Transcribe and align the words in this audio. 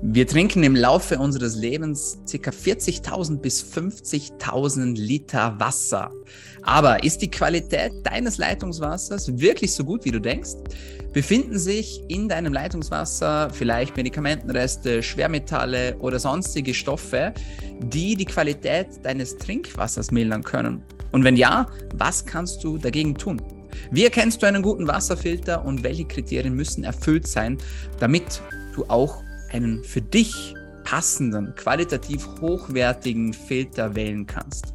Wir 0.00 0.28
trinken 0.28 0.62
im 0.62 0.76
Laufe 0.76 1.18
unseres 1.18 1.56
Lebens 1.56 2.18
ca. 2.30 2.50
40.000 2.50 3.38
bis 3.38 3.64
50.000 3.64 4.94
Liter 4.94 5.58
Wasser. 5.58 6.12
Aber 6.62 7.02
ist 7.02 7.20
die 7.20 7.30
Qualität 7.30 7.92
deines 8.04 8.38
Leitungswassers 8.38 9.40
wirklich 9.40 9.74
so 9.74 9.82
gut, 9.82 10.04
wie 10.04 10.12
du 10.12 10.20
denkst? 10.20 10.50
Befinden 11.12 11.58
sich 11.58 12.00
in 12.06 12.28
deinem 12.28 12.52
Leitungswasser 12.52 13.50
vielleicht 13.50 13.96
Medikamentenreste, 13.96 15.02
Schwermetalle 15.02 15.96
oder 15.98 16.20
sonstige 16.20 16.74
Stoffe, 16.74 17.34
die 17.80 18.14
die 18.14 18.24
Qualität 18.24 18.86
deines 19.02 19.36
Trinkwassers 19.36 20.12
mildern 20.12 20.44
können? 20.44 20.84
Und 21.10 21.24
wenn 21.24 21.36
ja, 21.36 21.66
was 21.94 22.24
kannst 22.24 22.62
du 22.62 22.78
dagegen 22.78 23.16
tun? 23.16 23.42
Wie 23.90 24.04
erkennst 24.04 24.40
du 24.42 24.46
einen 24.46 24.62
guten 24.62 24.86
Wasserfilter 24.86 25.64
und 25.64 25.82
welche 25.82 26.04
Kriterien 26.04 26.54
müssen 26.54 26.84
erfüllt 26.84 27.26
sein, 27.26 27.58
damit 27.98 28.42
du 28.76 28.84
auch 28.84 29.24
einen 29.52 29.84
für 29.84 30.00
dich 30.00 30.54
passenden, 30.84 31.54
qualitativ 31.54 32.26
hochwertigen 32.40 33.32
Filter 33.32 33.94
wählen 33.94 34.26
kannst. 34.26 34.72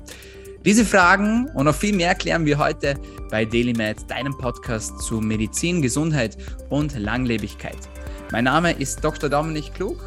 Diese 0.65 0.85
Fragen 0.85 1.49
und 1.55 1.65
noch 1.65 1.75
viel 1.75 1.95
mehr 1.95 2.15
klären 2.15 2.45
wir 2.45 2.57
heute 2.57 2.95
bei 3.29 3.43
DailyMed, 3.43 4.09
deinem 4.09 4.37
Podcast 4.37 4.97
zu 4.99 5.19
Medizin, 5.19 5.81
Gesundheit 5.81 6.37
und 6.69 6.97
Langlebigkeit. 6.97 7.77
Mein 8.31 8.45
Name 8.45 8.71
ist 8.71 9.03
Dr. 9.03 9.29
Dominik 9.29 9.73
Klug 9.73 9.97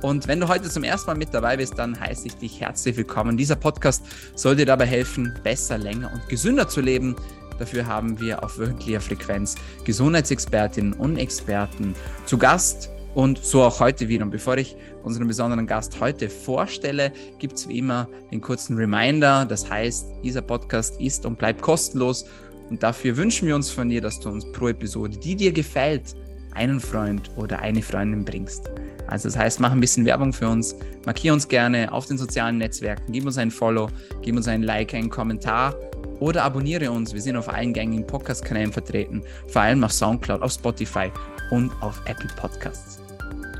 und 0.00 0.28
wenn 0.28 0.40
du 0.40 0.48
heute 0.48 0.70
zum 0.70 0.84
ersten 0.84 1.08
Mal 1.08 1.16
mit 1.16 1.34
dabei 1.34 1.56
bist, 1.56 1.76
dann 1.76 1.98
heiße 1.98 2.28
ich 2.28 2.36
dich 2.36 2.60
herzlich 2.60 2.96
willkommen. 2.96 3.36
Dieser 3.36 3.56
Podcast 3.56 4.04
soll 4.34 4.56
dir 4.56 4.66
dabei 4.66 4.86
helfen, 4.86 5.34
besser, 5.42 5.76
länger 5.76 6.10
und 6.12 6.28
gesünder 6.28 6.68
zu 6.68 6.80
leben. 6.80 7.16
Dafür 7.58 7.84
haben 7.86 8.20
wir 8.20 8.44
auf 8.44 8.58
wöchentlicher 8.58 9.00
Frequenz 9.00 9.56
Gesundheitsexpertinnen 9.84 10.92
und 10.92 11.16
Experten 11.16 11.94
zu 12.24 12.38
Gast 12.38 12.90
und 13.18 13.44
so 13.44 13.64
auch 13.64 13.80
heute 13.80 14.08
wieder. 14.08 14.24
Und 14.24 14.30
bevor 14.30 14.58
ich 14.58 14.76
unseren 15.02 15.26
besonderen 15.26 15.66
Gast 15.66 16.00
heute 16.00 16.30
vorstelle, 16.30 17.12
gibt 17.40 17.56
es 17.56 17.68
wie 17.68 17.78
immer 17.78 18.08
den 18.30 18.40
kurzen 18.40 18.76
Reminder. 18.76 19.44
Das 19.44 19.68
heißt, 19.68 20.06
dieser 20.22 20.40
Podcast 20.40 21.00
ist 21.00 21.26
und 21.26 21.36
bleibt 21.36 21.60
kostenlos. 21.60 22.26
Und 22.70 22.80
dafür 22.80 23.16
wünschen 23.16 23.48
wir 23.48 23.56
uns 23.56 23.72
von 23.72 23.88
dir, 23.88 24.00
dass 24.00 24.20
du 24.20 24.28
uns 24.28 24.44
pro 24.52 24.68
Episode, 24.68 25.18
die 25.18 25.34
dir 25.34 25.50
gefällt, 25.50 26.14
einen 26.54 26.78
Freund 26.78 27.28
oder 27.34 27.58
eine 27.58 27.82
Freundin 27.82 28.24
bringst. 28.24 28.70
Also 29.08 29.26
das 29.26 29.36
heißt, 29.36 29.58
mach 29.58 29.72
ein 29.72 29.80
bisschen 29.80 30.04
Werbung 30.04 30.32
für 30.32 30.48
uns, 30.48 30.76
markier 31.04 31.32
uns 31.32 31.48
gerne 31.48 31.90
auf 31.90 32.06
den 32.06 32.18
sozialen 32.18 32.58
Netzwerken, 32.58 33.10
gib 33.10 33.26
uns 33.26 33.36
ein 33.36 33.50
Follow, 33.50 33.88
gib 34.22 34.36
uns 34.36 34.46
ein 34.46 34.62
Like, 34.62 34.94
einen 34.94 35.10
Kommentar 35.10 35.74
oder 36.20 36.44
abonniere 36.44 36.92
uns. 36.92 37.12
Wir 37.14 37.20
sind 37.20 37.34
auf 37.34 37.48
allen 37.48 37.72
gängigen 37.72 38.06
Podcast-Kanälen 38.06 38.72
vertreten, 38.72 39.24
vor 39.48 39.62
allem 39.62 39.82
auf 39.82 39.92
Soundcloud, 39.92 40.40
auf 40.40 40.52
Spotify 40.52 41.10
und 41.50 41.72
auf 41.82 42.00
Apple 42.06 42.30
Podcasts. 42.36 43.07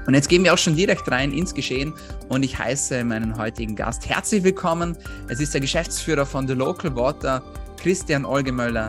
Und 0.08 0.14
jetzt 0.14 0.30
gehen 0.30 0.42
wir 0.42 0.54
auch 0.54 0.58
schon 0.58 0.74
direkt 0.74 1.10
rein 1.10 1.32
ins 1.32 1.52
Geschehen 1.52 1.92
und 2.30 2.42
ich 2.42 2.58
heiße 2.58 3.04
meinen 3.04 3.36
heutigen 3.36 3.76
Gast 3.76 4.08
herzlich 4.08 4.42
willkommen. 4.42 4.96
Es 5.28 5.38
ist 5.38 5.52
der 5.52 5.60
Geschäftsführer 5.60 6.24
von 6.24 6.48
The 6.48 6.54
Local 6.54 6.96
Water, 6.96 7.42
Christian 7.76 8.24
Olgemöller. 8.24 8.88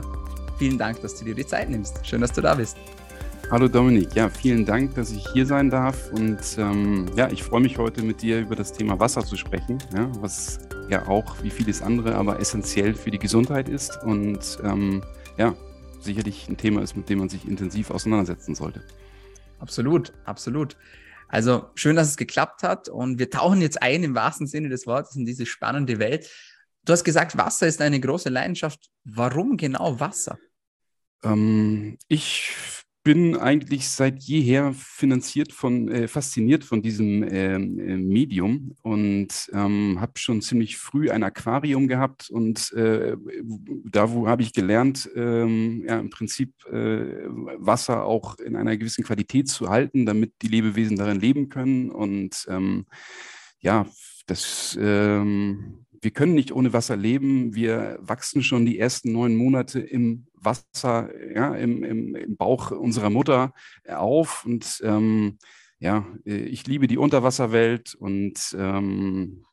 Vielen 0.57 0.77
Dank, 0.77 1.01
dass 1.01 1.19
du 1.19 1.25
dir 1.25 1.35
die 1.35 1.45
Zeit 1.45 1.69
nimmst. 1.69 2.07
Schön, 2.07 2.21
dass 2.21 2.31
du 2.31 2.39
da 2.39 2.55
bist. 2.55 2.77
Hallo 3.51 3.67
Dominik, 3.67 4.15
ja, 4.15 4.29
vielen 4.29 4.65
Dank, 4.65 4.95
dass 4.95 5.11
ich 5.11 5.27
hier 5.33 5.45
sein 5.45 5.69
darf 5.69 6.09
und 6.13 6.39
ähm, 6.57 7.07
ja, 7.17 7.29
ich 7.29 7.43
freue 7.43 7.59
mich 7.59 7.77
heute 7.77 8.01
mit 8.01 8.21
dir 8.21 8.39
über 8.39 8.55
das 8.55 8.71
Thema 8.71 8.97
Wasser 8.97 9.25
zu 9.25 9.35
sprechen, 9.35 9.77
ja, 9.93 10.09
was 10.21 10.59
ja 10.87 11.05
auch 11.09 11.43
wie 11.43 11.49
vieles 11.49 11.81
andere 11.81 12.15
aber 12.15 12.39
essentiell 12.39 12.93
für 12.93 13.11
die 13.11 13.19
Gesundheit 13.19 13.67
ist 13.67 14.01
und 14.05 14.39
ähm, 14.63 15.03
ja, 15.37 15.53
sicherlich 15.99 16.47
ein 16.47 16.55
Thema 16.55 16.81
ist, 16.81 16.95
mit 16.95 17.09
dem 17.09 17.19
man 17.19 17.27
sich 17.27 17.45
intensiv 17.45 17.91
auseinandersetzen 17.91 18.55
sollte. 18.55 18.85
Absolut, 19.59 20.13
absolut. 20.23 20.77
Also 21.29 21.69
schön, 21.75 21.95
dass 21.95 22.09
es 22.09 22.17
geklappt 22.17 22.63
hat 22.63 22.89
und 22.89 23.19
wir 23.19 23.29
tauchen 23.29 23.61
jetzt 23.61 23.81
ein 23.81 24.03
im 24.03 24.15
wahrsten 24.15 24.47
Sinne 24.47 24.67
des 24.67 24.87
Wortes 24.87 25.15
in 25.15 25.25
diese 25.25 25.45
spannende 25.45 25.99
Welt. 25.99 26.29
Du 26.85 26.93
hast 26.93 27.03
gesagt, 27.03 27.37
Wasser 27.37 27.67
ist 27.67 27.81
eine 27.81 27.99
große 27.99 28.29
Leidenschaft. 28.29 28.89
Warum 29.03 29.55
genau 29.55 29.99
Wasser? 29.99 30.39
Ähm, 31.23 31.97
ich 32.07 32.51
bin 33.03 33.37
eigentlich 33.37 33.87
seit 33.87 34.21
jeher 34.23 34.73
finanziert 34.73 35.53
von, 35.53 35.87
äh, 35.89 36.07
fasziniert 36.07 36.63
von 36.63 36.81
diesem 36.81 37.23
ähm, 37.23 37.79
äh, 37.79 37.97
Medium 37.97 38.75
und 38.81 39.49
ähm, 39.53 40.01
habe 40.01 40.13
schon 40.15 40.41
ziemlich 40.41 40.77
früh 40.77 41.09
ein 41.09 41.23
Aquarium 41.23 41.87
gehabt 41.87 42.29
und 42.29 42.71
äh, 42.73 43.15
da 43.85 44.11
wo 44.11 44.27
habe 44.27 44.41
ich 44.41 44.53
gelernt, 44.53 45.09
ähm, 45.15 45.83
ja, 45.87 45.99
im 45.99 46.09
Prinzip 46.09 46.53
äh, 46.65 47.25
Wasser 47.57 48.03
auch 48.03 48.37
in 48.39 48.55
einer 48.55 48.75
gewissen 48.75 49.03
Qualität 49.03 49.47
zu 49.47 49.69
halten, 49.69 50.05
damit 50.05 50.33
die 50.41 50.49
Lebewesen 50.49 50.97
darin 50.97 51.19
leben 51.19 51.49
können 51.49 51.89
und 51.91 52.45
ähm, 52.49 52.85
ja, 53.61 53.85
das 54.27 54.77
ähm, 54.79 55.85
wir 56.01 56.11
können 56.11 56.33
nicht 56.33 56.51
ohne 56.51 56.73
Wasser 56.73 56.95
leben. 56.95 57.55
Wir 57.55 57.97
wachsen 58.01 58.43
schon 58.43 58.65
die 58.65 58.79
ersten 58.79 59.11
neun 59.11 59.35
Monate 59.35 59.79
im 59.79 60.27
Wasser, 60.33 61.09
ja, 61.33 61.55
im, 61.55 61.83
im, 61.83 62.15
im 62.15 62.37
Bauch 62.37 62.71
unserer 62.71 63.09
Mutter 63.09 63.53
auf. 63.87 64.45
Und 64.45 64.81
ähm, 64.83 65.37
ja, 65.79 66.05
ich 66.25 66.67
liebe 66.67 66.87
die 66.87 66.97
Unterwasserwelt 66.97 67.95
und 67.95 68.55
ähm, 68.57 69.45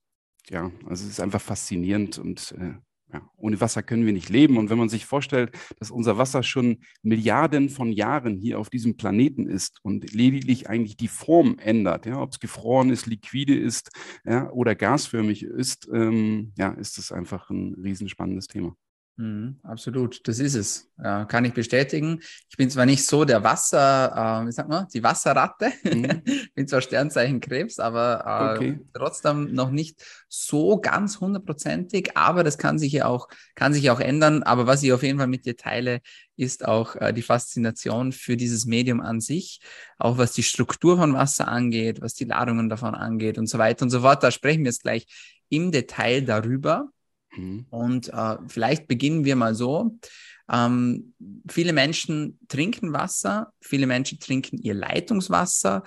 ja, 0.49 0.71
also 0.85 1.05
es 1.05 1.11
ist 1.11 1.21
einfach 1.21 1.41
faszinierend 1.41 2.19
und 2.19 2.55
äh, 2.59 2.75
ja, 3.13 3.29
ohne 3.37 3.61
Wasser 3.61 3.83
können 3.83 4.07
wir 4.07 4.13
nicht 4.13 4.29
leben. 4.29 4.57
Und 4.57 4.71
wenn 4.71 4.79
man 4.79 4.89
sich 4.89 5.07
vorstellt, 5.07 5.53
dass 5.79 5.91
unser 5.91 6.19
Wasser 6.19 6.43
schon 6.43 6.79
Milliarden 7.03 7.69
von 7.69 7.93
Jahren 7.93 8.37
hier 8.37 8.59
auf 8.59 8.71
diesem 8.71 8.97
Planeten 8.97 9.47
ist 9.47 9.79
und 9.83 10.13
lediglich 10.13 10.69
eigentlich 10.69 10.97
die 10.97 11.09
Form 11.09 11.59
ändert, 11.59 12.07
ja, 12.07 12.21
ob 12.21 12.33
es 12.33 12.41
gefroren 12.41 12.91
ist, 12.91 13.07
liquide 13.07 13.57
ist 13.57 13.91
ja, 14.25 14.51
oder 14.51 14.75
gasförmig 14.75 15.43
ist, 15.45 15.89
ähm, 15.93 16.53
ja, 16.59 16.71
ist 16.71 16.99
das 16.99 17.13
einfach 17.13 17.51
ein 17.51 17.75
riesenspannendes 17.75 18.49
Thema. 18.49 18.77
Mhm, 19.19 19.61
absolut, 19.63 20.29
das 20.29 20.41
ist 20.41 20.55
es. 20.55 20.91
Äh, 20.99 21.25
kann 21.25 21.47
ich 21.47 21.55
bestätigen. 21.55 22.21
Ich 22.51 22.57
bin 22.59 22.69
zwar 22.69 22.85
nicht 22.85 23.03
so 23.07 23.25
der 23.25 23.43
Wasser, 23.43 24.43
äh, 24.43 24.47
wie 24.47 24.53
sagt 24.53 24.69
man, 24.69 24.87
die 24.93 25.03
Wasserratte. 25.03 25.73
Mhm. 25.85 26.23
bin 26.55 26.69
zwar 26.69 26.83
Sternzeichen 26.83 27.41
Krebs, 27.41 27.79
aber 27.79 28.25
äh, 28.27 28.57
okay. 28.57 28.81
trotzdem 28.93 29.55
noch 29.55 29.71
nicht 29.71 30.05
so 30.29 30.79
ganz 30.79 31.19
hundertprozentig. 31.19 32.15
Aber 32.15 32.45
das 32.45 32.59
kann 32.59 32.79
sich 32.79 32.93
ja 32.93 33.07
auch, 33.07 33.29
kann 33.55 33.73
sich 33.73 33.89
auch 33.91 34.01
ändern. 34.01 34.43
Aber 34.43 34.67
was 34.67 34.83
ich 34.83 34.93
auf 34.93 35.03
jeden 35.03 35.19
Fall 35.19 35.29
mit 35.29 35.47
dir 35.47 35.57
teile, 35.57 36.01
ist 36.37 36.67
auch 36.67 36.95
äh, 36.97 37.15
die 37.15 37.23
Faszination 37.23 38.13
für 38.13 38.37
dieses 38.37 38.67
Medium 38.67 39.01
an 39.01 39.23
sich, 39.23 39.61
auch 39.97 40.19
was 40.19 40.33
die 40.33 40.43
Struktur 40.43 40.99
von 40.99 41.15
Wasser 41.15 41.49
angeht, 41.49 42.03
was 42.03 42.13
die 42.13 42.25
Ladungen 42.27 42.69
davon 42.69 42.95
angeht 42.95 43.39
und 43.39 43.47
so 43.47 43.57
weiter 43.57 43.85
und 43.85 43.91
so 43.91 44.03
fort. 44.03 44.23
Da 44.23 44.31
sprechen 44.31 44.65
wir 44.65 44.71
jetzt 44.71 44.83
gleich 44.83 45.07
im 45.49 45.73
Detail 45.73 46.21
darüber. 46.21 46.91
Mhm. 47.37 47.67
Und 47.71 48.09
äh, 48.13 48.37
vielleicht 48.49 48.89
beginnen 48.89 49.25
wir 49.25 49.37
mal 49.37 49.55
so. 49.55 49.99
Ähm, 50.51 51.15
viele 51.49 51.73
Menschen 51.73 52.39
trinken 52.49 52.93
Wasser, 52.93 53.53
viele 53.61 53.87
Menschen 53.87 54.19
trinken 54.19 54.59
ihr 54.59 54.75
Leitungswasser. 54.75 55.83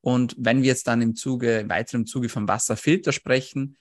Und 0.00 0.34
wenn 0.38 0.62
wir 0.62 0.68
jetzt 0.68 0.86
dann 0.86 1.02
im 1.02 1.14
Zuge, 1.14 1.60
im 1.60 1.68
weiteren 1.68 2.06
Zuge 2.06 2.28
vom 2.28 2.48
Wasserfilter 2.48 3.12
sprechen, 3.12 3.76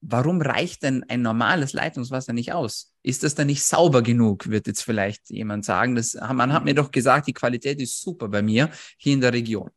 warum 0.00 0.40
reicht 0.40 0.82
denn 0.82 1.04
ein 1.08 1.22
normales 1.22 1.72
Leitungswasser 1.72 2.32
nicht 2.32 2.52
aus? 2.52 2.94
Ist 3.02 3.22
das 3.22 3.34
dann 3.34 3.48
nicht 3.48 3.62
sauber 3.62 4.02
genug, 4.02 4.48
wird 4.48 4.66
jetzt 4.66 4.82
vielleicht 4.82 5.30
jemand 5.30 5.64
sagen. 5.64 5.94
Das, 5.94 6.14
man 6.14 6.52
hat 6.52 6.64
mir 6.64 6.74
doch 6.74 6.90
gesagt, 6.90 7.26
die 7.26 7.32
Qualität 7.32 7.80
ist 7.80 8.00
super 8.00 8.28
bei 8.28 8.42
mir 8.42 8.70
hier 8.98 9.14
in 9.14 9.20
der 9.20 9.32
Region. 9.32 9.70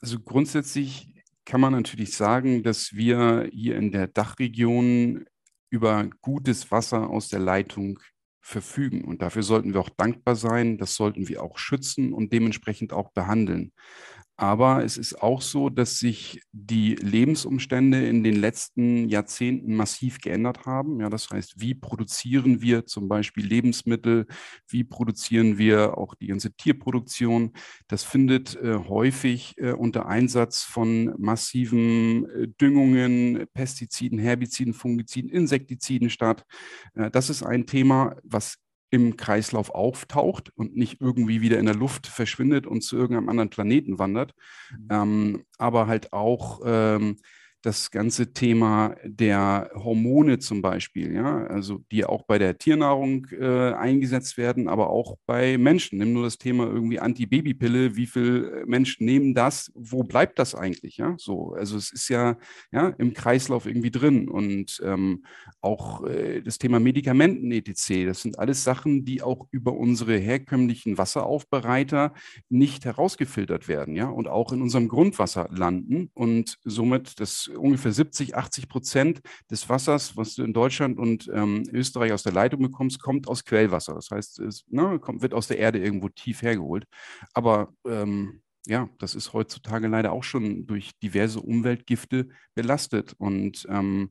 Also 0.00 0.18
grundsätzlich 0.20 1.14
kann 1.44 1.60
man 1.60 1.72
natürlich 1.72 2.14
sagen, 2.14 2.62
dass 2.62 2.92
wir 2.92 3.48
hier 3.52 3.76
in 3.76 3.90
der 3.90 4.06
Dachregion 4.06 5.24
über 5.70 6.08
gutes 6.20 6.70
Wasser 6.70 7.08
aus 7.10 7.28
der 7.28 7.40
Leitung 7.40 8.00
verfügen. 8.40 9.04
Und 9.04 9.22
dafür 9.22 9.42
sollten 9.42 9.74
wir 9.74 9.80
auch 9.80 9.90
dankbar 9.90 10.36
sein, 10.36 10.78
das 10.78 10.94
sollten 10.94 11.28
wir 11.28 11.42
auch 11.42 11.58
schützen 11.58 12.12
und 12.12 12.32
dementsprechend 12.32 12.92
auch 12.92 13.12
behandeln. 13.12 13.72
Aber 14.40 14.82
es 14.82 14.96
ist 14.96 15.22
auch 15.22 15.42
so, 15.42 15.68
dass 15.68 15.98
sich 15.98 16.40
die 16.50 16.94
Lebensumstände 16.94 18.06
in 18.06 18.24
den 18.24 18.36
letzten 18.36 19.06
Jahrzehnten 19.06 19.76
massiv 19.76 20.18
geändert 20.18 20.64
haben. 20.64 20.98
Ja, 21.00 21.10
das 21.10 21.28
heißt, 21.28 21.60
wie 21.60 21.74
produzieren 21.74 22.62
wir 22.62 22.86
zum 22.86 23.06
Beispiel 23.06 23.44
Lebensmittel? 23.44 24.26
Wie 24.66 24.82
produzieren 24.82 25.58
wir 25.58 25.98
auch 25.98 26.14
die 26.14 26.28
ganze 26.28 26.56
Tierproduktion? 26.56 27.52
Das 27.86 28.02
findet 28.02 28.56
äh, 28.56 28.78
häufig 28.88 29.58
äh, 29.58 29.72
unter 29.72 30.06
Einsatz 30.06 30.62
von 30.62 31.12
massiven 31.18 32.24
äh, 32.30 32.48
Düngungen, 32.48 33.46
Pestiziden, 33.52 34.18
Herbiziden, 34.18 34.72
Fungiziden, 34.72 35.28
Insektiziden 35.28 36.08
statt. 36.08 36.46
Äh, 36.94 37.10
das 37.10 37.28
ist 37.28 37.42
ein 37.42 37.66
Thema, 37.66 38.16
was 38.22 38.56
im 38.90 39.16
Kreislauf 39.16 39.70
auftaucht 39.70 40.50
und 40.56 40.76
nicht 40.76 41.00
irgendwie 41.00 41.40
wieder 41.40 41.58
in 41.58 41.66
der 41.66 41.74
Luft 41.76 42.06
verschwindet 42.06 42.66
und 42.66 42.82
zu 42.82 42.96
irgendeinem 42.96 43.28
anderen 43.28 43.50
Planeten 43.50 43.98
wandert, 43.98 44.34
mhm. 44.72 44.88
ähm, 44.90 45.44
aber 45.58 45.86
halt 45.86 46.12
auch 46.12 46.60
ähm, 46.64 47.16
das 47.62 47.90
ganze 47.90 48.32
Thema 48.32 48.94
der 49.04 49.70
Hormone 49.74 50.38
zum 50.38 50.62
Beispiel, 50.62 51.14
ja, 51.14 51.46
also 51.46 51.80
die 51.90 52.04
auch 52.04 52.22
bei 52.22 52.38
der 52.38 52.56
Tiernahrung 52.56 53.26
äh, 53.38 53.72
eingesetzt 53.72 54.38
werden, 54.38 54.68
aber 54.68 54.90
auch 54.90 55.16
bei 55.26 55.58
Menschen. 55.58 55.98
Nimm 55.98 56.12
nur 56.14 56.24
das 56.24 56.38
Thema 56.38 56.64
irgendwie 56.66 57.00
Antibabypille, 57.00 57.96
wie 57.96 58.06
viele 58.06 58.64
Menschen 58.66 59.04
nehmen 59.04 59.34
das, 59.34 59.70
wo 59.74 60.02
bleibt 60.04 60.38
das 60.38 60.54
eigentlich, 60.54 60.96
ja, 60.96 61.14
so, 61.18 61.52
also 61.52 61.76
es 61.76 61.92
ist 61.92 62.08
ja, 62.08 62.38
ja 62.72 62.88
im 62.98 63.12
Kreislauf 63.12 63.66
irgendwie 63.66 63.90
drin 63.90 64.28
und 64.28 64.80
ähm, 64.82 65.24
auch 65.60 66.04
äh, 66.06 66.40
das 66.40 66.58
Thema 66.58 66.80
Medikamenten 66.80 67.52
etc., 67.52 68.06
das 68.06 68.22
sind 68.22 68.38
alles 68.38 68.64
Sachen, 68.64 69.04
die 69.04 69.22
auch 69.22 69.46
über 69.50 69.74
unsere 69.74 70.16
herkömmlichen 70.16 70.96
Wasseraufbereiter 70.96 72.14
nicht 72.48 72.84
herausgefiltert 72.86 73.68
werden, 73.68 73.96
ja, 73.96 74.08
und 74.08 74.28
auch 74.28 74.52
in 74.52 74.62
unserem 74.62 74.88
Grundwasser 74.88 75.48
landen 75.50 76.10
und 76.14 76.58
somit 76.64 77.20
das 77.20 77.49
ungefähr 77.56 77.92
70, 77.92 78.36
80 78.36 78.68
Prozent 78.68 79.20
des 79.50 79.68
Wassers, 79.68 80.16
was 80.16 80.34
du 80.34 80.42
in 80.42 80.52
Deutschland 80.52 80.98
und 80.98 81.30
ähm, 81.32 81.64
Österreich 81.72 82.12
aus 82.12 82.22
der 82.22 82.32
Leitung 82.32 82.62
bekommst, 82.62 83.00
kommt 83.00 83.28
aus 83.28 83.44
Quellwasser. 83.44 83.94
Das 83.94 84.10
heißt, 84.10 84.40
es 84.40 84.64
ne, 84.68 84.98
kommt, 84.98 85.22
wird 85.22 85.34
aus 85.34 85.48
der 85.48 85.58
Erde 85.58 85.78
irgendwo 85.78 86.08
tief 86.08 86.42
hergeholt. 86.42 86.84
Aber 87.34 87.72
ähm, 87.86 88.42
ja, 88.66 88.88
das 88.98 89.14
ist 89.14 89.32
heutzutage 89.32 89.88
leider 89.88 90.12
auch 90.12 90.24
schon 90.24 90.66
durch 90.66 90.92
diverse 91.02 91.40
Umweltgifte 91.40 92.28
belastet. 92.54 93.14
Und 93.18 93.66
ähm, 93.70 94.10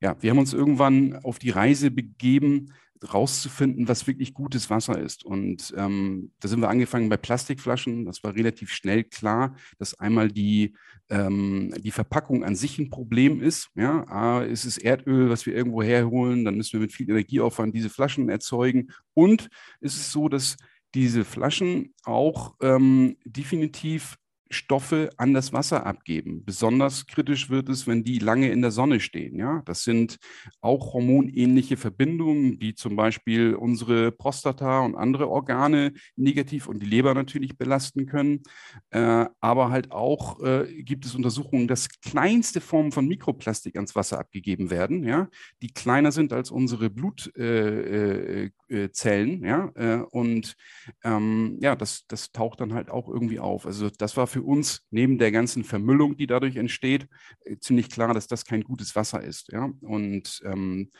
ja, 0.00 0.16
wir 0.20 0.30
haben 0.30 0.38
uns 0.38 0.52
irgendwann 0.52 1.16
auf 1.22 1.38
die 1.38 1.50
Reise 1.50 1.90
begeben, 1.90 2.72
rauszufinden, 3.12 3.88
was 3.88 4.06
wirklich 4.06 4.34
gutes 4.34 4.70
Wasser 4.70 4.98
ist. 4.98 5.24
Und 5.24 5.74
ähm, 5.76 6.32
da 6.40 6.48
sind 6.48 6.60
wir 6.60 6.68
angefangen 6.68 7.08
bei 7.08 7.16
Plastikflaschen. 7.16 8.04
Das 8.04 8.22
war 8.24 8.34
relativ 8.34 8.70
schnell 8.72 9.04
klar, 9.04 9.56
dass 9.78 9.98
einmal 9.98 10.28
die, 10.28 10.74
ähm, 11.10 11.74
die 11.78 11.90
Verpackung 11.90 12.44
an 12.44 12.56
sich 12.56 12.78
ein 12.78 12.90
Problem 12.90 13.42
ist. 13.42 13.70
Ja, 13.74 14.06
A, 14.08 14.42
ist 14.42 14.78
Erdöl, 14.78 15.30
was 15.30 15.46
wir 15.46 15.54
irgendwo 15.54 15.82
herholen, 15.82 16.44
dann 16.44 16.56
müssen 16.56 16.74
wir 16.74 16.80
mit 16.80 16.92
viel 16.92 17.08
Energieaufwand 17.08 17.74
diese 17.74 17.90
Flaschen 17.90 18.28
erzeugen. 18.28 18.88
Und 19.14 19.48
es 19.80 19.94
ist 19.94 20.12
so, 20.12 20.28
dass 20.28 20.56
diese 20.94 21.24
Flaschen 21.24 21.92
auch 22.04 22.54
ähm, 22.62 23.16
definitiv 23.24 24.16
Stoffe 24.54 25.10
an 25.16 25.34
das 25.34 25.52
Wasser 25.52 25.84
abgeben. 25.84 26.44
Besonders 26.44 27.06
kritisch 27.06 27.50
wird 27.50 27.68
es, 27.68 27.86
wenn 27.86 28.04
die 28.04 28.18
lange 28.18 28.50
in 28.50 28.62
der 28.62 28.70
Sonne 28.70 29.00
stehen. 29.00 29.38
Ja? 29.38 29.62
Das 29.66 29.84
sind 29.84 30.18
auch 30.60 30.94
hormonähnliche 30.94 31.76
Verbindungen, 31.76 32.58
die 32.58 32.74
zum 32.74 32.96
Beispiel 32.96 33.54
unsere 33.54 34.12
Prostata 34.12 34.80
und 34.80 34.94
andere 34.94 35.28
Organe 35.28 35.92
negativ 36.16 36.68
und 36.68 36.80
die 36.82 36.86
Leber 36.86 37.14
natürlich 37.14 37.58
belasten 37.58 38.06
können. 38.06 38.42
Äh, 38.90 39.26
aber 39.40 39.70
halt 39.70 39.92
auch 39.92 40.40
äh, 40.42 40.82
gibt 40.82 41.04
es 41.04 41.14
Untersuchungen, 41.14 41.68
dass 41.68 41.88
kleinste 42.00 42.60
Formen 42.60 42.92
von 42.92 43.06
Mikroplastik 43.06 43.76
ans 43.76 43.94
Wasser 43.94 44.18
abgegeben 44.18 44.70
werden, 44.70 45.04
ja? 45.04 45.28
die 45.62 45.72
kleiner 45.72 46.12
sind 46.12 46.32
als 46.32 46.50
unsere 46.50 46.90
Blutzellen. 46.90 48.52
Äh, 48.70 48.84
äh 48.84 49.48
ja? 49.48 49.72
Äh, 49.74 50.02
und 50.10 50.54
ähm, 51.02 51.58
ja, 51.60 51.76
das, 51.76 52.06
das 52.06 52.32
taucht 52.32 52.60
dann 52.60 52.74
halt 52.74 52.90
auch 52.90 53.08
irgendwie 53.08 53.40
auf. 53.40 53.66
Also 53.66 53.90
das 53.90 54.16
war 54.16 54.26
für 54.26 54.43
uns 54.44 54.82
neben 54.90 55.18
der 55.18 55.32
ganzen 55.32 55.64
Vermüllung, 55.64 56.16
die 56.16 56.26
dadurch 56.26 56.56
entsteht, 56.56 57.08
äh, 57.44 57.56
ziemlich 57.58 57.88
klar, 57.88 58.14
dass 58.14 58.26
das 58.26 58.44
kein 58.44 58.62
gutes 58.62 58.94
Wasser 58.96 59.22
ist. 59.22 59.50
Ja? 59.52 59.70
Und 59.80 60.42
ähm, 60.44 60.90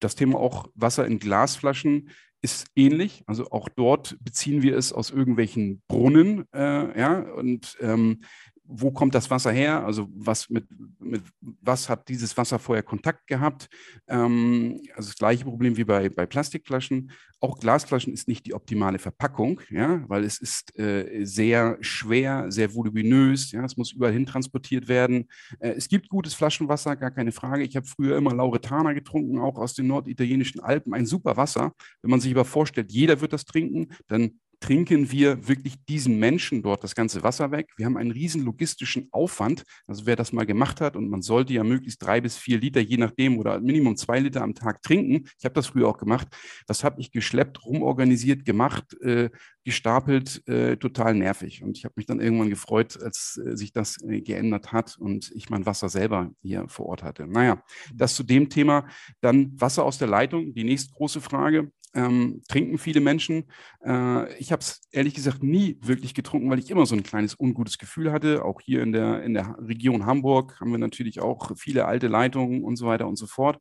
das 0.00 0.14
Thema 0.14 0.38
auch 0.38 0.68
Wasser 0.74 1.06
in 1.06 1.18
Glasflaschen 1.18 2.10
ist 2.40 2.68
ähnlich. 2.76 3.24
Also 3.26 3.50
auch 3.50 3.68
dort 3.68 4.16
beziehen 4.20 4.62
wir 4.62 4.76
es 4.76 4.92
aus 4.92 5.10
irgendwelchen 5.10 5.82
Brunnen. 5.88 6.44
Äh, 6.52 6.98
ja? 6.98 7.18
Und 7.18 7.76
ähm, 7.80 8.22
wo 8.70 8.90
kommt 8.90 9.14
das 9.14 9.30
Wasser 9.30 9.50
her? 9.50 9.84
Also 9.84 10.08
was 10.14 10.50
mit, 10.50 10.66
mit 11.00 11.22
was 11.40 11.88
hat 11.88 12.08
dieses 12.08 12.36
Wasser 12.36 12.58
vorher 12.58 12.82
Kontakt 12.82 13.26
gehabt? 13.26 13.68
Ähm, 14.06 14.82
also 14.94 15.08
das 15.08 15.16
gleiche 15.16 15.44
Problem 15.44 15.76
wie 15.78 15.84
bei, 15.84 16.10
bei 16.10 16.26
Plastikflaschen. 16.26 17.10
Auch 17.40 17.58
Glasflaschen 17.58 18.12
ist 18.12 18.28
nicht 18.28 18.44
die 18.46 18.52
optimale 18.52 18.98
Verpackung, 18.98 19.60
ja, 19.70 20.04
weil 20.08 20.24
es 20.24 20.38
ist 20.38 20.78
äh, 20.78 21.24
sehr 21.24 21.78
schwer, 21.80 22.50
sehr 22.50 22.74
voluminös, 22.74 23.52
ja, 23.52 23.64
es 23.64 23.76
muss 23.76 23.92
überall 23.92 24.12
hin 24.12 24.26
transportiert 24.26 24.86
werden. 24.88 25.28
Äh, 25.60 25.70
es 25.70 25.88
gibt 25.88 26.10
gutes 26.10 26.34
Flaschenwasser, 26.34 26.96
gar 26.96 27.10
keine 27.10 27.32
Frage. 27.32 27.62
Ich 27.62 27.74
habe 27.76 27.86
früher 27.86 28.18
immer 28.18 28.34
Lauretana 28.34 28.92
getrunken, 28.92 29.38
auch 29.38 29.56
aus 29.56 29.74
den 29.74 29.86
norditalienischen 29.86 30.60
Alpen, 30.60 30.92
ein 30.92 31.06
super 31.06 31.36
Wasser. 31.36 31.72
Wenn 32.02 32.10
man 32.10 32.20
sich 32.20 32.32
aber 32.32 32.44
vorstellt, 32.44 32.92
jeder 32.92 33.20
wird 33.22 33.32
das 33.32 33.46
trinken, 33.46 33.94
dann 34.08 34.40
trinken 34.60 35.10
wir 35.10 35.48
wirklich 35.48 35.74
diesen 35.88 36.18
Menschen 36.18 36.62
dort 36.62 36.82
das 36.82 36.94
ganze 36.94 37.22
Wasser 37.22 37.50
weg. 37.50 37.70
Wir 37.76 37.86
haben 37.86 37.96
einen 37.96 38.10
riesen 38.10 38.44
logistischen 38.44 39.08
Aufwand. 39.12 39.64
Also 39.86 40.06
wer 40.06 40.16
das 40.16 40.32
mal 40.32 40.46
gemacht 40.46 40.80
hat 40.80 40.96
und 40.96 41.08
man 41.08 41.22
sollte 41.22 41.52
ja 41.52 41.64
möglichst 41.64 42.02
drei 42.02 42.20
bis 42.20 42.36
vier 42.36 42.58
Liter, 42.58 42.80
je 42.80 42.96
nachdem, 42.96 43.38
oder 43.38 43.60
Minimum 43.60 43.96
zwei 43.96 44.20
Liter 44.20 44.42
am 44.42 44.54
Tag 44.54 44.82
trinken. 44.82 45.28
Ich 45.38 45.44
habe 45.44 45.54
das 45.54 45.68
früher 45.68 45.88
auch 45.88 45.98
gemacht. 45.98 46.28
Das 46.66 46.84
habe 46.84 47.00
ich 47.00 47.12
geschleppt, 47.12 47.64
rumorganisiert, 47.64 48.44
gemacht, 48.44 49.00
äh, 49.00 49.30
gestapelt, 49.68 50.42
äh, 50.48 50.78
total 50.78 51.14
nervig. 51.14 51.62
Und 51.62 51.76
ich 51.76 51.84
habe 51.84 51.92
mich 51.96 52.06
dann 52.06 52.20
irgendwann 52.20 52.48
gefreut, 52.48 52.98
als 53.02 53.38
äh, 53.44 53.54
sich 53.54 53.70
das 53.70 54.02
äh, 54.02 54.22
geändert 54.22 54.72
hat 54.72 54.96
und 54.98 55.30
ich 55.34 55.50
mein 55.50 55.66
Wasser 55.66 55.90
selber 55.90 56.30
hier 56.40 56.66
vor 56.68 56.86
Ort 56.86 57.02
hatte. 57.02 57.26
Naja, 57.26 57.62
das 57.94 58.14
zu 58.14 58.22
dem 58.22 58.48
Thema. 58.48 58.86
Dann 59.20 59.52
Wasser 59.60 59.84
aus 59.84 59.98
der 59.98 60.08
Leitung, 60.08 60.54
die 60.54 60.64
nächste 60.64 60.94
große 60.94 61.20
Frage 61.20 61.70
ähm, 61.94 62.40
trinken 62.48 62.78
viele 62.78 63.00
Menschen. 63.00 63.44
Äh, 63.84 64.34
ich 64.38 64.52
habe 64.52 64.60
es 64.60 64.80
ehrlich 64.90 65.14
gesagt 65.14 65.42
nie 65.42 65.78
wirklich 65.82 66.14
getrunken, 66.14 66.48
weil 66.48 66.58
ich 66.58 66.70
immer 66.70 66.86
so 66.86 66.94
ein 66.94 67.02
kleines 67.02 67.38
ungutes 67.38 67.76
Gefühl 67.76 68.10
hatte. 68.10 68.44
Auch 68.44 68.62
hier 68.62 68.82
in 68.82 68.92
der, 68.92 69.22
in 69.22 69.34
der 69.34 69.54
Region 69.60 70.06
Hamburg 70.06 70.58
haben 70.60 70.70
wir 70.70 70.78
natürlich 70.78 71.20
auch 71.20 71.50
viele 71.58 71.84
alte 71.84 72.08
Leitungen 72.08 72.64
und 72.64 72.76
so 72.76 72.86
weiter 72.86 73.06
und 73.06 73.16
so 73.16 73.26
fort. 73.26 73.58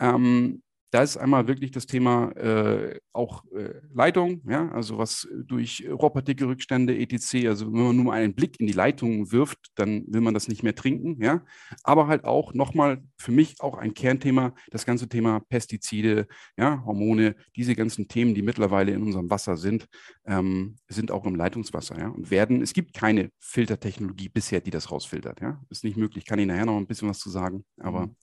Ähm, 0.00 0.62
da 0.90 1.02
ist 1.02 1.16
einmal 1.16 1.48
wirklich 1.48 1.72
das 1.72 1.86
Thema 1.86 2.30
äh, 2.36 3.00
auch 3.12 3.44
äh, 3.52 3.80
Leitung, 3.92 4.42
ja, 4.48 4.68
also 4.70 4.96
was 4.96 5.26
durch 5.44 5.84
Rohrpartikelrückstände 5.90 6.96
etc. 6.96 7.48
Also 7.48 7.72
wenn 7.72 7.82
man 7.82 7.96
nur 7.96 8.12
einen 8.12 8.34
Blick 8.34 8.60
in 8.60 8.66
die 8.66 8.72
Leitung 8.72 9.32
wirft, 9.32 9.58
dann 9.74 10.04
will 10.06 10.20
man 10.20 10.34
das 10.34 10.46
nicht 10.46 10.62
mehr 10.62 10.74
trinken, 10.74 11.20
ja. 11.22 11.44
Aber 11.82 12.06
halt 12.06 12.24
auch 12.24 12.54
nochmal 12.54 13.02
für 13.18 13.32
mich 13.32 13.60
auch 13.60 13.76
ein 13.76 13.94
Kernthema, 13.94 14.54
das 14.70 14.86
ganze 14.86 15.08
Thema 15.08 15.40
Pestizide, 15.40 16.28
ja, 16.56 16.84
Hormone, 16.84 17.34
diese 17.56 17.74
ganzen 17.74 18.06
Themen, 18.06 18.34
die 18.34 18.42
mittlerweile 18.42 18.92
in 18.92 19.02
unserem 19.02 19.30
Wasser 19.30 19.56
sind, 19.56 19.86
ähm, 20.26 20.76
sind 20.88 21.10
auch 21.10 21.26
im 21.26 21.34
Leitungswasser, 21.34 21.98
ja, 21.98 22.08
und 22.08 22.30
werden. 22.30 22.62
Es 22.62 22.72
gibt 22.72 22.94
keine 22.94 23.30
Filtertechnologie 23.40 24.28
bisher, 24.28 24.60
die 24.60 24.70
das 24.70 24.92
rausfiltert, 24.92 25.40
ja. 25.40 25.60
Ist 25.70 25.82
nicht 25.82 25.96
möglich. 25.96 26.24
Kann 26.24 26.38
ich 26.38 26.46
nachher 26.46 26.66
noch 26.66 26.76
ein 26.76 26.86
bisschen 26.86 27.08
was 27.08 27.18
zu 27.18 27.30
sagen, 27.30 27.64
aber 27.80 28.06
mhm. 28.06 28.16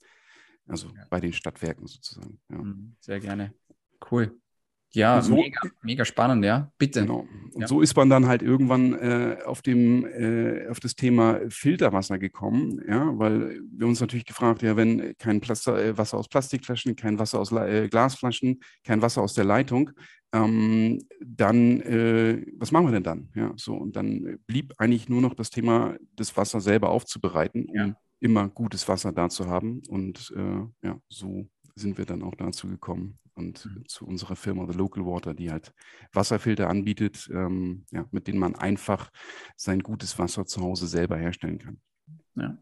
Also 0.66 0.88
ja. 0.88 1.04
bei 1.10 1.20
den 1.20 1.32
Stadtwerken 1.32 1.86
sozusagen. 1.86 2.38
Ja. 2.50 2.58
Mhm, 2.58 2.96
sehr 3.00 3.20
gerne. 3.20 3.54
Cool. 4.10 4.38
Ja, 4.94 5.22
so, 5.22 5.34
mega, 5.34 5.60
mega, 5.82 6.04
spannend, 6.04 6.44
ja. 6.44 6.70
Bitte. 6.76 7.00
Genau. 7.00 7.26
Und 7.54 7.62
ja. 7.62 7.66
so 7.66 7.80
ist 7.80 7.96
man 7.96 8.10
dann 8.10 8.26
halt 8.26 8.42
irgendwann 8.42 8.92
äh, 8.92 9.38
auf, 9.46 9.62
dem, 9.62 10.04
äh, 10.04 10.68
auf 10.68 10.80
das 10.80 10.94
Thema 10.94 11.40
Filterwasser 11.48 12.18
gekommen, 12.18 12.82
ja, 12.86 13.18
weil 13.18 13.60
wir 13.72 13.86
uns 13.86 14.00
natürlich 14.00 14.26
gefragt, 14.26 14.60
ja, 14.60 14.76
wenn 14.76 15.16
kein 15.16 15.40
Plaster, 15.40 15.82
äh, 15.82 15.96
Wasser 15.96 16.18
aus 16.18 16.28
Plastikflaschen, 16.28 16.94
kein 16.94 17.18
Wasser 17.18 17.40
aus 17.40 17.52
äh, 17.52 17.88
Glasflaschen, 17.88 18.60
kein 18.84 19.00
Wasser 19.00 19.22
aus 19.22 19.32
der 19.32 19.44
Leitung, 19.44 19.90
ähm, 20.34 20.98
dann, 21.20 21.80
äh, 21.80 22.44
was 22.58 22.70
machen 22.70 22.86
wir 22.86 22.92
denn 22.92 23.02
dann? 23.02 23.30
Ja, 23.34 23.52
so, 23.56 23.74
und 23.74 23.96
dann 23.96 24.38
blieb 24.46 24.74
eigentlich 24.76 25.08
nur 25.08 25.22
noch 25.22 25.34
das 25.34 25.48
Thema, 25.48 25.96
das 26.16 26.36
Wasser 26.36 26.60
selber 26.60 26.90
aufzubereiten, 26.90 27.64
um 27.64 27.76
ja 27.76 27.96
immer 28.22 28.48
gutes 28.48 28.88
Wasser 28.88 29.12
da 29.12 29.28
zu 29.28 29.48
haben. 29.48 29.82
Und 29.88 30.32
äh, 30.36 30.86
ja, 30.86 30.98
so 31.08 31.48
sind 31.74 31.98
wir 31.98 32.06
dann 32.06 32.22
auch 32.22 32.34
dazu 32.36 32.68
gekommen 32.68 33.18
und 33.34 33.66
mhm. 33.66 33.84
zu 33.88 34.06
unserer 34.06 34.36
Firma 34.36 34.66
The 34.70 34.78
Local 34.78 35.04
Water, 35.04 35.34
die 35.34 35.50
halt 35.50 35.72
Wasserfilter 36.12 36.68
anbietet, 36.68 37.28
ähm, 37.32 37.84
ja, 37.90 38.06
mit 38.10 38.28
denen 38.28 38.38
man 38.38 38.54
einfach 38.54 39.10
sein 39.56 39.80
gutes 39.80 40.18
Wasser 40.18 40.46
zu 40.46 40.62
Hause 40.62 40.86
selber 40.86 41.16
herstellen 41.16 41.58
kann. 41.58 41.80
Ja, 42.36 42.58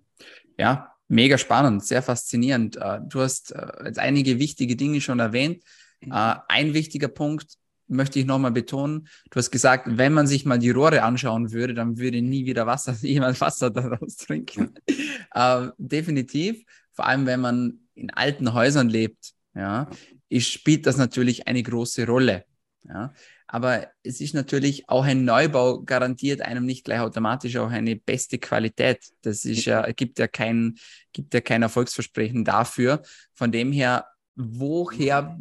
ja 0.58 0.92
mega 1.08 1.36
spannend, 1.36 1.84
sehr 1.84 2.02
faszinierend. 2.02 2.76
Äh, 2.76 3.00
du 3.06 3.20
hast 3.20 3.52
äh, 3.52 3.84
jetzt 3.84 3.98
einige 3.98 4.38
wichtige 4.38 4.76
Dinge 4.76 5.00
schon 5.00 5.18
erwähnt. 5.18 5.62
Mhm. 6.00 6.12
Äh, 6.12 6.36
ein 6.48 6.72
wichtiger 6.72 7.08
Punkt, 7.08 7.54
möchte 7.90 8.18
ich 8.18 8.26
nochmal 8.26 8.52
betonen. 8.52 9.08
Du 9.30 9.38
hast 9.38 9.50
gesagt, 9.50 9.86
wenn 9.90 10.12
man 10.12 10.26
sich 10.26 10.44
mal 10.44 10.58
die 10.58 10.70
Rohre 10.70 11.02
anschauen 11.02 11.52
würde, 11.52 11.74
dann 11.74 11.98
würde 11.98 12.22
nie 12.22 12.46
wieder 12.46 12.66
Wasser, 12.66 12.92
jemand 13.00 13.40
Wasser 13.40 13.70
daraus 13.70 14.16
trinken. 14.16 14.74
äh, 15.34 15.68
definitiv. 15.78 16.64
Vor 16.92 17.06
allem, 17.06 17.26
wenn 17.26 17.40
man 17.40 17.80
in 17.94 18.10
alten 18.10 18.54
Häusern 18.54 18.88
lebt, 18.88 19.32
ja, 19.54 19.90
ist, 20.28 20.50
spielt 20.50 20.86
das 20.86 20.96
natürlich 20.96 21.48
eine 21.48 21.62
große 21.62 22.06
Rolle. 22.06 22.44
Ja. 22.88 23.12
Aber 23.52 23.88
es 24.04 24.20
ist 24.20 24.32
natürlich 24.32 24.88
auch 24.88 25.04
ein 25.04 25.24
Neubau 25.24 25.82
garantiert 25.82 26.40
einem 26.40 26.64
nicht 26.64 26.84
gleich 26.84 27.00
automatisch 27.00 27.56
auch 27.56 27.70
eine 27.70 27.96
beste 27.96 28.38
Qualität. 28.38 29.00
Das 29.22 29.44
ist 29.44 29.64
ja, 29.64 29.90
gibt 29.90 30.20
ja 30.20 30.28
kein, 30.28 30.76
gibt 31.12 31.34
ja 31.34 31.40
kein 31.40 31.62
Erfolgsversprechen 31.62 32.44
dafür. 32.44 33.02
Von 33.34 33.50
dem 33.50 33.72
her, 33.72 34.06
woher 34.36 35.36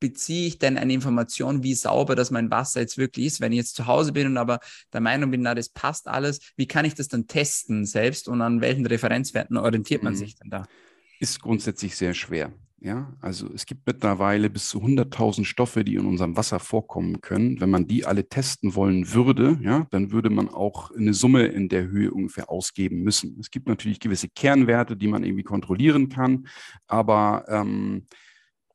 beziehe 0.00 0.46
ich 0.46 0.58
denn 0.58 0.78
eine 0.78 0.92
Information, 0.92 1.62
wie 1.62 1.74
sauber 1.74 2.16
das 2.16 2.30
mein 2.30 2.50
Wasser 2.50 2.80
jetzt 2.80 2.98
wirklich 2.98 3.26
ist? 3.26 3.40
Wenn 3.40 3.52
ich 3.52 3.58
jetzt 3.58 3.76
zu 3.76 3.86
Hause 3.86 4.12
bin 4.12 4.26
und 4.26 4.36
aber 4.38 4.60
der 4.92 5.00
Meinung 5.00 5.30
bin, 5.30 5.42
na, 5.42 5.54
das 5.54 5.68
passt 5.68 6.08
alles, 6.08 6.40
wie 6.56 6.66
kann 6.66 6.84
ich 6.84 6.94
das 6.94 7.08
dann 7.08 7.26
testen 7.26 7.84
selbst 7.84 8.28
und 8.28 8.40
an 8.42 8.60
welchen 8.60 8.86
Referenzwerten 8.86 9.56
orientiert 9.56 10.02
man 10.02 10.14
mhm. 10.14 10.18
sich 10.18 10.34
denn 10.34 10.50
da? 10.50 10.66
Ist 11.20 11.40
grundsätzlich 11.40 11.96
sehr 11.96 12.14
schwer. 12.14 12.52
Ja, 12.82 13.12
also 13.20 13.46
es 13.52 13.66
gibt 13.66 13.86
mittlerweile 13.86 14.48
bis 14.48 14.70
zu 14.70 14.80
100.000 14.80 15.44
Stoffe, 15.44 15.84
die 15.84 15.96
in 15.96 16.06
unserem 16.06 16.38
Wasser 16.38 16.58
vorkommen 16.58 17.20
können. 17.20 17.60
Wenn 17.60 17.68
man 17.68 17.86
die 17.86 18.06
alle 18.06 18.26
testen 18.26 18.74
wollen 18.74 19.12
würde, 19.12 19.58
ja, 19.62 19.86
dann 19.90 20.12
würde 20.12 20.30
man 20.30 20.48
auch 20.48 20.90
eine 20.92 21.12
Summe 21.12 21.44
in 21.44 21.68
der 21.68 21.88
Höhe 21.88 22.10
ungefähr 22.10 22.48
ausgeben 22.48 23.02
müssen. 23.02 23.36
Es 23.38 23.50
gibt 23.50 23.68
natürlich 23.68 24.00
gewisse 24.00 24.30
Kernwerte, 24.30 24.96
die 24.96 25.08
man 25.08 25.24
irgendwie 25.24 25.42
kontrollieren 25.42 26.08
kann, 26.08 26.46
aber 26.86 27.44
ähm, 27.48 28.06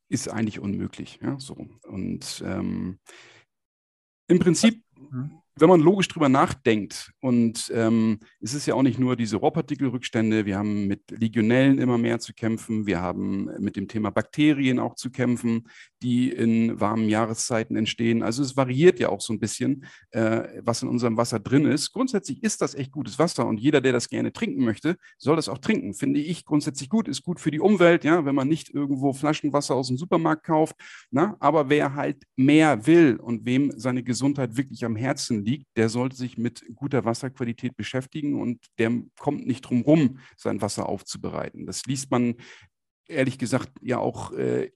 ist 0.10 0.30
eigentlich 0.30 0.60
unmöglich. 0.60 1.20
Ja, 1.22 1.40
so. 1.40 1.56
Und 1.84 2.44
ähm, 2.46 3.00
im 4.28 4.40
Prinzip 4.40 4.85
wenn 5.58 5.70
man 5.70 5.80
logisch 5.80 6.10
drüber 6.10 6.28
nachdenkt, 6.28 7.12
und 7.22 7.72
ähm, 7.74 8.20
es 8.42 8.54
ist 8.54 8.66
ja 8.66 8.74
auch 8.74 8.84
nicht 8.84 9.00
nur 9.00 9.16
diese 9.16 9.38
Rohpartikelrückstände, 9.38 10.46
wir 10.46 10.58
haben 10.58 10.88
mit 10.88 11.12
Legionellen 11.12 11.78
immer 11.78 11.98
mehr 11.98 12.20
zu 12.20 12.34
kämpfen, 12.34 12.86
wir 12.86 13.02
haben 13.02 13.50
mit 13.60 13.78
dem 13.78 13.88
Thema 13.88 14.10
Bakterien 14.10 14.80
auch 14.80 14.96
zu 14.96 15.12
kämpfen, 15.12 15.70
die 16.02 16.30
in 16.30 16.80
warmen 16.80 17.08
Jahreszeiten 17.08 17.78
entstehen. 17.78 18.22
Also 18.22 18.44
es 18.44 18.58
variiert 18.58 19.00
ja 19.00 19.10
auch 19.10 19.22
so 19.22 19.32
ein 19.32 19.40
bisschen, 19.40 19.86
äh, 20.12 20.62
was 20.62 20.84
in 20.84 20.90
unserem 20.90 21.16
Wasser 21.16 21.40
drin 21.40 21.66
ist. 21.66 21.94
Grundsätzlich 21.94 22.44
ist 22.44 22.62
das 22.62 22.76
echt 22.76 22.92
gutes 22.92 23.18
Wasser 23.18 23.48
und 23.48 23.58
jeder, 23.58 23.80
der 23.80 23.94
das 23.94 24.10
gerne 24.10 24.34
trinken 24.34 24.64
möchte, 24.66 24.98
soll 25.18 25.38
das 25.38 25.48
auch 25.48 25.60
trinken. 25.60 25.94
Finde 25.94 26.20
ich 26.20 26.44
grundsätzlich 26.44 26.90
gut, 26.90 27.08
ist 27.08 27.24
gut 27.24 27.40
für 27.40 27.52
die 27.52 27.62
Umwelt, 27.62 28.04
ja, 28.04 28.26
wenn 28.26 28.36
man 28.36 28.50
nicht 28.50 28.74
irgendwo 28.74 29.14
Flaschenwasser 29.14 29.74
aus 29.74 29.88
dem 29.88 29.98
Supermarkt 29.98 30.44
kauft. 30.46 30.76
Na? 31.12 31.38
Aber 31.40 31.70
wer 31.70 31.94
halt 31.96 32.24
mehr 32.36 32.86
will 32.86 33.16
und 33.16 33.46
wem 33.46 33.72
seine 33.78 34.04
Gesundheit 34.04 34.58
wirklich 34.58 34.84
am 34.84 34.98
Herzen 34.98 35.45
liegt, 35.46 35.68
der 35.78 35.90
sollte 35.90 36.16
sich 36.16 36.38
mit 36.38 36.64
guter 36.76 37.06
Wasserqualität 37.06 37.78
beschäftigen 37.78 38.40
und 38.42 38.66
der 38.80 38.92
kommt 39.20 39.46
nicht 39.46 39.62
drum 39.62 39.82
rum, 39.82 40.20
sein 40.36 40.62
Wasser 40.62 40.90
aufzubereiten. 40.90 41.66
Das 41.66 41.86
liest 41.86 42.12
man 42.12 42.36
ehrlich 43.08 43.38
gesagt 43.38 43.72
ja 43.82 44.00
auch 44.00 44.32
äh, 44.34 44.72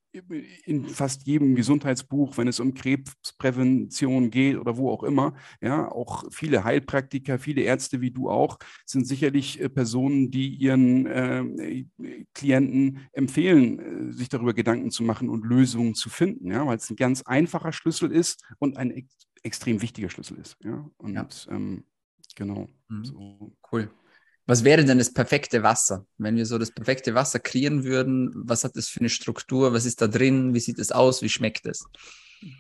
in 0.66 0.86
fast 0.86 1.28
jedem 1.28 1.56
Gesundheitsbuch, 1.56 2.38
wenn 2.38 2.48
es 2.48 2.60
um 2.60 2.74
Krebsprävention 2.74 4.32
geht 4.32 4.58
oder 4.58 4.78
wo 4.78 4.90
auch 4.90 5.04
immer. 5.04 5.36
Ja, 5.62 5.92
auch 5.92 6.24
viele 6.32 6.64
Heilpraktiker, 6.64 7.38
viele 7.38 7.62
Ärzte 7.62 8.02
wie 8.02 8.12
du 8.12 8.30
auch, 8.30 8.58
sind 8.86 9.06
sicherlich 9.06 9.62
äh, 9.62 9.70
Personen, 9.70 10.32
die 10.32 10.50
ihren 10.50 11.06
äh, 11.06 11.86
Klienten 12.34 13.08
empfehlen, 13.14 14.10
äh, 14.10 14.14
sich 14.14 14.30
darüber 14.30 14.54
Gedanken 14.54 14.92
zu 14.92 15.04
machen 15.04 15.30
und 15.30 15.46
Lösungen 15.46 15.94
zu 15.94 16.10
finden. 16.10 16.52
Ja, 16.52 16.66
weil 16.66 16.78
es 16.78 16.90
ein 16.90 16.96
ganz 16.96 17.22
einfacher 17.24 17.72
Schlüssel 17.72 18.12
ist 18.12 18.44
und 18.58 18.78
ein 18.78 19.08
extrem 19.44 19.82
wichtiger 19.82 20.10
Schlüssel 20.10 20.38
ist. 20.38 20.58
Ja, 20.64 20.90
und 20.98 21.14
ja. 21.14 21.28
Ähm, 21.50 21.84
genau. 22.36 22.70
Mhm. 22.88 23.06
So. 23.06 23.56
Cool. 23.72 23.90
Was 24.46 24.64
wäre 24.64 24.84
denn 24.84 24.98
das 24.98 25.14
perfekte 25.14 25.62
Wasser? 25.62 26.08
Wenn 26.18 26.36
wir 26.36 26.46
so 26.46 26.58
das 26.58 26.72
perfekte 26.72 27.14
Wasser 27.14 27.40
kreieren 27.40 27.84
würden, 27.84 28.32
was 28.34 28.64
hat 28.64 28.76
das 28.76 28.88
für 28.88 29.00
eine 29.00 29.10
Struktur? 29.10 29.74
Was 29.74 29.86
ist 29.86 30.02
da 30.02 30.08
drin? 30.08 30.56
Wie 30.56 30.60
sieht 30.60 30.80
es 30.80 30.92
aus? 30.92 31.22
Wie 31.22 31.30
schmeckt 31.30 31.68
es? 31.68 31.86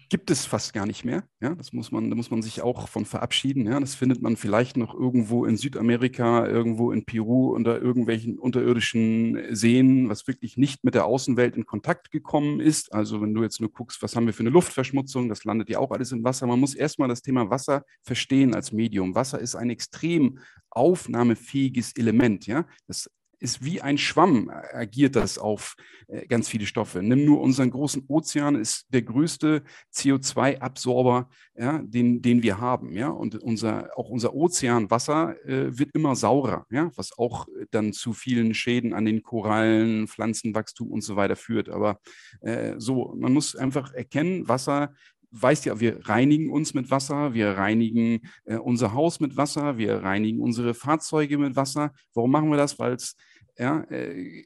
Gibt 0.10 0.32
es 0.32 0.46
fast 0.46 0.74
gar 0.74 0.86
nicht 0.86 1.06
mehr. 1.06 1.24
Ja, 1.42 1.56
das 1.56 1.72
muss 1.74 1.92
man, 1.92 2.10
da 2.10 2.16
muss 2.16 2.32
man 2.32 2.42
sich 2.42 2.62
auch 2.62 2.88
von 2.88 3.06
verabschieden. 3.06 3.66
Ja, 3.66 3.80
das 3.80 3.96
findet 3.96 4.22
man 4.22 4.36
vielleicht 4.36 4.78
noch 4.78 4.94
irgendwo 4.94 5.46
in 5.46 5.58
Südamerika, 5.58 6.46
irgendwo 6.46 6.92
in 6.92 7.06
Peru 7.06 7.54
unter 7.54 7.82
irgendwelchen 7.82 8.38
unterirdischen 8.38 9.56
Seen, 9.56 10.10
was 10.10 10.28
wirklich 10.28 10.58
nicht 10.58 10.84
mit 10.84 10.96
der 10.96 11.06
Außenwelt 11.06 11.56
in 11.56 11.66
Kontakt 11.66 12.12
gekommen 12.12 12.60
ist. 12.60 12.94
Also 12.94 13.22
wenn 13.22 13.34
du 13.34 13.44
jetzt 13.44 13.62
nur 13.62 13.72
guckst, 13.72 14.02
was 14.02 14.16
haben 14.16 14.26
wir 14.26 14.34
für 14.34 14.44
eine 14.44 14.50
Luftverschmutzung, 14.50 15.30
das 15.30 15.44
landet 15.44 15.70
ja 15.70 15.80
auch 15.80 15.92
alles 15.92 16.12
im 16.12 16.24
Wasser. 16.24 16.48
Man 16.48 16.60
muss 16.60 16.76
erstmal 16.76 17.08
das 17.08 17.22
Thema 17.22 17.50
Wasser 17.50 17.84
verstehen 18.02 18.54
als 18.56 18.72
Medium. 18.72 19.16
Wasser 19.16 19.40
ist 19.40 19.56
ein 19.56 19.70
extrem 19.70 20.40
aufnahmefähiges 20.70 21.96
Element. 21.96 22.48
Ja, 22.48 22.66
das 22.88 23.10
ist 23.39 23.63
wie 23.63 23.81
ein 23.81 23.98
Schwamm, 23.98 24.50
äh, 24.50 24.75
agiert 24.75 25.15
das 25.15 25.38
auf 25.38 25.75
äh, 26.08 26.25
ganz 26.27 26.50
viele 26.50 26.65
Stoffe. 26.65 27.01
Nimm 27.01 27.25
nur 27.25 27.41
unseren 27.41 27.72
großen 27.72 28.05
Ozean, 28.08 28.55
ist 28.55 28.86
der 28.89 29.01
größte 29.01 29.63
CO2-Absorber, 29.93 31.29
ja, 31.55 31.79
den, 31.84 32.22
den 32.22 32.43
wir 32.43 32.60
haben. 32.60 32.93
Ja? 32.93 33.10
Und 33.10 33.36
unser, 33.36 33.89
auch 33.98 34.10
unser 34.10 34.34
Ozeanwasser 34.34 35.36
äh, 35.46 35.77
wird 35.77 35.91
immer 35.93 36.15
saurer, 36.15 36.65
ja? 36.69 36.91
was 36.96 37.17
auch 37.17 37.48
dann 37.72 37.93
zu 37.93 38.13
vielen 38.13 38.53
Schäden 38.53 38.93
an 38.93 39.05
den 39.05 39.24
Korallen, 39.24 40.08
Pflanzenwachstum 40.08 40.91
und 40.91 41.01
so 41.01 41.15
weiter 41.15 41.36
führt. 41.36 41.69
Aber 41.69 42.00
äh, 42.41 42.75
so, 42.77 43.15
man 43.17 43.34
muss 43.34 43.55
einfach 43.55 43.93
erkennen, 43.93 44.48
Wasser 44.48 44.93
weißt 45.31 45.65
ja, 45.65 45.79
wir 45.79 46.08
reinigen 46.08 46.50
uns 46.50 46.74
mit 46.74 46.89
Wasser, 46.89 47.34
wir 47.34 47.51
reinigen 47.51 48.22
äh, 48.46 48.55
unser 48.55 48.93
Haus 48.93 49.19
mit 49.19 49.38
Wasser, 49.38 49.77
wir 49.77 49.98
reinigen 49.98 50.41
unsere 50.41 50.74
Fahrzeuge 50.74 51.38
mit 51.38 51.55
Wasser. 51.55 51.93
Warum 52.13 52.31
machen 52.31 52.50
wir 52.50 52.58
das? 52.58 52.79
Weil 52.79 52.93
es 52.93 53.15
ja, 53.60 53.82
äh, 53.92 54.46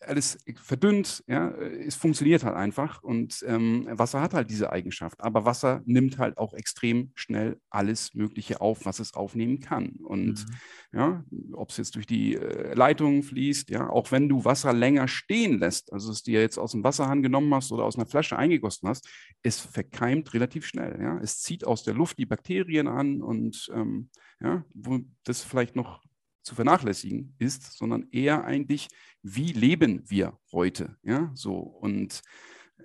alles 0.00 0.38
verdünnt, 0.54 1.24
ja, 1.26 1.50
es 1.50 1.96
funktioniert 1.96 2.44
halt 2.44 2.54
einfach 2.54 3.02
und 3.02 3.44
ähm, 3.46 3.88
Wasser 3.90 4.20
hat 4.20 4.34
halt 4.34 4.50
diese 4.50 4.70
Eigenschaft. 4.70 5.20
Aber 5.20 5.44
Wasser 5.44 5.82
nimmt 5.84 6.18
halt 6.18 6.38
auch 6.38 6.54
extrem 6.54 7.10
schnell 7.14 7.60
alles 7.70 8.14
Mögliche 8.14 8.60
auf, 8.60 8.84
was 8.84 9.00
es 9.00 9.14
aufnehmen 9.14 9.58
kann. 9.58 9.96
Und 10.04 10.46
mhm. 10.46 10.54
ja, 10.92 11.24
ob 11.52 11.70
es 11.70 11.76
jetzt 11.76 11.96
durch 11.96 12.06
die 12.06 12.36
äh, 12.36 12.74
Leitungen 12.74 13.24
fließt, 13.24 13.70
ja, 13.70 13.90
auch 13.90 14.12
wenn 14.12 14.28
du 14.28 14.44
Wasser 14.44 14.72
länger 14.72 15.08
stehen 15.08 15.58
lässt, 15.58 15.92
also 15.92 16.12
es 16.12 16.22
dir 16.22 16.40
jetzt 16.40 16.58
aus 16.58 16.72
dem 16.72 16.84
Wasserhahn 16.84 17.22
genommen 17.22 17.52
hast 17.54 17.72
oder 17.72 17.84
aus 17.84 17.96
einer 17.96 18.06
Flasche 18.06 18.38
eingegossen 18.38 18.88
hast, 18.88 19.08
es 19.42 19.58
verkeimt 19.58 20.34
relativ 20.34 20.66
schnell. 20.66 21.00
Ja, 21.00 21.18
es 21.18 21.40
zieht 21.40 21.66
aus 21.66 21.82
der 21.82 21.94
Luft 21.94 22.18
die 22.18 22.26
Bakterien 22.26 22.86
an 22.86 23.22
und 23.22 23.70
ähm, 23.74 24.08
ja, 24.40 24.64
wo 24.72 25.00
das 25.24 25.42
vielleicht 25.42 25.74
noch 25.74 26.00
zu 26.42 26.54
vernachlässigen 26.54 27.34
ist, 27.38 27.76
sondern 27.76 28.08
eher 28.10 28.44
eigentlich, 28.44 28.88
wie 29.22 29.52
leben 29.52 30.02
wir 30.08 30.38
heute? 30.52 30.96
Ja, 31.02 31.30
so 31.34 31.54
und 31.56 32.22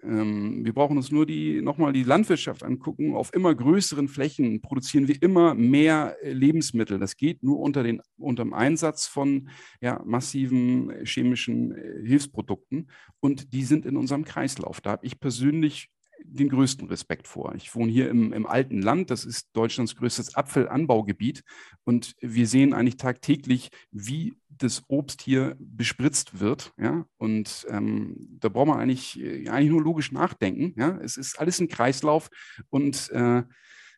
ähm, 0.04 0.64
wir 0.66 0.74
brauchen 0.74 0.98
uns 0.98 1.12
nur 1.12 1.26
die 1.26 1.62
nochmal 1.62 1.94
die 1.94 2.04
Landwirtschaft 2.04 2.64
angucken. 2.64 3.16
Auf 3.16 3.34
immer 3.34 3.54
größeren 3.54 4.08
Flächen 4.08 4.62
produzieren 4.62 5.08
wir 5.08 5.22
immer 5.22 5.54
mehr 5.56 6.18
äh, 6.22 6.32
Lebensmittel. 6.34 7.00
Das 7.00 7.18
geht 7.18 7.44
nur 7.44 7.60
unter, 7.60 7.84
den, 7.84 8.02
unter 8.18 8.44
dem 8.44 8.54
Einsatz 8.54 9.08
von 9.08 9.50
ja, 9.82 10.02
massiven 10.06 10.90
äh, 10.90 11.06
chemischen 11.06 11.72
äh, 11.72 12.06
Hilfsprodukten 12.06 12.90
und 13.20 13.54
die 13.54 13.64
sind 13.64 13.86
in 13.86 13.98
unserem 13.98 14.26
Kreislauf. 14.26 14.82
Da 14.82 14.92
habe 14.92 15.06
ich 15.06 15.20
persönlich 15.20 15.90
den 16.30 16.50
größten 16.50 16.88
Respekt 16.88 17.28
vor. 17.28 17.56
Ich 17.56 17.74
wohne 17.76 17.92
hier 17.92 18.10
im, 18.10 18.34
im 18.34 18.46
alten 18.46 18.82
Land, 18.82 19.10
das 19.10 19.26
ist 19.26 19.50
Deutschlands 19.54 19.96
größtes 19.96 20.36
Apfelanbaugebiet 20.36 21.44
und 21.84 22.16
wir 22.22 22.48
sehen 22.48 22.74
eigentlich 22.74 22.98
tagtäglich, 22.98 23.70
wie 23.92 24.38
das 24.50 24.84
Obst 24.88 25.22
hier 25.22 25.56
bespritzt 25.60 26.40
wird. 26.40 26.74
Ja? 26.78 27.06
Und 27.18 27.66
ähm, 27.70 28.16
da 28.40 28.50
braucht 28.50 28.68
man 28.68 28.80
eigentlich, 28.80 29.20
äh, 29.20 29.48
eigentlich 29.50 29.72
nur 29.72 29.84
logisch 29.84 30.12
nachdenken. 30.12 30.74
Ja? 30.78 30.98
Es 31.02 31.18
ist 31.18 31.40
alles 31.40 31.60
ein 31.60 31.68
Kreislauf 31.68 32.30
und 32.70 33.10
äh, 33.12 33.44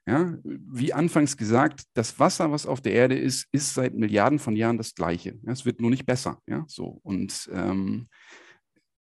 ja, 0.08 0.38
wie 0.44 0.92
anfangs 0.92 1.38
gesagt, 1.38 1.84
das 1.94 2.20
Wasser, 2.20 2.52
was 2.52 2.66
auf 2.66 2.82
der 2.82 2.94
Erde 2.94 3.16
ist, 3.16 3.48
ist 3.52 3.76
seit 3.76 3.94
Milliarden 3.94 4.40
von 4.40 4.56
Jahren 4.56 4.78
das 4.78 4.96
gleiche. 4.96 5.38
Ja, 5.44 5.52
es 5.52 5.66
wird 5.66 5.82
nur 5.82 5.92
nicht 5.92 6.08
besser. 6.08 6.42
Ja, 6.48 6.66
so 6.68 7.00
und 7.04 7.48
ähm, 7.54 8.08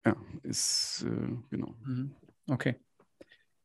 ja, 0.06 0.16
ist 0.42 1.04
äh, 1.06 1.36
genau. 1.50 1.74
Mhm. 1.84 2.14
Okay. 2.48 2.76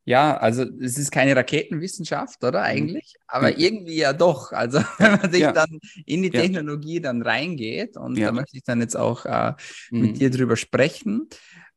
Ja, 0.04 0.36
also 0.36 0.64
es 0.80 0.98
ist 0.98 1.10
keine 1.10 1.36
Raketenwissenschaft, 1.36 2.42
oder 2.42 2.60
mhm. 2.60 2.66
eigentlich? 2.66 3.14
Aber 3.26 3.58
irgendwie 3.58 3.96
ja 3.96 4.12
doch. 4.12 4.52
Also 4.52 4.80
wenn 4.98 5.12
man 5.12 5.30
sich 5.30 5.42
ja. 5.42 5.52
dann 5.52 5.78
in 6.06 6.22
die 6.22 6.30
Technologie 6.30 6.96
ja. 6.96 7.00
dann 7.00 7.22
reingeht, 7.22 7.96
und 7.96 8.16
ja. 8.16 8.26
da 8.26 8.32
möchte 8.32 8.56
ich 8.56 8.64
dann 8.64 8.80
jetzt 8.80 8.96
auch 8.96 9.24
äh, 9.26 9.52
mit 9.90 10.12
mhm. 10.12 10.18
dir 10.18 10.30
drüber 10.30 10.56
sprechen. 10.56 11.28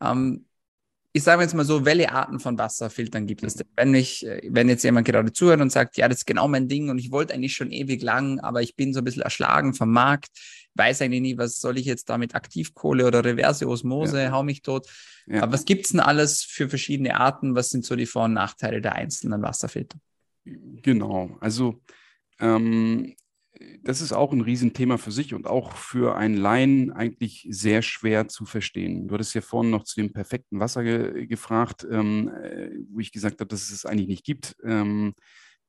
Ähm, 0.01 0.45
ich 1.15 1.21
sage 1.21 1.43
jetzt 1.43 1.53
mal 1.53 1.63
so, 1.63 1.85
welche 1.85 2.11
Arten 2.11 2.39
von 2.39 2.57
Wasserfiltern 2.57 3.27
gibt 3.27 3.43
es 3.43 3.53
denn? 3.53 3.67
Wenn 3.75 3.93
ich, 3.93 4.25
wenn 4.49 4.67
jetzt 4.67 4.83
jemand 4.83 5.05
gerade 5.05 5.31
zuhört 5.31 5.61
und 5.61 5.71
sagt, 5.71 5.95
ja, 5.97 6.07
das 6.07 6.19
ist 6.19 6.25
genau 6.25 6.47
mein 6.47 6.67
Ding 6.67 6.89
und 6.89 6.97
ich 6.97 7.11
wollte 7.11 7.35
eigentlich 7.35 7.53
schon 7.53 7.71
ewig 7.71 8.01
lang, 8.01 8.39
aber 8.39 8.63
ich 8.63 8.75
bin 8.75 8.93
so 8.93 9.01
ein 9.01 9.03
bisschen 9.03 9.21
erschlagen 9.21 9.75
vom 9.75 9.91
Markt, 9.91 10.29
weiß 10.75 11.01
eigentlich 11.01 11.21
nie, 11.21 11.37
was 11.37 11.59
soll 11.59 11.77
ich 11.77 11.85
jetzt 11.85 12.09
da 12.09 12.17
mit 12.17 12.35
Aktivkohle 12.35 13.05
oder 13.05 13.23
Reverse 13.23 13.67
Osmose, 13.67 14.23
ja. 14.23 14.31
hau 14.31 14.43
mich 14.43 14.61
tot. 14.61 14.87
Ja. 15.27 15.43
Aber 15.43 15.53
was 15.53 15.65
gibt 15.65 15.85
es 15.85 15.91
denn 15.91 15.99
alles 15.99 16.43
für 16.43 16.69
verschiedene 16.69 17.19
Arten? 17.19 17.55
Was 17.55 17.69
sind 17.69 17.85
so 17.85 17.95
die 17.95 18.05
Vor- 18.05 18.25
und 18.25 18.33
Nachteile 18.33 18.81
der 18.81 18.95
einzelnen 18.95 19.41
Wasserfilter? 19.41 19.97
Genau, 20.45 21.37
also 21.39 21.81
ähm, 22.39 23.15
das 23.83 24.01
ist 24.01 24.13
auch 24.13 24.31
ein 24.31 24.41
Riesenthema 24.41 24.97
für 24.97 25.11
sich 25.11 25.33
und 25.33 25.47
auch 25.47 25.73
für 25.73 26.15
einen 26.15 26.35
Laien 26.35 26.91
eigentlich 26.91 27.47
sehr 27.49 27.81
schwer 27.81 28.27
zu 28.27 28.45
verstehen. 28.45 29.07
Du 29.07 29.13
hattest 29.13 29.35
ja 29.35 29.41
vorhin 29.41 29.71
noch 29.71 29.83
zu 29.83 30.01
dem 30.01 30.11
perfekten 30.11 30.59
Wasser 30.59 30.83
ge 30.83 31.27
gefragt, 31.27 31.85
ähm, 31.89 32.29
äh, 32.29 32.71
wo 32.89 32.99
ich 32.99 33.11
gesagt 33.11 33.39
habe, 33.39 33.47
dass 33.47 33.63
es 33.63 33.71
es 33.71 33.85
eigentlich 33.85 34.07
nicht 34.07 34.25
gibt. 34.25 34.55
Ähm, 34.63 35.13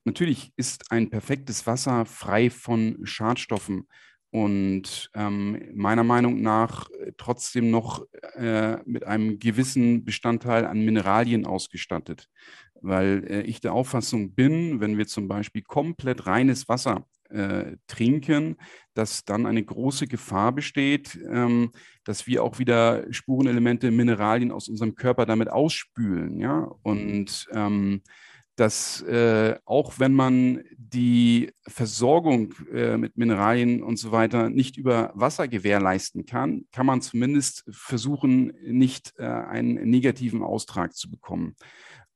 natürlich 0.04 0.52
ist 0.56 0.90
ein 0.90 1.10
perfektes 1.10 1.66
Wasser 1.66 2.06
frei 2.06 2.50
von 2.50 2.98
Schadstoffen 3.04 3.86
und 4.34 5.12
ähm, 5.14 5.62
meiner 5.74 6.02
Meinung 6.02 6.42
nach 6.42 6.88
trotzdem 7.18 7.70
noch 7.70 8.04
äh, 8.34 8.78
mit 8.84 9.06
einem 9.06 9.38
gewissen 9.38 10.04
Bestandteil 10.04 10.66
an 10.66 10.84
Mineralien 10.84 11.46
ausgestattet, 11.46 12.28
weil 12.80 13.24
äh, 13.30 13.42
ich 13.42 13.60
der 13.60 13.72
Auffassung 13.72 14.34
bin, 14.34 14.80
wenn 14.80 14.98
wir 14.98 15.06
zum 15.06 15.28
Beispiel 15.28 15.62
komplett 15.62 16.26
reines 16.26 16.68
Wasser 16.68 17.06
äh, 17.30 17.76
trinken, 17.86 18.56
dass 18.94 19.24
dann 19.24 19.46
eine 19.46 19.62
große 19.62 20.08
Gefahr 20.08 20.50
besteht, 20.50 21.16
ähm, 21.30 21.70
dass 22.02 22.26
wir 22.26 22.42
auch 22.42 22.58
wieder 22.58 23.06
Spurenelemente, 23.12 23.92
Mineralien 23.92 24.50
aus 24.50 24.68
unserem 24.68 24.96
Körper 24.96 25.26
damit 25.26 25.48
ausspülen. 25.48 26.40
Ja? 26.40 26.72
Und 26.82 27.46
ähm, 27.52 28.02
dass 28.56 29.02
äh, 29.02 29.56
auch 29.64 29.98
wenn 29.98 30.14
man 30.14 30.62
die 30.76 31.50
Versorgung 31.66 32.54
äh, 32.72 32.96
mit 32.96 33.16
Mineralien 33.16 33.82
und 33.82 33.96
so 33.98 34.12
weiter 34.12 34.48
nicht 34.48 34.76
über 34.76 35.12
Wasser 35.14 35.48
gewährleisten 35.48 36.24
kann, 36.24 36.66
kann 36.72 36.86
man 36.86 37.02
zumindest 37.02 37.64
versuchen, 37.70 38.52
nicht 38.64 39.14
äh, 39.18 39.24
einen 39.24 39.88
negativen 39.90 40.42
Austrag 40.42 40.94
zu 40.94 41.10
bekommen. 41.10 41.56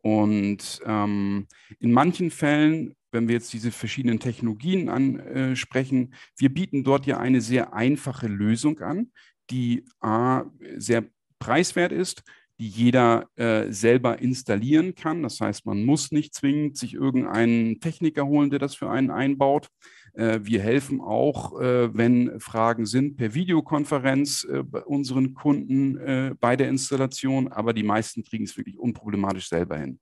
Und 0.01 0.81
ähm, 0.87 1.49
in 1.81 1.93
manchen 1.93 2.31
Fällen, 2.31 2.95
wenn 3.11 3.27
wir 3.27 3.35
jetzt 3.35 3.53
diese 3.53 3.73
verschiedenen 3.73 4.21
Technologien 4.21 4.89
ansprechen, 4.89 6.15
wir 6.37 6.53
bieten 6.53 6.85
dort 6.85 7.07
ja 7.07 7.19
eine 7.19 7.41
sehr 7.41 7.75
einfache 7.75 8.29
Lösung 8.29 8.79
an, 8.81 9.11
die 9.51 9.85
A, 10.01 10.45
sehr 10.77 11.05
preiswert 11.39 11.91
ist, 11.91 12.23
die 12.59 12.69
jeder 12.69 13.29
äh, 13.37 13.73
selber 13.73 14.19
installieren 14.19 14.95
kann. 14.95 15.23
Das 15.23 15.41
heißt, 15.41 15.65
man 15.65 15.85
muss 15.85 16.11
nicht 16.11 16.35
zwingend 16.35 16.77
sich 16.77 16.95
irgendeinen 16.95 17.81
Techniker 17.81 18.27
holen, 18.27 18.51
der 18.51 18.59
das 18.59 18.75
für 18.75 18.91
einen 18.91 19.11
einbaut. 19.11 19.69
Äh, 20.15 20.41
wir 20.43 20.61
helfen 20.61 21.01
auch, 21.01 21.61
äh, 21.61 21.97
wenn 21.97 22.41
Fragen 22.41 22.87
sind, 22.87 23.17
per 23.17 23.35
Videokonferenz 23.35 24.45
äh, 24.45 24.65
bei 24.65 24.83
unseren 24.83 25.35
Kunden 25.35 25.97
äh, 25.99 26.35
bei 26.41 26.57
der 26.57 26.69
Installation, 26.69 27.49
aber 27.49 27.73
die 27.73 27.85
meisten 27.85 28.25
kriegen 28.25 28.45
es 28.45 28.57
wirklich 28.57 28.79
unproblematisch 28.79 29.49
selber 29.49 29.79
hin. 29.79 30.01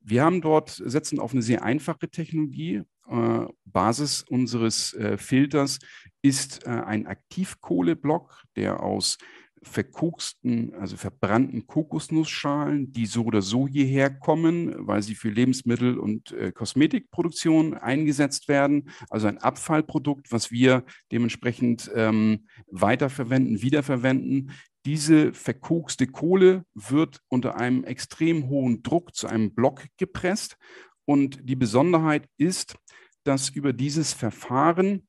Wir 0.00 0.22
haben 0.22 0.40
dort, 0.40 0.70
setzen 0.70 1.18
auf 1.18 1.32
eine 1.32 1.42
sehr 1.42 1.64
einfache 1.64 2.08
Technologie. 2.08 2.82
Äh, 3.10 3.46
Basis 3.64 4.22
unseres 4.22 4.96
Filters 5.18 5.78
ist 6.22 6.66
ein 6.66 7.06
Aktivkohleblock, 7.06 8.42
der 8.56 8.82
aus 8.82 9.18
verkoksten, 9.62 10.74
also 10.74 10.96
verbrannten 10.96 11.66
Kokosnussschalen, 11.66 12.92
die 12.92 13.06
so 13.06 13.24
oder 13.24 13.42
so 13.42 13.66
hierher 13.66 14.10
kommen, 14.10 14.74
weil 14.86 15.02
sie 15.02 15.14
für 15.14 15.30
Lebensmittel- 15.30 15.98
und 15.98 16.32
äh, 16.32 16.52
Kosmetikproduktion 16.52 17.74
eingesetzt 17.74 18.48
werden. 18.48 18.90
Also 19.10 19.26
ein 19.26 19.38
Abfallprodukt, 19.38 20.30
was 20.30 20.50
wir 20.50 20.84
dementsprechend 21.10 21.90
ähm, 21.94 22.46
weiterverwenden, 22.70 23.62
wiederverwenden. 23.62 24.52
Diese 24.84 25.32
verkokste 25.32 26.06
Kohle 26.06 26.64
wird 26.74 27.20
unter 27.28 27.56
einem 27.56 27.82
extrem 27.84 28.48
hohen 28.48 28.82
Druck 28.82 29.14
zu 29.14 29.26
einem 29.26 29.52
Block 29.54 29.84
gepresst. 29.96 30.56
Und 31.04 31.40
die 31.48 31.56
Besonderheit 31.56 32.28
ist, 32.36 32.76
dass 33.24 33.48
über 33.48 33.72
dieses 33.72 34.12
Verfahren 34.12 35.08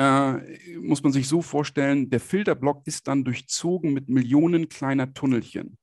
äh, 0.00 0.78
muss 0.78 1.02
man 1.02 1.12
sich 1.12 1.28
so 1.28 1.42
vorstellen, 1.42 2.08
der 2.08 2.20
Filterblock 2.20 2.86
ist 2.86 3.06
dann 3.06 3.22
durchzogen 3.22 3.92
mit 3.92 4.08
Millionen 4.08 4.70
kleiner 4.70 5.12
Tunnelchen. 5.12 5.76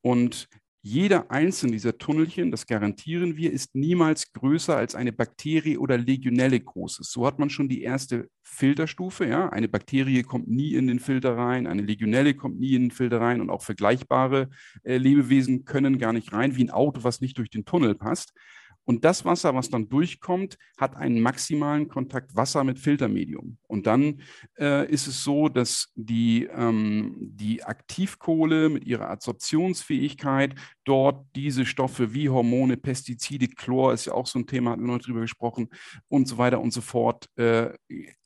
Und 0.00 0.48
jeder 0.82 1.30
einzelne 1.30 1.72
dieser 1.72 1.98
Tunnelchen, 1.98 2.50
das 2.50 2.66
garantieren 2.66 3.36
wir, 3.36 3.52
ist 3.52 3.74
niemals 3.74 4.32
größer 4.32 4.74
als 4.74 4.94
eine 4.94 5.12
Bakterie 5.12 5.76
oder 5.76 5.98
Legionelle 5.98 6.58
groß 6.58 7.00
ist. 7.00 7.12
So 7.12 7.26
hat 7.26 7.38
man 7.38 7.50
schon 7.50 7.68
die 7.68 7.82
erste 7.82 8.30
Filterstufe. 8.42 9.26
Ja? 9.26 9.50
Eine 9.50 9.68
Bakterie 9.68 10.22
kommt 10.22 10.48
nie 10.48 10.72
in 10.72 10.86
den 10.86 10.98
Filter 10.98 11.36
rein, 11.36 11.66
eine 11.66 11.82
Legionelle 11.82 12.32
kommt 12.32 12.58
nie 12.58 12.76
in 12.76 12.84
den 12.84 12.90
Filter 12.92 13.20
rein 13.20 13.42
und 13.42 13.50
auch 13.50 13.60
vergleichbare 13.60 14.48
äh, 14.82 14.96
Lebewesen 14.96 15.66
können 15.66 15.98
gar 15.98 16.14
nicht 16.14 16.32
rein, 16.32 16.56
wie 16.56 16.64
ein 16.64 16.70
Auto, 16.70 17.04
was 17.04 17.20
nicht 17.20 17.36
durch 17.36 17.50
den 17.50 17.66
Tunnel 17.66 17.94
passt. 17.94 18.32
Und 18.84 19.04
das 19.04 19.24
Wasser, 19.24 19.54
was 19.54 19.70
dann 19.70 19.88
durchkommt, 19.88 20.58
hat 20.78 20.96
einen 20.96 21.20
maximalen 21.20 21.88
Kontakt 21.88 22.34
Wasser 22.34 22.64
mit 22.64 22.78
Filtermedium. 22.78 23.58
Und 23.68 23.86
dann 23.86 24.20
äh, 24.58 24.90
ist 24.90 25.06
es 25.06 25.22
so, 25.22 25.48
dass 25.48 25.92
die, 25.94 26.48
ähm, 26.52 27.16
die 27.20 27.62
Aktivkohle 27.62 28.68
mit 28.68 28.84
ihrer 28.84 29.10
Adsorptionsfähigkeit 29.10 30.54
dort 30.84 31.24
diese 31.36 31.66
Stoffe 31.66 32.14
wie 32.14 32.28
Hormone, 32.28 32.76
Pestizide, 32.76 33.48
Chlor 33.48 33.92
ist 33.92 34.06
ja 34.06 34.14
auch 34.14 34.26
so 34.26 34.38
ein 34.38 34.46
Thema, 34.46 34.72
hatten 34.72 34.82
wir 34.82 34.92
noch 34.92 35.02
drüber 35.02 35.20
gesprochen, 35.20 35.68
und 36.08 36.26
so 36.26 36.38
weiter 36.38 36.60
und 36.60 36.72
so 36.72 36.80
fort 36.80 37.28
äh, 37.36 37.70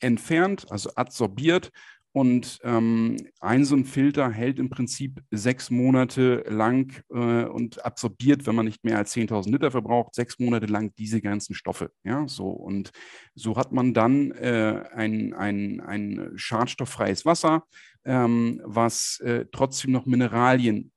entfernt, 0.01 0.71
also 0.71 0.91
adsorbiert 0.95 1.71
und 2.15 2.61
ähm, 2.63 3.17
ein 3.41 3.65
so 3.65 3.75
ein 3.75 3.85
Filter 3.85 4.31
hält 4.31 4.61
im 4.61 4.71
Prinzip 4.71 5.21
sechs 5.33 5.69
Monate 5.69 6.45
lang 6.49 7.03
äh, 7.11 7.45
und 7.45 7.85
absorbiert, 7.85 8.47
wenn 8.47 8.55
man 8.55 8.67
nicht 8.67 8.85
mehr 8.85 8.99
als 8.99 9.17
10.000 9.17 9.51
Liter 9.51 9.73
verbraucht, 9.73 10.15
sechs 10.15 10.39
Monate 10.39 10.67
lang 10.67 10.95
diese 10.97 11.21
ganzen 11.21 11.57
Stoffe. 11.57 11.91
Ja, 12.05 12.29
so. 12.29 12.47
Und 12.47 12.93
so 13.35 13.57
hat 13.57 13.73
man 13.73 13.95
dann 13.95 14.31
äh, 14.31 14.85
ein, 14.95 15.35
ein, 15.35 15.81
ein 15.81 16.31
schadstofffreies 16.37 17.27
Wasser, 17.27 17.65
ähm, 18.05 18.61
was 18.65 19.19
äh, 19.19 19.47
trotzdem 19.51 19.91
noch 19.91 20.07
Mineralien 20.07 20.93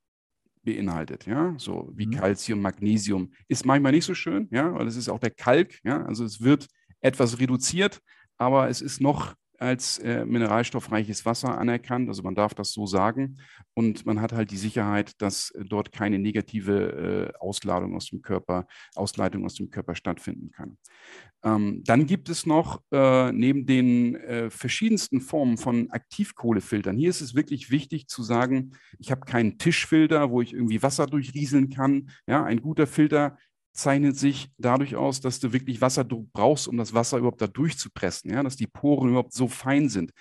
beinhaltet, 0.64 1.26
ja, 1.26 1.56
so 1.58 1.92
wie 1.96 2.06
mhm. 2.06 2.12
Calcium, 2.12 2.62
Magnesium. 2.62 3.34
Ist 3.48 3.66
manchmal 3.66 3.94
nicht 3.94 4.06
so 4.06 4.14
schön, 4.14 4.48
ja, 4.52 4.72
weil 4.72 4.86
es 4.86 4.96
ist 4.96 5.10
auch 5.10 5.20
der 5.20 5.32
Kalk, 5.32 5.80
ja, 5.84 6.06
also 6.06 6.24
es 6.24 6.42
wird 6.42 6.68
etwas 7.02 7.40
reduziert, 7.40 8.02
aber 8.38 8.70
es 8.70 8.82
ist 8.82 9.02
noch 9.02 9.34
als 9.58 9.98
äh, 10.00 10.26
mineralstoffreiches 10.26 11.26
Wasser 11.26 11.58
anerkannt. 11.58 12.10
Also 12.10 12.24
man 12.24 12.36
darf 12.36 12.54
das 12.54 12.72
so 12.72 12.86
sagen. 12.86 13.38
Und 13.74 14.06
man 14.06 14.22
hat 14.22 14.34
halt 14.34 14.52
die 14.52 14.58
Sicherheit, 14.58 15.22
dass 15.22 15.52
äh, 15.52 15.64
dort 15.66 15.92
keine 15.92 16.20
negative 16.20 17.32
äh, 17.34 17.38
Ausladung 17.40 17.96
aus 17.96 18.08
dem 18.10 18.22
Körper, 18.22 18.68
Ausleitung 18.96 19.46
aus 19.46 19.56
dem 19.56 19.70
Körper 19.70 19.96
stattfinden 19.96 20.52
kann. 20.52 20.78
Ähm, 21.44 21.84
dann 21.86 22.06
gibt 22.08 22.30
es 22.30 22.46
noch 22.46 22.82
äh, 22.92 23.32
neben 23.32 23.66
den 23.66 24.16
äh, 24.16 24.50
verschiedensten 24.50 25.22
Formen 25.22 25.58
von 25.58 25.90
Aktivkohlefiltern. 25.92 26.98
Hier 26.98 27.10
ist 27.10 27.22
es 27.22 27.36
wirklich 27.36 27.72
wichtig 27.72 28.08
zu 28.08 28.24
sagen, 28.24 28.72
ich 29.00 29.12
habe 29.12 29.22
keinen 29.22 29.58
Tischfilter, 29.58 30.32
wo 30.32 30.42
ich 30.42 30.54
irgendwie 30.54 30.82
Wasser 30.82 31.06
durchrieseln 31.06 31.70
kann. 31.70 32.10
Ja, 32.28 32.44
ein 32.44 32.62
guter 32.62 32.88
Filter 32.88 33.38
zeichnet 33.78 34.18
sich 34.18 34.50
dadurch 34.58 34.96
aus, 34.96 35.22
dass 35.22 35.40
du 35.40 35.54
wirklich 35.54 35.82
Wasserdruck 35.82 36.32
brauchst, 36.34 36.68
um 36.68 36.78
das 36.78 36.94
Wasser 36.94 37.18
überhaupt 37.18 37.42
da 37.42 37.48
durchzupressen, 37.48 38.32
ja, 38.32 38.44
dass 38.44 38.56
die 38.56 38.68
Poren 38.68 39.10
überhaupt 39.10 39.34
so 39.34 39.48
fein 39.48 39.88
sind. 39.88 40.12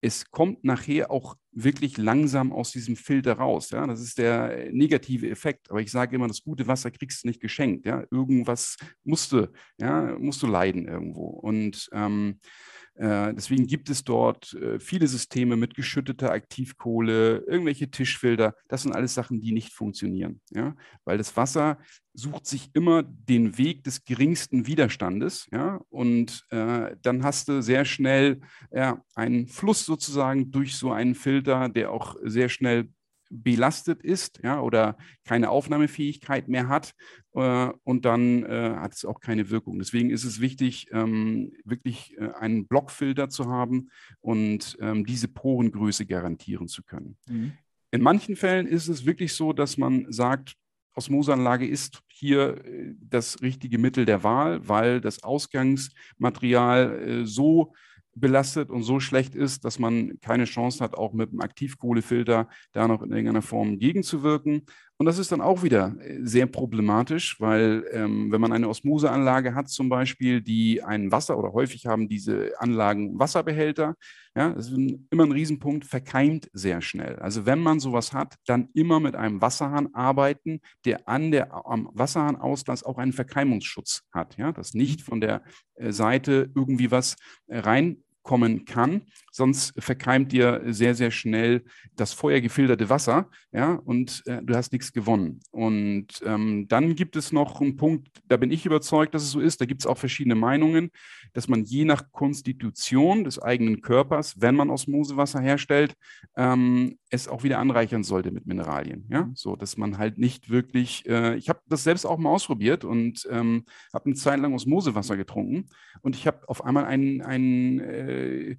Es 0.00 0.30
kommt 0.30 0.64
nachher 0.64 1.10
auch 1.10 1.36
wirklich 1.52 1.96
langsam 1.96 2.52
aus 2.52 2.72
diesem 2.72 2.94
Filter 2.94 3.34
raus. 3.34 3.70
Ja? 3.70 3.86
Das 3.86 4.00
ist 4.00 4.18
der 4.18 4.70
negative 4.70 5.30
Effekt. 5.30 5.70
Aber 5.70 5.80
ich 5.80 5.90
sage 5.90 6.16
immer, 6.16 6.28
das 6.28 6.42
gute 6.42 6.66
Wasser 6.66 6.90
kriegst 6.90 7.24
du 7.24 7.28
nicht 7.28 7.40
geschenkt. 7.40 7.86
Ja? 7.86 8.04
Irgendwas 8.10 8.76
musst 9.02 9.32
du, 9.32 9.48
ja, 9.78 10.14
musst 10.18 10.42
du 10.42 10.46
leiden 10.46 10.86
irgendwo. 10.86 11.24
Und 11.24 11.88
ähm, 11.92 12.38
äh, 12.38 12.48
deswegen 12.96 13.66
gibt 13.66 13.90
es 13.90 14.04
dort 14.04 14.54
äh, 14.54 14.78
viele 14.78 15.08
Systeme 15.08 15.56
mit 15.56 15.74
geschütteter 15.74 16.30
Aktivkohle, 16.30 17.38
irgendwelche 17.46 17.90
Tischfilter. 17.90 18.54
Das 18.68 18.82
sind 18.82 18.94
alles 18.94 19.14
Sachen, 19.14 19.40
die 19.40 19.52
nicht 19.52 19.72
funktionieren. 19.72 20.40
Ja? 20.50 20.76
Weil 21.04 21.18
das 21.18 21.36
Wasser 21.36 21.78
sucht 22.12 22.46
sich 22.46 22.70
immer 22.72 23.02
den 23.02 23.58
Weg 23.58 23.82
des 23.82 24.04
geringsten 24.04 24.66
Widerstandes. 24.68 25.48
Ja? 25.52 25.80
Und 25.88 26.44
äh, 26.50 26.94
dann 27.02 27.24
hast 27.24 27.48
du 27.48 27.62
sehr 27.62 27.84
schnell 27.84 28.40
ja, 28.70 29.02
einen 29.16 29.48
Fluss 29.48 29.84
sozusagen 29.84 30.52
durch 30.52 30.76
so 30.76 30.92
einen 30.92 31.16
Filter, 31.16 31.68
der 31.68 31.90
auch 31.90 32.16
sehr 32.22 32.48
schnell 32.48 32.88
belastet 33.30 34.02
ist 34.02 34.40
ja, 34.42 34.60
oder 34.60 34.96
keine 35.24 35.50
Aufnahmefähigkeit 35.50 36.48
mehr 36.48 36.68
hat 36.68 36.94
äh, 37.34 37.68
und 37.84 38.04
dann 38.04 38.44
äh, 38.44 38.74
hat 38.76 38.94
es 38.94 39.04
auch 39.04 39.20
keine 39.20 39.50
Wirkung. 39.50 39.78
Deswegen 39.78 40.10
ist 40.10 40.24
es 40.24 40.40
wichtig, 40.40 40.88
ähm, 40.92 41.52
wirklich 41.64 42.16
äh, 42.18 42.30
einen 42.38 42.66
Blockfilter 42.66 43.28
zu 43.28 43.46
haben 43.46 43.90
und 44.20 44.76
ähm, 44.80 45.04
diese 45.04 45.28
Porengröße 45.28 46.06
garantieren 46.06 46.68
zu 46.68 46.82
können. 46.82 47.16
Mhm. 47.28 47.52
In 47.90 48.02
manchen 48.02 48.36
Fällen 48.36 48.66
ist 48.66 48.88
es 48.88 49.06
wirklich 49.06 49.34
so, 49.34 49.52
dass 49.52 49.78
man 49.78 50.10
sagt, 50.10 50.54
Osmoseanlage 50.94 51.66
ist 51.66 52.02
hier 52.08 52.64
äh, 52.64 52.94
das 53.00 53.40
richtige 53.42 53.78
Mittel 53.78 54.04
der 54.04 54.22
Wahl, 54.22 54.66
weil 54.68 55.00
das 55.00 55.22
Ausgangsmaterial 55.22 57.08
äh, 57.22 57.26
so 57.26 57.72
belastet 58.14 58.70
und 58.70 58.82
so 58.82 59.00
schlecht 59.00 59.34
ist, 59.34 59.64
dass 59.64 59.78
man 59.78 60.18
keine 60.20 60.44
Chance 60.44 60.82
hat, 60.82 60.94
auch 60.94 61.12
mit 61.12 61.30
einem 61.30 61.40
Aktivkohlefilter 61.40 62.48
da 62.72 62.88
noch 62.88 63.02
in 63.02 63.10
irgendeiner 63.10 63.42
Form 63.42 63.78
gegenzuwirken. 63.78 64.62
Und 64.96 65.06
das 65.06 65.18
ist 65.18 65.32
dann 65.32 65.40
auch 65.40 65.62
wieder 65.62 65.96
äh, 66.00 66.20
sehr 66.22 66.46
problematisch, 66.46 67.40
weil 67.40 67.84
ähm, 67.90 68.30
wenn 68.30 68.40
man 68.40 68.52
eine 68.52 68.68
Osmoseanlage 68.68 69.54
hat 69.54 69.68
zum 69.68 69.88
Beispiel, 69.88 70.40
die 70.40 70.82
ein 70.82 71.10
Wasser 71.10 71.36
oder 71.36 71.52
häufig 71.52 71.86
haben 71.86 72.08
diese 72.08 72.52
Anlagen 72.58 73.18
Wasserbehälter, 73.18 73.96
ja, 74.36 74.50
das 74.50 74.70
ist 74.70 74.78
immer 75.10 75.24
ein 75.24 75.32
Riesenpunkt, 75.32 75.84
verkeimt 75.84 76.48
sehr 76.52 76.80
schnell. 76.80 77.16
Also 77.16 77.44
wenn 77.44 77.60
man 77.60 77.80
sowas 77.80 78.12
hat, 78.12 78.36
dann 78.46 78.68
immer 78.74 79.00
mit 79.00 79.16
einem 79.16 79.40
Wasserhahn 79.40 79.94
arbeiten, 79.94 80.60
der 80.84 81.08
an 81.08 81.32
der 81.32 81.52
am 81.66 81.88
Wasserhahnauslass 81.92 82.84
auch 82.84 82.98
einen 82.98 83.12
Verkeimungsschutz 83.12 84.02
hat, 84.12 84.36
ja, 84.36 84.52
dass 84.52 84.74
nicht 84.74 85.02
von 85.02 85.20
der 85.20 85.42
äh, 85.74 85.90
Seite 85.90 86.50
irgendwie 86.54 86.90
was 86.90 87.16
äh, 87.48 87.58
rein 87.58 88.04
kommen 88.22 88.64
kann, 88.64 89.02
sonst 89.34 89.74
verkeimt 89.82 90.30
dir 90.30 90.62
sehr, 90.66 90.94
sehr 90.94 91.10
schnell 91.10 91.64
das 91.96 92.12
vorher 92.12 92.40
gefilterte 92.40 92.88
Wasser, 92.88 93.28
ja, 93.52 93.72
und 93.84 94.22
äh, 94.26 94.40
du 94.42 94.54
hast 94.54 94.72
nichts 94.72 94.92
gewonnen. 94.92 95.40
Und 95.50 96.06
ähm, 96.24 96.66
dann 96.68 96.94
gibt 96.94 97.16
es 97.16 97.32
noch 97.32 97.60
einen 97.60 97.76
Punkt, 97.76 98.08
da 98.28 98.36
bin 98.36 98.52
ich 98.52 98.64
überzeugt, 98.64 99.12
dass 99.12 99.24
es 99.24 99.32
so 99.32 99.40
ist, 99.40 99.60
da 99.60 99.64
gibt 99.64 99.80
es 99.82 99.86
auch 99.86 99.98
verschiedene 99.98 100.36
Meinungen, 100.36 100.90
dass 101.32 101.48
man 101.48 101.64
je 101.64 101.84
nach 101.84 102.12
Konstitution 102.12 103.24
des 103.24 103.42
eigenen 103.42 103.80
Körpers, 103.80 104.40
wenn 104.40 104.54
man 104.54 104.70
Osmosewasser 104.70 105.40
herstellt, 105.40 105.94
ähm, 106.36 106.98
es 107.10 107.26
auch 107.26 107.42
wieder 107.42 107.58
anreichern 107.58 108.04
sollte 108.04 108.30
mit 108.30 108.46
Mineralien, 108.46 109.08
ja, 109.10 109.30
so, 109.34 109.56
dass 109.56 109.76
man 109.76 109.98
halt 109.98 110.16
nicht 110.16 110.48
wirklich, 110.48 111.08
äh, 111.08 111.34
ich 111.36 111.48
habe 111.48 111.60
das 111.68 111.82
selbst 111.82 112.06
auch 112.06 112.18
mal 112.18 112.30
ausprobiert 112.30 112.84
und 112.84 113.26
ähm, 113.30 113.64
habe 113.92 114.06
eine 114.06 114.14
Zeit 114.14 114.38
lang 114.38 114.54
Osmosewasser 114.54 115.16
getrunken 115.16 115.68
und 116.02 116.14
ich 116.14 116.28
habe 116.28 116.48
auf 116.48 116.64
einmal 116.64 116.84
einen, 116.84 117.20
einen 117.22 117.80
äh, 117.80 118.56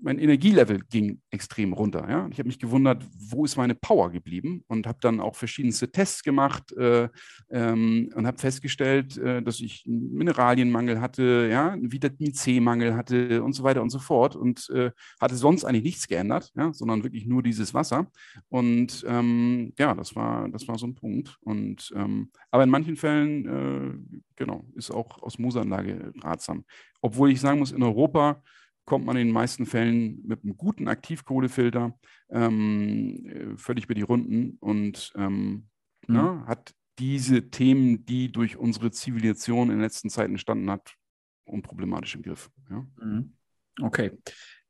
mein 0.00 0.18
Energielevel 0.18 0.80
ging 0.90 1.20
extrem 1.30 1.72
runter. 1.72 2.08
Ja? 2.08 2.28
Ich 2.30 2.38
habe 2.38 2.46
mich 2.46 2.58
gewundert, 2.58 3.04
wo 3.30 3.44
ist 3.44 3.56
meine 3.56 3.74
Power 3.74 4.10
geblieben 4.10 4.62
und 4.68 4.86
habe 4.86 4.98
dann 5.00 5.20
auch 5.20 5.34
verschiedenste 5.34 5.90
Tests 5.90 6.22
gemacht 6.22 6.72
äh, 6.76 7.08
ähm, 7.50 8.10
und 8.14 8.26
habe 8.26 8.38
festgestellt, 8.38 9.16
äh, 9.18 9.42
dass 9.42 9.60
ich 9.60 9.84
einen 9.86 10.12
Mineralienmangel 10.12 11.00
hatte, 11.00 11.48
ja, 11.50 11.70
einen 11.70 11.90
Vitamin 11.90 12.34
C-Mangel 12.34 12.94
hatte 12.94 13.42
und 13.42 13.52
so 13.52 13.64
weiter 13.64 13.82
und 13.82 13.90
so 13.90 13.98
fort 13.98 14.36
und 14.36 14.70
äh, 14.70 14.90
hatte 15.20 15.36
sonst 15.36 15.64
eigentlich 15.64 15.84
nichts 15.84 16.06
geändert, 16.06 16.52
ja, 16.56 16.72
sondern 16.72 17.02
wirklich 17.02 17.26
nur 17.26 17.42
dieses 17.42 17.74
Wasser. 17.74 18.06
Und 18.48 19.04
ähm, 19.08 19.72
ja, 19.78 19.94
das 19.94 20.14
war, 20.14 20.48
das 20.50 20.68
war 20.68 20.78
so 20.78 20.86
ein 20.86 20.94
Punkt. 20.94 21.36
Und, 21.40 21.92
ähm, 21.96 22.30
aber 22.50 22.64
in 22.64 22.70
manchen 22.70 22.96
Fällen, 22.96 23.46
äh, 23.46 24.18
genau, 24.36 24.64
ist 24.74 24.90
auch 24.90 25.20
Osmoseanlage 25.22 26.12
ratsam. 26.22 26.64
Obwohl 27.00 27.30
ich 27.30 27.40
sagen 27.40 27.58
muss, 27.58 27.72
in 27.72 27.82
Europa, 27.82 28.42
kommt 28.84 29.06
man 29.06 29.16
in 29.16 29.28
den 29.28 29.34
meisten 29.34 29.66
Fällen 29.66 30.22
mit 30.26 30.42
einem 30.42 30.56
guten 30.56 30.88
Aktivkohlefilter 30.88 31.98
ähm, 32.30 33.26
äh, 33.26 33.56
völlig 33.56 33.84
über 33.84 33.94
die 33.94 34.02
Runden 34.02 34.56
und 34.60 35.12
ähm, 35.16 35.68
mhm. 36.06 36.14
ja, 36.14 36.22
ne, 36.22 36.46
hat 36.46 36.74
diese 36.98 37.50
Themen, 37.50 38.04
die 38.04 38.30
durch 38.30 38.56
unsere 38.56 38.90
Zivilisation 38.90 39.68
in 39.70 39.76
den 39.76 39.82
letzten 39.82 40.10
Zeiten 40.10 40.32
entstanden 40.32 40.70
hat, 40.70 40.94
unproblematisch 41.44 42.14
im 42.14 42.22
Griff. 42.22 42.50
Ja. 42.70 42.86
Mhm. 43.02 43.34
Okay. 43.80 44.12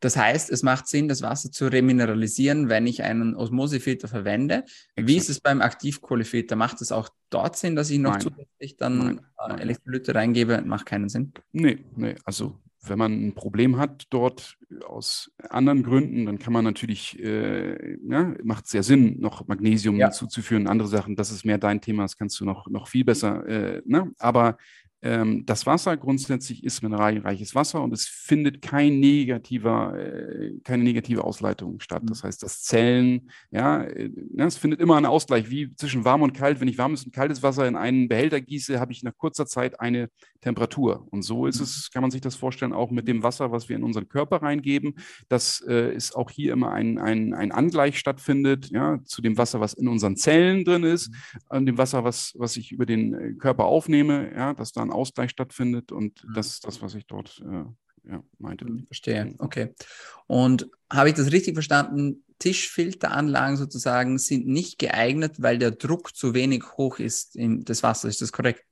Das 0.01 0.17
heißt, 0.17 0.51
es 0.51 0.63
macht 0.63 0.87
Sinn, 0.87 1.09
das 1.09 1.23
Wasser 1.23 1.51
zu 1.51 1.67
remineralisieren, 1.67 2.69
wenn 2.69 2.87
ich 2.87 3.03
einen 3.03 3.35
Osmosefilter 3.35 4.07
verwende. 4.07 4.57
Exakt. 4.57 5.09
Wie 5.09 5.17
ist 5.17 5.31
es 5.31 5.41
beim 5.41 5.63
Aktivkohlefilter? 5.63 6.57
Macht 6.57 6.83
es 6.83 6.93
auch 6.93 7.09
dort 7.31 7.57
Sinn, 7.57 7.75
dass 7.75 7.91
ich 7.91 7.99
noch 7.99 8.13
Nein. 8.13 8.21
zusätzlich 8.21 8.77
dann 8.77 8.99
Nein. 8.99 9.21
Äh, 9.59 9.63
Elektrolyte 9.63 10.15
reingebe? 10.15 10.63
Macht 10.63 10.87
keinen 10.87 11.09
Sinn? 11.09 11.33
Nee, 11.53 11.85
nee. 11.97 12.17
Also 12.25 12.61
wenn 12.89 12.99
man 12.99 13.27
ein 13.27 13.35
Problem 13.35 13.77
hat 13.77 14.05
dort 14.11 14.57
aus 14.87 15.31
anderen 15.49 15.83
Gründen, 15.83 16.27
dann 16.27 16.39
kann 16.39 16.53
man 16.53 16.65
natürlich, 16.65 17.19
äh, 17.23 17.97
ja, 18.09 18.35
macht 18.43 18.65
es 18.65 18.71
sehr 18.71 18.83
Sinn, 18.83 19.21
noch 19.21 19.47
Magnesium 19.47 19.97
ja. 19.97 20.11
zuzuführen, 20.11 20.67
andere 20.67 20.89
Sachen. 20.89 21.17
Das 21.17 21.31
ist 21.31 21.45
mehr 21.45 21.59
dein 21.59 21.81
Thema, 21.81 22.03
das 22.03 22.17
kannst 22.17 22.39
du 22.41 22.45
noch, 22.45 22.69
noch 22.69 22.89
viel 22.89 23.05
besser. 23.05 23.47
Äh, 23.47 23.83
ne? 23.85 24.13
Aber 24.19 24.57
ähm, 25.05 25.45
das 25.45 25.67
Wasser 25.67 25.99
grundsätzlich 25.99 26.65
ist 26.65 26.83
mineralienreiches 26.83 27.55
Wasser 27.55 27.83
und 27.83 27.93
es 27.93 28.07
findet 28.07 28.63
kein 28.63 29.01
negativer, 29.01 29.95
äh, 29.99 30.59
keine 30.65 30.83
negative 30.83 31.25
Ausleitung 31.25 31.79
statt. 31.81 32.03
Das 32.07 32.23
mhm. 32.23 32.29
heißt, 32.29 32.43
das 32.43 32.63
Zellen, 32.63 33.31
ja, 33.51 33.83
äh, 33.83 34.09
ne, 34.33 34.47
es 34.47 34.57
findet 34.57 34.81
immer 34.81 34.97
einen 34.97 35.05
Ausgleich, 35.05 35.51
wie 35.51 35.75
zwischen 35.77 36.07
warm 36.07 36.23
und 36.23 36.33
kalt. 36.33 36.59
Wenn 36.59 36.69
ich 36.69 36.79
warmes 36.79 37.05
und 37.05 37.13
kaltes 37.13 37.43
Wasser 37.43 37.69
in 37.69 37.77
einen 37.77 38.09
Behälter 38.09 38.41
gieße, 38.41 38.81
habe 38.81 38.93
ich 38.93 39.03
nach 39.03 39.15
kurzer 39.15 39.45
Zeit 39.45 39.79
eine 39.79 40.09
Temperatur. 40.41 41.07
Und 41.11 41.21
so 41.21 41.47
ist 41.47 41.59
mhm. 41.59 41.65
es, 41.65 41.91
kann 41.93 42.01
man 42.01 42.11
sich 42.11 42.23
das 42.23 42.35
vorstellen, 42.35 42.73
auch 42.73 42.91
mit 42.91 43.07
dem 43.07 43.23
Wasser, 43.23 43.53
was 43.53 43.69
wir 43.69 43.77
in 43.77 43.85
unseren 43.85 44.09
Körper 44.09 44.41
reingeben, 44.41 44.95
dass 45.29 45.61
äh, 45.61 45.93
es 45.93 46.15
auch 46.15 46.31
hier 46.31 46.55
immer 46.55 46.73
ein, 46.73 46.99
ein, 46.99 47.35
ein 47.35 47.53
Angleich 47.53 47.99
stattfindet, 47.99 48.71
ja, 48.71 49.01
zu 49.05 49.21
dem 49.21 49.37
Wasser, 49.37 49.61
was 49.61 49.75
in 49.75 49.87
unseren 49.87 50.17
Zellen 50.17 50.65
drin 50.65 50.85
ist, 50.85 51.11
mhm. 51.11 51.39
an 51.51 51.67
dem 51.67 51.77
Wasser, 51.77 52.05
was, 52.05 52.33
was 52.39 52.57
ich 52.57 52.73
über 52.73 52.87
den 52.87 53.13
äh, 53.13 53.33
Körper 53.35 53.65
aufnehme, 53.65 54.33
ja, 54.35 54.55
dass 54.55 54.73
dann 54.73 54.94
Ausgleich 54.95 55.31
stattfindet 55.31 55.93
und 55.93 56.25
mhm. 56.25 56.35
das 56.35 56.49
ist 56.49 56.67
das, 56.67 56.83
was 56.83 56.95
ich 56.95 57.07
dort 57.07 57.43
äh, 57.45 58.11
ja, 58.11 58.23
meinte. 58.39 58.65
Mhm, 58.65 58.87
verstehe, 58.87 59.27
mhm. 59.27 59.35
okay. 59.39 59.75
Und 60.27 60.69
habe 60.91 61.09
ich 61.09 61.15
das 61.15 61.33
richtig 61.33 61.55
verstanden? 61.55 62.25
Tischfilteranlagen 62.39 63.57
sozusagen 63.57 64.19
sind 64.19 64.47
nicht 64.47 64.79
geeignet, 64.79 65.37
weil 65.39 65.59
der 65.59 65.71
Druck 65.71 66.15
zu 66.15 66.35
wenig 66.35 66.65
hoch 66.77 66.99
ist 66.99 67.37
in 67.37 67.65
das 67.65 67.83
Wasser. 67.83 68.09
Ist 68.09 68.23
das 68.23 68.33
korrekt? 68.33 68.65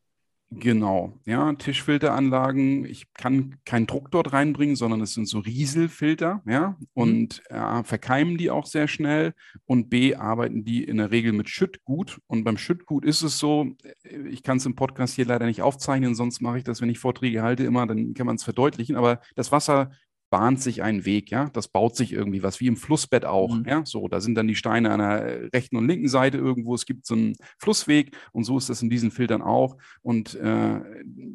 Genau, 0.54 1.18
ja, 1.24 1.52
Tischfilteranlagen. 1.54 2.84
Ich 2.84 3.12
kann 3.14 3.56
keinen 3.64 3.86
Druck 3.86 4.10
dort 4.10 4.32
reinbringen, 4.32 4.76
sondern 4.76 5.00
es 5.00 5.14
sind 5.14 5.26
so 5.26 5.38
Rieselfilter, 5.38 6.42
ja, 6.46 6.76
mhm. 6.78 6.86
und 6.94 7.42
äh, 7.48 7.82
verkeimen 7.84 8.36
die 8.36 8.50
auch 8.50 8.66
sehr 8.66 8.88
schnell. 8.88 9.34
Und 9.64 9.88
B, 9.88 10.14
arbeiten 10.14 10.64
die 10.64 10.84
in 10.84 10.98
der 10.98 11.10
Regel 11.10 11.32
mit 11.32 11.48
Schüttgut. 11.48 12.20
Und 12.26 12.44
beim 12.44 12.58
Schüttgut 12.58 13.04
ist 13.04 13.22
es 13.22 13.38
so, 13.38 13.74
äh, 14.02 14.28
ich 14.28 14.42
kann 14.42 14.58
es 14.58 14.66
im 14.66 14.74
Podcast 14.74 15.14
hier 15.14 15.26
leider 15.26 15.46
nicht 15.46 15.62
aufzeichnen, 15.62 16.14
sonst 16.14 16.40
mache 16.40 16.58
ich 16.58 16.64
das, 16.64 16.80
wenn 16.80 16.90
ich 16.90 16.98
Vorträge 16.98 17.42
halte, 17.42 17.64
immer, 17.64 17.86
dann 17.86 18.14
kann 18.14 18.26
man 18.26 18.36
es 18.36 18.44
verdeutlichen. 18.44 18.96
Aber 18.96 19.20
das 19.34 19.52
Wasser 19.52 19.90
bahnt 20.32 20.62
sich 20.62 20.82
ein 20.82 21.04
Weg, 21.04 21.30
ja. 21.30 21.50
Das 21.52 21.68
baut 21.68 21.94
sich 21.94 22.10
irgendwie 22.10 22.42
was, 22.42 22.58
wie 22.58 22.66
im 22.66 22.78
Flussbett 22.78 23.26
auch, 23.26 23.54
mhm. 23.54 23.66
ja. 23.66 23.84
So, 23.84 24.08
da 24.08 24.18
sind 24.18 24.34
dann 24.34 24.48
die 24.48 24.54
Steine 24.54 24.90
an 24.90 24.98
der 24.98 25.52
rechten 25.52 25.76
und 25.76 25.86
linken 25.86 26.08
Seite 26.08 26.38
irgendwo. 26.38 26.74
Es 26.74 26.86
gibt 26.86 27.04
so 27.04 27.14
einen 27.14 27.34
Flussweg 27.58 28.16
und 28.32 28.44
so 28.44 28.56
ist 28.56 28.70
das 28.70 28.80
in 28.80 28.88
diesen 28.88 29.10
Filtern 29.10 29.42
auch. 29.42 29.76
Und 30.00 30.34
äh, 30.36 30.80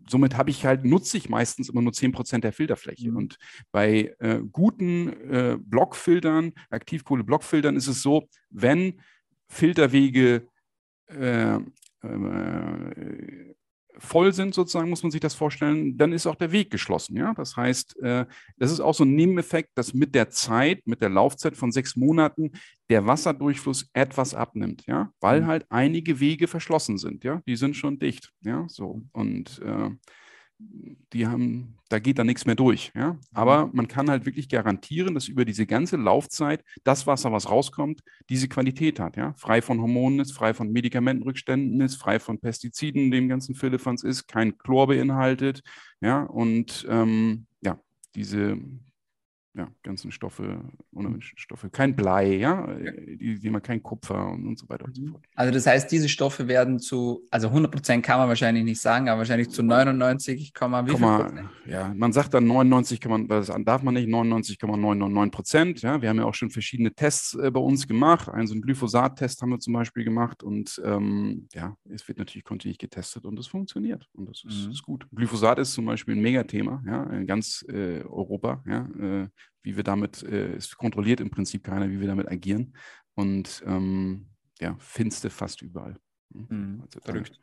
somit 0.10 0.36
habe 0.36 0.50
ich 0.50 0.66
halt, 0.66 0.84
nutze 0.84 1.16
ich 1.18 1.30
meistens 1.30 1.70
immer 1.70 1.84
nur 1.84 1.94
10% 1.94 2.40
der 2.40 2.52
Filterfläche. 2.52 3.12
Mhm. 3.12 3.18
Und 3.18 3.38
bei 3.72 4.16
äh, 4.18 4.40
guten 4.52 5.10
äh, 5.30 5.58
Blockfiltern, 5.62 6.54
Aktivkohle-Blockfiltern 6.72 7.76
ist 7.76 7.88
es 7.88 8.02
so, 8.02 8.28
wenn 8.50 9.00
Filterwege 9.48 10.48
äh, 11.06 11.58
äh, 11.58 11.60
voll 14.00 14.34
sind, 14.34 14.54
sozusagen, 14.54 14.90
muss 14.90 15.04
man 15.04 15.12
sich 15.12 15.22
das 15.22 15.34
vorstellen, 15.34 15.98
dann 15.98 16.14
ist 16.14 16.28
auch 16.28 16.36
der 16.36 16.52
Weg 16.52 16.72
geschlossen. 16.72 17.18
Ja? 17.18 17.34
Das 17.36 17.56
heißt, 17.56 18.00
äh, 18.02 18.26
das 18.58 18.72
ist 18.72 18.80
auch 18.80 18.94
so 18.94 19.04
ein 19.04 19.16
Nebeneffekt, 19.16 19.72
dass 19.76 19.94
mit 19.94 20.16
der 20.16 20.30
Zeit, 20.30 20.86
mit 20.86 21.02
der 21.02 21.10
Laufzeit 21.10 21.58
von 21.58 21.72
sechs 21.72 21.96
Monaten 21.96 22.52
der 22.90 23.06
Wasserdurchfluss 23.06 23.90
etwas 23.94 24.34
abnimmt, 24.34 24.86
ja, 24.88 25.12
weil 25.20 25.42
mhm. 25.42 25.48
halt 25.48 25.66
einige 25.70 26.20
Wege 26.20 26.48
verschlossen 26.48 26.98
sind, 26.98 27.24
ja, 27.24 27.42
die 27.48 27.56
sind 27.56 27.76
schon 27.76 28.00
dicht, 28.00 28.32
ja, 28.42 28.66
so 28.70 29.02
und 29.12 29.62
äh, 29.64 29.90
die 30.60 31.28
haben, 31.28 31.78
da 31.89 32.00
geht 32.00 32.20
da 32.20 32.24
nichts 32.24 32.46
mehr 32.46 32.56
durch. 32.56 32.91
Ja? 32.96 33.17
Aber 33.34 33.67
mhm. 33.67 33.72
man 33.76 33.88
kann 33.88 34.10
halt 34.10 34.26
wirklich 34.26 34.50
garantieren, 34.50 35.13
dass 35.13 35.28
über 35.28 35.46
diese 35.46 35.65
ganze 35.65 35.98
Laufzeit 35.98 36.63
das 36.84 37.08
Wasser, 37.08 37.32
was 37.32 37.50
rauskommt, 37.50 38.02
diese 38.30 38.48
Qualität 38.48 39.00
hat. 39.00 39.17
Ja? 39.17 39.34
Frei 39.38 39.62
von 39.62 39.80
Hormonen 39.80 40.20
ist, 40.20 40.34
frei 40.34 40.54
von 40.54 40.72
Medikamentenrückständen 40.72 41.80
ist, 41.82 41.96
frei 41.96 42.20
von 42.20 42.39
Pestiziden, 42.39 43.12
dem 43.12 43.30
ganzen 43.30 43.56
Philippans 43.56 44.04
ist, 44.04 44.28
kein 44.28 44.58
Chlor 44.58 44.88
beinhaltet. 44.88 45.62
Ja? 46.02 46.24
Und 46.24 46.86
ähm, 46.89 47.46
ja, 47.62 47.80
diese, 48.15 48.58
ja, 49.58 49.67
ganzen 49.84 50.12
Stoffe, 50.12 50.62
unerwünschten 50.91 51.38
Stoffe, 51.38 51.70
kein 51.70 51.96
Blei, 51.96 52.36
ja, 52.36 52.67
die, 52.76 53.39
die 53.39 53.50
man 53.50 53.62
kein 53.62 53.82
Kupfer 53.82 54.30
und, 54.30 54.48
und 54.48 54.60
so 54.60 54.70
weiter 54.70 54.86
und 54.86 54.96
so 54.96 55.02
mhm. 55.02 55.12
fort. 55.12 55.24
Also 55.36 55.52
das 55.52 55.65
heißt, 55.65 55.91
diese 55.91 56.08
Stoffe 56.08 56.48
werden 56.48 56.80
zu, 56.80 57.26
also 57.32 57.48
100 57.48 57.72
Prozent 57.72 58.06
kann 58.06 58.20
man 58.20 58.30
wahrscheinlich 58.30 58.63
nicht 58.63 58.80
sagen, 58.80 59.10
aber 59.10 59.20
wahrscheinlich 59.20 59.50
zu 59.50 59.63
99, 59.63 60.54
wie 60.54 60.96
viel 60.96 61.50
Ja, 61.65 61.93
man 61.96 62.13
sagt 62.13 62.34
dann 62.34 62.46
99, 62.46 63.04
man, 63.08 63.28
das 63.28 63.52
darf 63.65 63.82
man 63.82 63.96
nicht, 63.96 64.08
99,999 64.08 65.32
Prozent. 65.32 65.82
Ja, 65.82 66.02
wir 66.02 66.10
haben 66.10 66.17
ja 66.17 66.26
auch 66.26 66.36
schon 66.36 66.52
verschiedene 66.52 66.93
Tests 66.93 67.34
äh, 67.34 67.52
bei 67.52 67.60
uns 67.60 67.88
gemacht. 67.88 68.30
Einen 68.30 68.48
so 68.48 68.54
einen 68.54 68.62
Glyphosat-Test 68.62 69.41
haben 69.41 69.50
wir 69.50 69.60
zum 69.60 69.74
Beispiel 69.74 70.04
gemacht 70.04 70.43
und 70.43 70.80
ähm, 70.86 71.48
ja, 71.54 71.76
es 71.89 72.08
wird 72.08 72.20
natürlich 72.20 72.43
kontinuierlich 72.43 72.78
getestet 72.78 73.26
und 73.26 73.39
es 73.39 73.48
funktioniert 73.48 74.08
und 74.13 74.30
das 74.30 74.43
ist, 74.43 74.65
mhm. 74.65 74.72
ist, 74.72 74.84
gut. 74.84 75.08
Glyphosat 75.15 75.60
ist 75.60 75.74
zum 75.74 75.86
Beispiel 75.86 76.15
ein 76.15 76.22
Megathema, 76.22 76.84
ja, 76.86 77.04
in 77.06 77.26
ganz 77.26 77.65
äh, 77.70 78.02
Europa, 78.04 78.63
ja, 78.67 78.88
äh, 79.00 79.28
wie 79.64 79.76
wir 79.76 79.84
damit, 79.84 80.24
äh, 80.24 80.56
es 80.56 80.76
kontrolliert 80.76 81.20
im 81.20 81.30
Prinzip 81.30 81.64
keiner, 81.64 81.90
wie 81.90 82.00
wir 82.00 82.08
damit 82.08 82.30
agieren. 82.30 82.76
Und 83.16 83.64
ähm, 83.66 84.28
ja, 84.60 84.76
finste 84.80 85.30
fast 85.30 85.62
überall. 85.62 85.98
Hm, 86.34 86.48
mhm, 86.50 86.84
verrückt. 87.04 87.40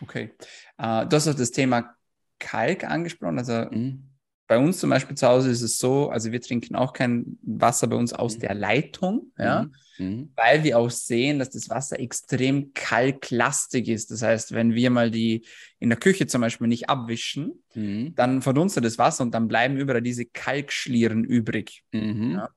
Okay. 0.00 0.32
Uh, 0.80 1.04
du 1.04 1.16
hast 1.16 1.28
auch 1.28 1.34
das 1.34 1.50
Thema 1.50 1.94
Kalk 2.38 2.84
angesprochen. 2.84 3.38
Also 3.38 3.66
mhm. 3.70 4.08
Bei 4.48 4.58
uns 4.58 4.78
zum 4.78 4.88
Beispiel 4.88 5.14
zu 5.14 5.28
Hause 5.28 5.50
ist 5.50 5.60
es 5.60 5.78
so, 5.78 6.08
also 6.08 6.32
wir 6.32 6.40
trinken 6.40 6.74
auch 6.74 6.94
kein 6.94 7.38
Wasser 7.42 7.86
bei 7.86 7.96
uns 7.96 8.14
aus 8.14 8.36
mhm. 8.36 8.40
der 8.40 8.54
Leitung, 8.54 9.30
ja, 9.38 9.68
mhm. 9.98 10.06
mhm. 10.06 10.32
weil 10.36 10.64
wir 10.64 10.78
auch 10.78 10.90
sehen, 10.90 11.38
dass 11.38 11.50
das 11.50 11.68
Wasser 11.68 12.00
extrem 12.00 12.72
kalklastig 12.72 13.88
ist. 13.88 14.10
Das 14.10 14.22
heißt, 14.22 14.52
wenn 14.52 14.74
wir 14.74 14.88
mal 14.88 15.10
die 15.10 15.46
in 15.78 15.90
der 15.90 15.98
Küche 15.98 16.26
zum 16.26 16.40
Beispiel 16.40 16.66
nicht 16.66 16.88
abwischen, 16.88 17.62
mhm. 17.74 18.14
dann 18.14 18.40
verdunstet 18.40 18.86
das 18.86 18.96
Wasser 18.96 19.22
und 19.22 19.34
dann 19.34 19.48
bleiben 19.48 19.76
überall 19.76 20.02
diese 20.02 20.24
Kalkschlieren 20.24 21.24
übrig. 21.24 21.84
Mhm. 21.92 22.32
Ja. 22.32 22.48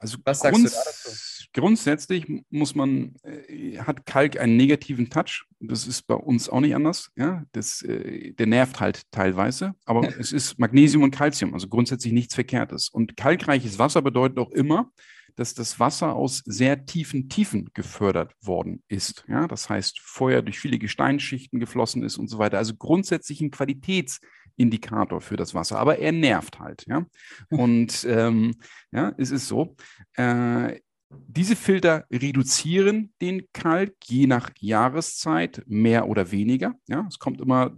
Also 0.00 0.18
Was 0.24 0.40
grunds 0.40 0.72
sagst 0.72 1.06
du 1.06 1.30
grundsätzlich 1.52 2.26
muss 2.50 2.74
man, 2.74 3.14
äh, 3.22 3.78
hat 3.78 4.06
Kalk 4.06 4.38
einen 4.38 4.56
negativen 4.56 5.10
Touch. 5.10 5.46
Das 5.58 5.86
ist 5.86 6.06
bei 6.06 6.14
uns 6.14 6.48
auch 6.48 6.60
nicht 6.60 6.74
anders. 6.74 7.10
Ja? 7.16 7.44
Das, 7.52 7.82
äh, 7.82 8.32
der 8.32 8.46
nervt 8.46 8.80
halt 8.80 9.02
teilweise, 9.10 9.74
aber 9.84 10.02
es 10.18 10.32
ist 10.32 10.58
Magnesium 10.58 11.02
und 11.02 11.10
Calcium, 11.10 11.54
also 11.54 11.68
grundsätzlich 11.68 12.12
nichts 12.12 12.34
Verkehrtes. 12.34 12.88
Und 12.88 13.16
kalkreiches 13.16 13.78
Wasser 13.78 14.02
bedeutet 14.02 14.38
auch 14.38 14.50
immer, 14.50 14.90
dass 15.36 15.54
das 15.54 15.78
Wasser 15.78 16.14
aus 16.14 16.42
sehr 16.44 16.84
tiefen 16.86 17.28
Tiefen 17.28 17.70
gefördert 17.72 18.34
worden 18.42 18.82
ist. 18.88 19.24
Ja? 19.28 19.46
Das 19.46 19.68
heißt, 19.68 20.00
vorher 20.00 20.42
durch 20.42 20.58
viele 20.58 20.78
Gesteinsschichten 20.78 21.60
geflossen 21.60 22.02
ist 22.02 22.18
und 22.18 22.28
so 22.28 22.38
weiter. 22.38 22.58
Also 22.58 22.74
grundsätzlich 22.74 23.40
ein 23.40 23.50
Qualitäts- 23.50 24.20
Indikator 24.60 25.20
für 25.20 25.36
das 25.36 25.54
Wasser, 25.54 25.78
aber 25.78 25.98
er 25.98 26.12
nervt 26.12 26.60
halt. 26.60 26.86
Ja? 26.86 27.06
Und 27.50 28.04
ähm, 28.08 28.54
ja, 28.92 29.12
es 29.16 29.30
ist 29.30 29.48
so. 29.48 29.76
Äh, 30.14 30.80
diese 31.10 31.56
Filter 31.56 32.06
reduzieren 32.10 33.12
den 33.20 33.42
Kalk 33.52 33.94
je 34.04 34.26
nach 34.26 34.50
Jahreszeit 34.60 35.62
mehr 35.66 36.08
oder 36.08 36.30
weniger. 36.30 36.74
Ja, 36.86 37.06
es 37.08 37.18
kommt 37.18 37.40
immer 37.40 37.76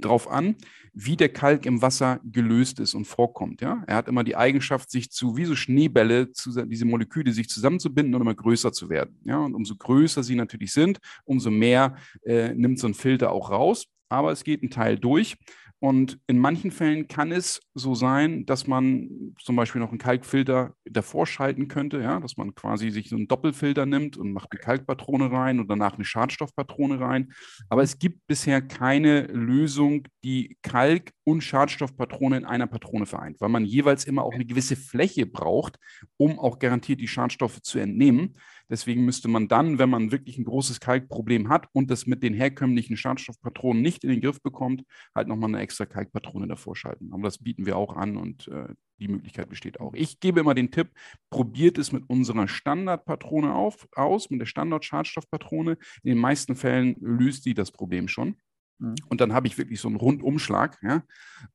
darauf 0.00 0.28
an, 0.30 0.56
wie 0.94 1.16
der 1.16 1.28
Kalk 1.28 1.66
im 1.66 1.82
Wasser 1.82 2.20
gelöst 2.24 2.80
ist 2.80 2.94
und 2.94 3.04
vorkommt. 3.04 3.60
Ja, 3.60 3.84
er 3.86 3.96
hat 3.96 4.08
immer 4.08 4.24
die 4.24 4.36
Eigenschaft, 4.36 4.90
sich 4.90 5.10
zu 5.10 5.36
wie 5.36 5.44
so 5.44 5.54
Schneebälle, 5.54 6.32
zu, 6.32 6.50
diese 6.66 6.86
Moleküle 6.86 7.32
sich 7.32 7.48
zusammenzubinden 7.48 8.14
und 8.14 8.22
immer 8.22 8.34
größer 8.34 8.72
zu 8.72 8.88
werden. 8.88 9.20
Ja, 9.24 9.38
und 9.38 9.54
umso 9.54 9.76
größer 9.76 10.22
sie 10.22 10.34
natürlich 10.34 10.72
sind, 10.72 10.98
umso 11.24 11.50
mehr 11.50 11.96
äh, 12.24 12.54
nimmt 12.54 12.78
so 12.78 12.86
ein 12.86 12.94
Filter 12.94 13.32
auch 13.32 13.50
raus. 13.50 13.86
Aber 14.08 14.30
es 14.30 14.44
geht 14.44 14.62
ein 14.62 14.70
Teil 14.70 14.98
durch 14.98 15.36
und 15.78 16.18
in 16.26 16.38
manchen 16.38 16.70
Fällen 16.70 17.06
kann 17.06 17.32
es 17.32 17.60
so 17.74 17.94
sein, 17.94 18.46
dass 18.46 18.66
man 18.66 19.34
zum 19.38 19.56
Beispiel 19.56 19.80
noch 19.80 19.90
einen 19.90 19.98
Kalkfilter 19.98 20.74
davor 20.84 21.26
schalten 21.26 21.68
könnte, 21.68 22.00
ja, 22.00 22.18
dass 22.18 22.38
man 22.38 22.54
quasi 22.54 22.90
sich 22.90 23.10
so 23.10 23.16
einen 23.16 23.28
Doppelfilter 23.28 23.84
nimmt 23.84 24.16
und 24.16 24.32
macht 24.32 24.50
eine 24.52 24.60
Kalkpatrone 24.60 25.30
rein 25.30 25.60
und 25.60 25.68
danach 25.68 25.94
eine 25.94 26.04
Schadstoffpatrone 26.06 26.98
rein. 26.98 27.32
Aber 27.68 27.82
es 27.82 27.98
gibt 27.98 28.26
bisher 28.26 28.62
keine 28.62 29.26
Lösung, 29.26 30.08
die 30.24 30.56
Kalk 30.62 31.12
und 31.24 31.42
Schadstoffpatrone 31.42 32.38
in 32.38 32.44
einer 32.46 32.66
Patrone 32.66 33.04
vereint, 33.04 33.40
weil 33.40 33.50
man 33.50 33.66
jeweils 33.66 34.04
immer 34.04 34.24
auch 34.24 34.34
eine 34.34 34.46
gewisse 34.46 34.76
Fläche 34.76 35.26
braucht, 35.26 35.76
um 36.16 36.38
auch 36.38 36.58
garantiert 36.58 37.00
die 37.00 37.08
Schadstoffe 37.08 37.60
zu 37.60 37.78
entnehmen. 37.78 38.34
Deswegen 38.68 39.04
müsste 39.04 39.28
man 39.28 39.48
dann, 39.48 39.78
wenn 39.78 39.90
man 39.90 40.12
wirklich 40.12 40.38
ein 40.38 40.44
großes 40.44 40.80
Kalkproblem 40.80 41.48
hat 41.48 41.68
und 41.72 41.90
das 41.90 42.06
mit 42.06 42.22
den 42.22 42.34
herkömmlichen 42.34 42.96
Schadstoffpatronen 42.96 43.82
nicht 43.82 44.04
in 44.04 44.10
den 44.10 44.20
Griff 44.20 44.42
bekommt, 44.42 44.82
halt 45.14 45.28
nochmal 45.28 45.50
eine 45.50 45.60
extra 45.60 45.86
Kalkpatrone 45.86 46.48
davor 46.48 46.74
schalten. 46.74 47.12
Aber 47.12 47.22
das 47.22 47.38
bieten 47.38 47.66
wir 47.66 47.76
auch 47.76 47.94
an 47.96 48.16
und 48.16 48.48
äh, 48.48 48.68
die 48.98 49.08
Möglichkeit 49.08 49.48
besteht 49.48 49.80
auch. 49.80 49.94
Ich 49.94 50.20
gebe 50.20 50.40
immer 50.40 50.54
den 50.54 50.70
Tipp, 50.70 50.90
probiert 51.30 51.78
es 51.78 51.92
mit 51.92 52.04
unserer 52.08 52.48
Standardpatrone 52.48 53.54
auf, 53.54 53.86
aus, 53.92 54.30
mit 54.30 54.40
der 54.40 54.46
Standard-Schadstoffpatrone. 54.46 55.72
In 56.02 56.08
den 56.08 56.18
meisten 56.18 56.56
Fällen 56.56 56.96
löst 57.00 57.46
die 57.46 57.54
das 57.54 57.70
Problem 57.70 58.08
schon. 58.08 58.36
Mhm. 58.78 58.94
Und 59.08 59.20
dann 59.20 59.32
habe 59.32 59.46
ich 59.46 59.58
wirklich 59.58 59.80
so 59.80 59.88
einen 59.88 59.96
Rundumschlag. 59.96 60.78
Ja? 60.82 61.02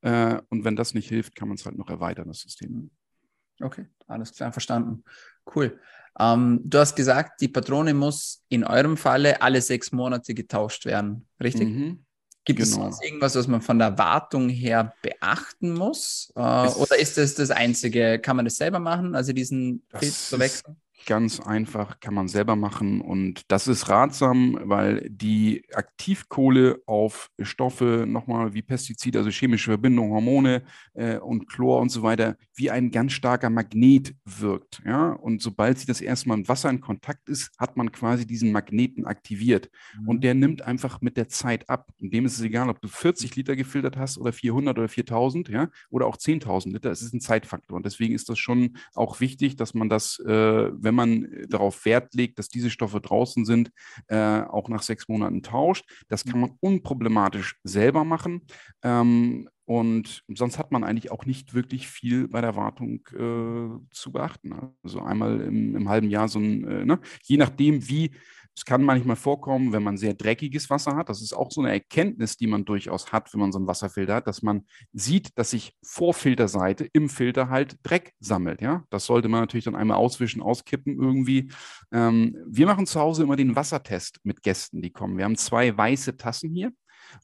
Äh, 0.02 0.42
und 0.50 0.64
wenn 0.64 0.76
das 0.76 0.94
nicht 0.94 1.10
hilft, 1.10 1.36
kann 1.36 1.48
man 1.48 1.56
es 1.56 1.66
halt 1.66 1.78
noch 1.78 1.90
erweitern, 1.90 2.28
das 2.28 2.42
System. 2.42 2.92
Okay, 3.64 3.86
alles 4.08 4.34
klar, 4.34 4.52
verstanden. 4.52 5.04
Cool. 5.56 5.80
Ähm, 6.20 6.62
du 6.64 6.80
hast 6.80 6.96
gesagt, 6.96 7.42
die 7.42 7.48
Patrone 7.48 7.94
muss 7.94 8.44
in 8.50 8.64
eurem 8.64 8.98
Falle 8.98 9.42
alle 9.42 9.62
sechs 9.62 9.92
Monate 9.92 10.34
getauscht 10.34 10.86
werden, 10.86 11.28
richtig? 11.42 11.70
Mhm. 11.70 12.06
Gibt 12.44 12.60
genau. 12.60 12.90
es 12.90 13.02
irgendwas, 13.02 13.36
was 13.36 13.48
man 13.48 13.62
von 13.62 13.78
der 13.78 13.98
Wartung 14.00 14.50
her 14.50 14.94
beachten 15.04 15.74
muss? 15.74 16.34
Äh, 16.36 16.40
oder 16.40 16.98
ist 16.98 17.18
das 17.18 17.36
das 17.36 17.52
Einzige? 17.52 18.20
Kann 18.20 18.36
man 18.36 18.46
das 18.46 18.56
selber 18.56 18.80
machen, 18.80 19.16
also 19.16 19.32
diesen 19.32 19.84
Filter 19.90 20.16
zu 20.16 20.40
wechseln? 20.40 20.76
Ganz 21.06 21.40
einfach, 21.40 22.00
kann 22.00 22.14
man 22.14 22.28
selber 22.28 22.56
machen 22.56 23.02
und 23.02 23.42
das 23.48 23.68
ist 23.68 23.90
ratsam, 23.90 24.60
weil 24.64 25.08
die 25.10 25.64
Aktivkohle 25.74 26.82
auf 26.86 27.30
Stoffe 27.42 28.06
nochmal 28.08 28.54
wie 28.54 28.62
Pestizide, 28.62 29.20
also 29.20 29.30
chemische 29.30 29.72
Verbindungen, 29.72 30.12
Hormone 30.12 30.64
äh, 30.94 31.18
und 31.18 31.48
Chlor 31.48 31.80
und 31.80 31.90
so 31.90 32.04
weiter, 32.04 32.38
wie 32.56 32.70
ein 32.70 32.92
ganz 32.92 33.14
starker 33.14 33.50
Magnet 33.50 34.16
wirkt. 34.26 34.82
Ja? 34.86 35.12
Und 35.14 35.42
sobald 35.42 35.80
sie 35.80 35.86
das 35.86 36.02
erste 36.02 36.30
Mal 36.30 36.38
mit 36.38 36.50
Wasser 36.50 36.70
in 36.70 36.82
Kontakt 36.82 37.30
ist, 37.30 37.52
hat 37.58 37.78
man 37.78 37.92
quasi 37.92 38.26
diesen 38.26 38.52
Magneten 38.52 39.06
aktiviert 39.06 39.70
mhm. 40.00 40.08
und 40.08 40.24
der 40.24 40.34
nimmt 40.34 40.62
einfach 40.62 41.02
mit 41.02 41.18
der 41.18 41.28
Zeit 41.28 41.70
ab. 41.70 41.90
Und 42.00 42.14
dem 42.14 42.26
ist 42.26 42.38
es 42.38 42.42
egal, 42.42 42.70
ob 42.70 42.82
du 42.82 42.88
40 42.88 43.36
Liter 43.36 43.56
gefiltert 43.56 43.98
hast 43.98 44.18
oder 44.18 44.34
400 44.34 44.78
oder 44.78 44.88
4000 44.88 45.50
ja? 45.50 45.70
oder 45.90 46.06
auch 46.06 46.18
10.000 46.18 46.74
Liter, 46.74 46.92
es 46.92 47.02
ist 47.02 47.14
ein 47.14 47.22
Zeitfaktor 47.22 47.76
und 47.76 47.86
deswegen 47.86 48.14
ist 48.14 48.30
das 48.30 48.40
schon 48.40 48.78
auch 48.94 49.20
wichtig, 49.20 49.56
dass 49.56 49.74
man 49.74 49.90
das, 49.90 50.20
äh, 50.20 50.72
wenn 50.74 50.91
wenn 50.92 50.96
man 50.96 51.26
äh, 51.26 51.48
darauf 51.48 51.86
Wert 51.86 52.14
legt, 52.14 52.38
dass 52.38 52.50
diese 52.50 52.70
Stoffe 52.70 53.00
draußen 53.00 53.46
sind, 53.46 53.72
äh, 54.08 54.42
auch 54.42 54.68
nach 54.68 54.82
sechs 54.82 55.08
Monaten 55.08 55.42
tauscht. 55.42 55.90
Das 56.10 56.26
kann 56.26 56.42
man 56.42 56.58
unproblematisch 56.60 57.60
selber 57.64 58.04
machen. 58.04 58.42
Ähm, 58.84 59.50
und 59.66 60.24
sonst 60.28 60.60
hat 60.60 60.74
man 60.74 60.84
eigentlich 60.84 61.12
auch 61.12 61.26
nicht 61.26 61.54
wirklich 61.54 61.88
viel 61.88 62.28
bei 62.28 62.42
der 62.42 62.58
Wartung 62.58 63.08
äh, 63.14 63.80
zu 63.92 64.12
beachten. 64.12 64.54
Also 64.84 65.00
einmal 65.00 65.40
im, 65.40 65.78
im 65.78 65.88
halben 65.88 66.10
Jahr 66.10 66.28
so 66.28 66.40
ein, 66.40 66.68
äh, 66.68 66.86
ne? 66.86 67.00
je 67.24 67.38
nachdem, 67.38 67.88
wie 67.88 68.12
es 68.56 68.66
kann 68.66 68.84
manchmal 68.84 69.16
vorkommen, 69.16 69.72
wenn 69.72 69.84
man 69.84 69.98
sehr 69.98 70.14
dreckiges 70.14 70.70
Wasser 70.70 70.96
hat. 70.96 71.10
Das 71.10 71.22
ist 71.22 71.34
auch 71.34 71.52
so 71.52 71.62
eine 71.62 71.72
Erkenntnis, 71.72 72.38
die 72.38 72.48
man 72.48 72.66
durchaus 72.66 73.12
hat, 73.12 73.34
wenn 73.34 73.40
man 73.40 73.52
so 73.52 73.58
einen 73.58 73.68
Wasserfilter 73.68 74.16
hat, 74.16 74.28
dass 74.28 74.42
man 74.42 74.66
sieht, 74.92 75.38
dass 75.38 75.52
sich 75.52 75.74
vor 75.84 76.14
Filterseite 76.14 76.86
im 76.92 77.10
Filter 77.10 77.50
halt 77.50 77.78
Dreck 77.84 78.14
sammelt. 78.20 78.62
Ja, 78.62 78.84
das 78.90 79.06
sollte 79.06 79.30
man 79.30 79.42
natürlich 79.42 79.66
dann 79.66 79.76
einmal 79.76 79.98
auswischen, 79.98 80.42
auskippen 80.42 81.00
irgendwie. 81.00 81.50
Ähm, 81.92 82.36
wir 82.46 82.66
machen 82.66 82.86
zu 82.86 83.00
Hause 83.00 83.24
immer 83.24 83.36
den 83.36 83.56
Wassertest 83.56 84.20
mit 84.24 84.44
Gästen, 84.44 84.82
die 84.82 84.92
kommen. 84.92 85.18
Wir 85.18 85.26
haben 85.26 85.38
zwei 85.38 85.76
weiße 85.76 86.18
Tassen 86.18 86.52
hier 86.52 86.72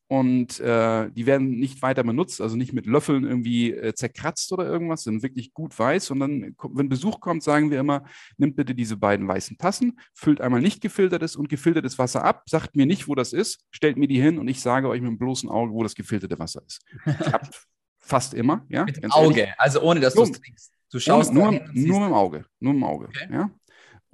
und 0.07 0.59
äh, 0.59 1.09
die 1.11 1.25
werden 1.25 1.59
nicht 1.59 1.81
weiter 1.81 2.03
benutzt, 2.03 2.41
also 2.41 2.55
nicht 2.55 2.73
mit 2.73 2.85
Löffeln 2.85 3.25
irgendwie 3.25 3.73
äh, 3.73 3.93
zerkratzt 3.93 4.51
oder 4.53 4.65
irgendwas, 4.65 5.03
sind 5.03 5.23
wirklich 5.23 5.53
gut 5.53 5.77
weiß. 5.77 6.11
Und 6.11 6.19
dann, 6.19 6.55
wenn 6.71 6.89
Besuch 6.89 7.19
kommt, 7.19 7.43
sagen 7.43 7.71
wir 7.71 7.79
immer, 7.79 8.05
nimmt 8.37 8.55
bitte 8.55 8.73
diese 8.73 8.97
beiden 8.97 9.27
weißen 9.27 9.57
Tassen, 9.57 9.99
füllt 10.13 10.41
einmal 10.41 10.61
nicht 10.61 10.81
gefiltertes 10.81 11.35
und 11.35 11.49
gefiltertes 11.49 11.99
Wasser 11.99 12.23
ab, 12.23 12.43
sagt 12.47 12.75
mir 12.75 12.85
nicht, 12.85 13.07
wo 13.07 13.15
das 13.15 13.33
ist, 13.33 13.65
stellt 13.71 13.97
mir 13.97 14.07
die 14.07 14.21
hin 14.21 14.39
und 14.39 14.47
ich 14.47 14.61
sage 14.61 14.87
euch 14.87 15.01
mit 15.01 15.09
dem 15.09 15.17
bloßen 15.17 15.49
Auge, 15.49 15.73
wo 15.73 15.83
das 15.83 15.95
gefilterte 15.95 16.39
Wasser 16.39 16.61
ist. 16.65 16.81
Klappt 17.03 17.67
fast 17.97 18.33
immer, 18.33 18.65
ja. 18.69 18.85
Mit 18.85 19.03
dem 19.03 19.11
Auge, 19.11 19.41
ehrlich. 19.41 19.55
also 19.57 19.81
ohne 19.81 19.99
dass 19.99 20.13
du 20.13 20.23
es 20.23 20.31
trinkst. 20.31 20.73
Du 20.89 20.99
schaust 20.99 21.33
nur, 21.33 21.51
nur, 21.51 21.61
nur 21.73 21.99
mit 21.99 22.09
dem 22.09 22.13
Auge, 22.13 22.45
nur 22.59 22.73
mit 22.73 22.81
dem 22.81 22.87
Auge, 22.87 23.07
okay. 23.07 23.27
ja. 23.29 23.49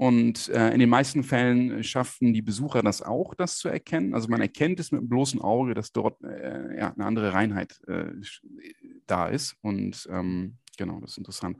Und 0.04 0.50
äh, 0.50 0.74
in 0.74 0.82
den 0.82 0.90
meisten 0.90 1.24
Fällen 1.24 1.82
schaffen 1.82 2.34
die 2.34 2.42
Besucher 2.42 2.82
das 2.82 3.02
auch, 3.02 3.34
das 3.36 3.58
zu 3.58 3.70
erkennen. 3.70 4.14
Also 4.14 4.28
man 4.28 4.42
erkennt 4.42 4.82
es 4.82 4.92
mit 4.92 5.00
dem 5.00 5.08
bloßen 5.08 5.40
Auge, 5.40 5.76
dass 5.76 5.94
dort 5.94 6.22
äh, 6.26 6.78
ja, 6.78 6.92
eine 6.94 7.06
andere 7.06 7.32
Reinheit 7.32 7.80
äh, 7.88 8.08
da 9.08 9.28
ist. 9.28 9.56
Und 9.62 10.06
ähm, 10.12 10.58
genau, 10.78 11.00
das 11.00 11.12
ist 11.12 11.20
interessant. 11.20 11.58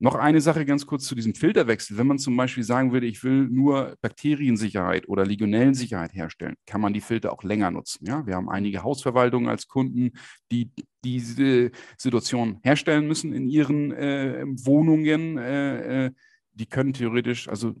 Noch 0.00 0.16
eine 0.16 0.40
Sache 0.40 0.66
ganz 0.66 0.86
kurz 0.86 1.04
zu 1.04 1.14
diesem 1.14 1.36
Filterwechsel. 1.36 1.96
Wenn 1.96 2.08
man 2.08 2.18
zum 2.18 2.36
Beispiel 2.36 2.64
sagen 2.64 2.92
würde, 2.92 3.06
ich 3.06 3.22
will 3.22 3.46
nur 3.48 3.96
Bakteriensicherheit 4.02 5.08
oder 5.08 5.24
Legionellensicherheit 5.24 6.14
herstellen, 6.14 6.56
kann 6.66 6.80
man 6.80 6.94
die 6.94 7.00
Filter 7.00 7.32
auch 7.32 7.44
länger 7.44 7.70
nutzen. 7.70 8.06
Ja? 8.08 8.26
Wir 8.26 8.34
haben 8.34 8.48
einige 8.48 8.82
Hausverwaltungen 8.82 9.48
als 9.48 9.68
Kunden, 9.68 10.10
die 10.50 10.72
diese 11.04 11.70
Situation 11.96 12.58
herstellen 12.64 13.06
müssen 13.06 13.32
in 13.32 13.46
ihren 13.46 13.92
äh, 13.92 14.44
Wohnungen 14.46 15.38
äh, 15.38 16.06
äh, 16.06 16.10
die 16.54 16.66
können 16.66 16.92
theoretisch, 16.92 17.48
also 17.48 17.74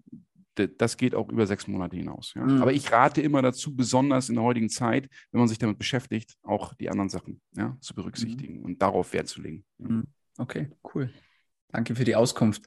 das 0.54 0.96
geht 0.96 1.14
auch 1.14 1.28
über 1.30 1.46
sechs 1.46 1.66
Monate 1.66 1.96
hinaus. 1.96 2.32
Ja? 2.34 2.44
Mhm. 2.44 2.62
Aber 2.62 2.72
ich 2.72 2.90
rate 2.92 3.20
immer 3.20 3.42
dazu, 3.42 3.74
besonders 3.74 4.28
in 4.28 4.36
der 4.36 4.44
heutigen 4.44 4.68
Zeit, 4.68 5.08
wenn 5.32 5.40
man 5.40 5.48
sich 5.48 5.58
damit 5.58 5.78
beschäftigt, 5.78 6.36
auch 6.42 6.74
die 6.74 6.90
anderen 6.90 7.08
Sachen 7.08 7.40
ja, 7.56 7.76
zu 7.80 7.94
berücksichtigen 7.94 8.58
mhm. 8.58 8.64
und 8.64 8.82
darauf 8.82 9.12
Wert 9.12 9.28
zu 9.28 9.42
legen. 9.42 9.64
Mhm. 9.78 10.04
Okay, 10.38 10.70
cool. 10.94 11.10
Danke 11.68 11.96
für 11.96 12.04
die 12.04 12.14
Auskunft. 12.14 12.62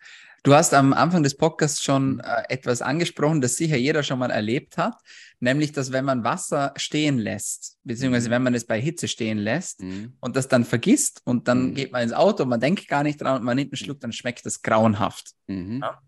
Du 0.47 0.55
hast 0.55 0.73
am 0.73 0.93
Anfang 0.93 1.23
des 1.23 1.35
Podcasts 1.35 1.83
schon 1.83 2.21
äh, 2.21 2.43
etwas 2.47 2.81
angesprochen, 2.81 3.41
das 3.41 3.57
sicher 3.57 3.75
jeder 3.75 4.01
schon 4.01 4.17
mal 4.17 4.31
erlebt 4.31 4.77
hat, 4.77 4.95
nämlich, 5.41 5.73
dass 5.73 5.91
wenn 5.91 6.05
man 6.05 6.23
Wasser 6.23 6.73
stehen 6.77 7.17
lässt, 7.17 7.77
beziehungsweise 7.83 8.29
mhm. 8.29 8.31
wenn 8.31 8.43
man 8.43 8.55
es 8.55 8.65
bei 8.65 8.79
Hitze 8.79 9.09
stehen 9.09 9.39
lässt 9.39 9.81
mhm. 9.81 10.13
und 10.21 10.37
das 10.37 10.47
dann 10.47 10.63
vergisst 10.63 11.21
und 11.25 11.49
dann 11.49 11.71
mhm. 11.71 11.73
geht 11.73 11.91
man 11.91 12.01
ins 12.01 12.13
Auto, 12.13 12.45
man 12.45 12.61
denkt 12.61 12.87
gar 12.87 13.03
nicht 13.03 13.19
dran 13.19 13.39
und 13.39 13.43
man 13.43 13.57
nimmt 13.57 13.73
einen 13.73 13.77
Schluck, 13.77 13.99
dann 13.99 14.13
schmeckt 14.13 14.45
das 14.45 14.61
grauenhaft. 14.61 15.33
Mhm. 15.47 15.81
Ja? 15.81 16.01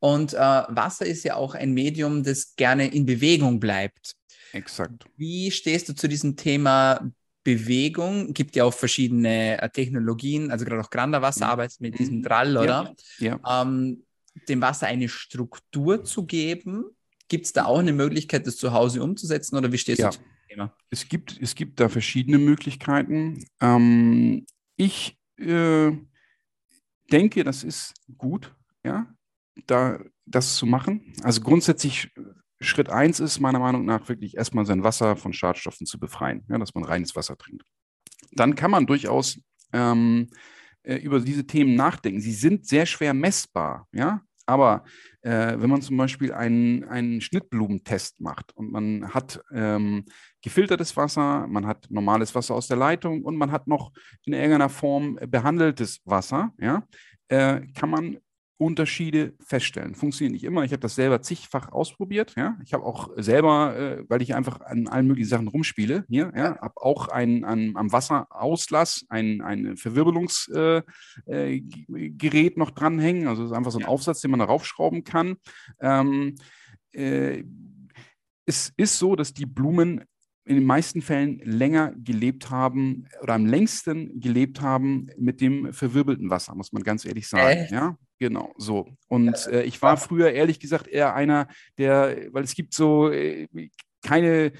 Und 0.00 0.34
äh, 0.34 0.36
Wasser 0.36 1.06
ist 1.06 1.22
ja 1.22 1.36
auch 1.36 1.54
ein 1.54 1.72
Medium, 1.72 2.24
das 2.24 2.56
gerne 2.56 2.92
in 2.92 3.06
Bewegung 3.06 3.60
bleibt. 3.60 4.16
Exakt. 4.52 5.04
Wie 5.16 5.52
stehst 5.52 5.88
du 5.88 5.94
zu 5.94 6.08
diesem 6.08 6.34
Thema 6.34 7.08
Bewegung? 7.42 8.32
Gibt 8.32 8.56
ja 8.56 8.64
auch 8.64 8.74
verschiedene 8.74 9.60
äh, 9.60 9.70
Technologien, 9.70 10.50
also 10.50 10.64
gerade 10.64 10.80
auch 10.82 10.90
Granderwasser 10.90 11.46
mhm. 11.46 11.50
arbeitet 11.50 11.80
mit 11.80 11.98
diesem 11.98 12.22
Drall, 12.22 12.56
oder? 12.56 12.94
Ja. 13.18 13.40
ja. 13.44 13.62
Ähm, 13.62 14.04
dem 14.48 14.60
Wasser 14.60 14.86
eine 14.86 15.08
Struktur 15.08 16.04
zu 16.04 16.26
geben. 16.26 16.84
Gibt 17.28 17.46
es 17.46 17.52
da 17.52 17.64
auch 17.64 17.78
eine 17.78 17.92
Möglichkeit, 17.92 18.46
das 18.46 18.56
zu 18.56 18.72
Hause 18.72 19.02
umzusetzen 19.02 19.56
oder 19.56 19.70
wie 19.72 19.78
stehst 19.78 20.00
ja. 20.00 20.10
du 20.10 20.16
zu 20.16 20.22
dem 20.22 20.48
Thema? 20.48 20.76
Es 20.90 21.08
gibt, 21.08 21.38
es 21.40 21.54
gibt 21.54 21.80
da 21.80 21.88
verschiedene 21.88 22.38
Möglichkeiten. 22.38 23.44
Ähm, 23.60 24.46
ich 24.76 25.18
äh, 25.38 25.92
denke, 27.10 27.44
das 27.44 27.64
ist 27.64 27.94
gut, 28.18 28.54
ja, 28.84 29.12
da 29.66 30.00
das 30.26 30.56
zu 30.56 30.66
machen. 30.66 31.12
Also 31.22 31.40
grundsätzlich 31.40 32.10
Schritt 32.60 32.90
eins 32.90 33.20
ist 33.20 33.40
meiner 33.40 33.58
Meinung 33.58 33.84
nach 33.84 34.08
wirklich 34.08 34.36
erstmal 34.36 34.66
sein 34.66 34.84
Wasser 34.84 35.16
von 35.16 35.32
Schadstoffen 35.32 35.86
zu 35.86 35.98
befreien, 35.98 36.44
ja, 36.48 36.58
dass 36.58 36.74
man 36.74 36.84
reines 36.84 37.16
Wasser 37.16 37.36
trinkt. 37.36 37.64
Dann 38.32 38.54
kann 38.54 38.70
man 38.70 38.86
durchaus 38.86 39.40
ähm, 39.72 40.28
äh, 40.82 40.96
über 40.96 41.20
diese 41.20 41.46
Themen 41.46 41.74
nachdenken. 41.74 42.20
Sie 42.20 42.32
sind 42.32 42.66
sehr 42.66 42.86
schwer 42.86 43.14
messbar, 43.14 43.86
ja. 43.92 44.22
Aber 44.46 44.82
äh, 45.22 45.54
wenn 45.58 45.70
man 45.70 45.80
zum 45.80 45.96
Beispiel 45.96 46.32
einen, 46.32 46.82
einen 46.84 47.20
Schnittblumentest 47.20 48.20
macht 48.20 48.52
und 48.56 48.72
man 48.72 49.14
hat 49.14 49.40
ähm, 49.52 50.04
gefiltertes 50.42 50.96
Wasser, 50.96 51.46
man 51.46 51.66
hat 51.68 51.86
normales 51.88 52.34
Wasser 52.34 52.56
aus 52.56 52.66
der 52.66 52.76
Leitung 52.76 53.22
und 53.22 53.36
man 53.36 53.52
hat 53.52 53.68
noch 53.68 53.92
in 54.24 54.32
irgendeiner 54.32 54.68
Form 54.68 55.20
behandeltes 55.28 56.00
Wasser, 56.04 56.52
ja, 56.58 56.82
äh, 57.28 57.60
kann 57.74 57.90
man 57.90 58.18
Unterschiede 58.60 59.32
feststellen. 59.40 59.94
Funktioniert 59.94 60.34
nicht 60.34 60.44
immer. 60.44 60.64
Ich 60.64 60.72
habe 60.72 60.80
das 60.80 60.94
selber 60.94 61.22
zigfach 61.22 61.72
ausprobiert. 61.72 62.34
Ja? 62.36 62.58
Ich 62.62 62.74
habe 62.74 62.84
auch 62.84 63.08
selber, 63.16 63.74
äh, 63.74 64.04
weil 64.08 64.20
ich 64.20 64.34
einfach 64.34 64.60
an 64.60 64.86
allen 64.86 65.06
möglichen 65.06 65.30
Sachen 65.30 65.48
rumspiele, 65.48 66.04
hier, 66.08 66.30
ja, 66.36 66.60
habe 66.60 66.74
auch 66.76 67.08
ein, 67.08 67.46
ein, 67.46 67.74
am 67.76 67.90
Wasserauslass 67.90 69.06
ein, 69.08 69.40
ein 69.40 69.78
Verwirbelungsgerät 69.78 70.84
äh, 71.26 71.62
äh, 72.36 72.52
noch 72.56 72.70
dranhängen. 72.70 73.28
Also 73.28 73.42
das 73.42 73.52
ist 73.52 73.56
einfach 73.56 73.72
so 73.72 73.78
ein 73.78 73.86
Aufsatz, 73.86 74.20
den 74.20 74.30
man 74.30 74.40
darauf 74.40 74.66
schrauben 74.66 75.04
kann. 75.04 75.36
Ähm, 75.80 76.34
äh, 76.92 77.42
es 78.44 78.74
ist 78.76 78.98
so, 78.98 79.16
dass 79.16 79.32
die 79.32 79.46
Blumen 79.46 80.04
in 80.50 80.56
den 80.56 80.64
meisten 80.64 81.00
Fällen 81.00 81.38
länger 81.44 81.94
gelebt 81.96 82.50
haben 82.50 83.06
oder 83.22 83.34
am 83.34 83.46
längsten 83.46 84.18
gelebt 84.18 84.60
haben 84.60 85.06
mit 85.16 85.40
dem 85.40 85.72
verwirbelten 85.72 86.28
Wasser, 86.28 86.56
muss 86.56 86.72
man 86.72 86.82
ganz 86.82 87.04
ehrlich 87.04 87.28
sagen. 87.28 87.56
Äh? 87.56 87.72
Ja, 87.72 87.96
genau, 88.18 88.52
so. 88.56 88.88
Und 89.06 89.46
äh, 89.46 89.62
ich 89.62 89.80
war 89.80 89.96
früher 89.96 90.32
ehrlich 90.32 90.58
gesagt 90.58 90.88
eher 90.88 91.14
einer, 91.14 91.46
der, 91.78 92.32
weil 92.32 92.42
es 92.42 92.56
gibt 92.56 92.74
so 92.74 93.12
äh, 93.12 93.46
keine 94.02 94.50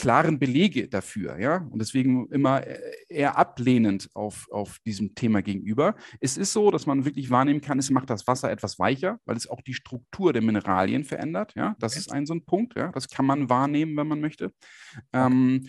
klaren 0.00 0.38
Belege 0.38 0.88
dafür, 0.88 1.38
ja, 1.38 1.68
und 1.70 1.78
deswegen 1.78 2.26
immer 2.30 2.66
äh, 2.66 2.78
eher 3.08 3.36
ablehnend 3.36 4.08
auf, 4.14 4.48
auf 4.50 4.78
diesem 4.86 5.14
Thema 5.14 5.42
gegenüber. 5.42 5.94
Es 6.20 6.38
ist 6.38 6.52
so, 6.52 6.70
dass 6.70 6.86
man 6.86 7.04
wirklich 7.04 7.30
wahrnehmen 7.30 7.60
kann, 7.60 7.78
es 7.78 7.90
macht 7.90 8.08
das 8.08 8.26
Wasser 8.26 8.50
etwas 8.50 8.78
weicher, 8.78 9.20
weil 9.26 9.36
es 9.36 9.48
auch 9.48 9.60
die 9.60 9.74
Struktur 9.74 10.32
der 10.32 10.42
Mineralien 10.42 11.04
verändert, 11.04 11.52
ja, 11.54 11.76
das 11.78 11.92
okay. 11.92 12.00
ist 12.00 12.12
ein 12.12 12.24
so 12.24 12.34
ein 12.34 12.44
Punkt, 12.44 12.76
ja, 12.76 12.90
das 12.92 13.08
kann 13.08 13.26
man 13.26 13.50
wahrnehmen, 13.50 13.96
wenn 13.96 14.06
man 14.06 14.20
möchte. 14.20 14.52
Ähm, 15.12 15.68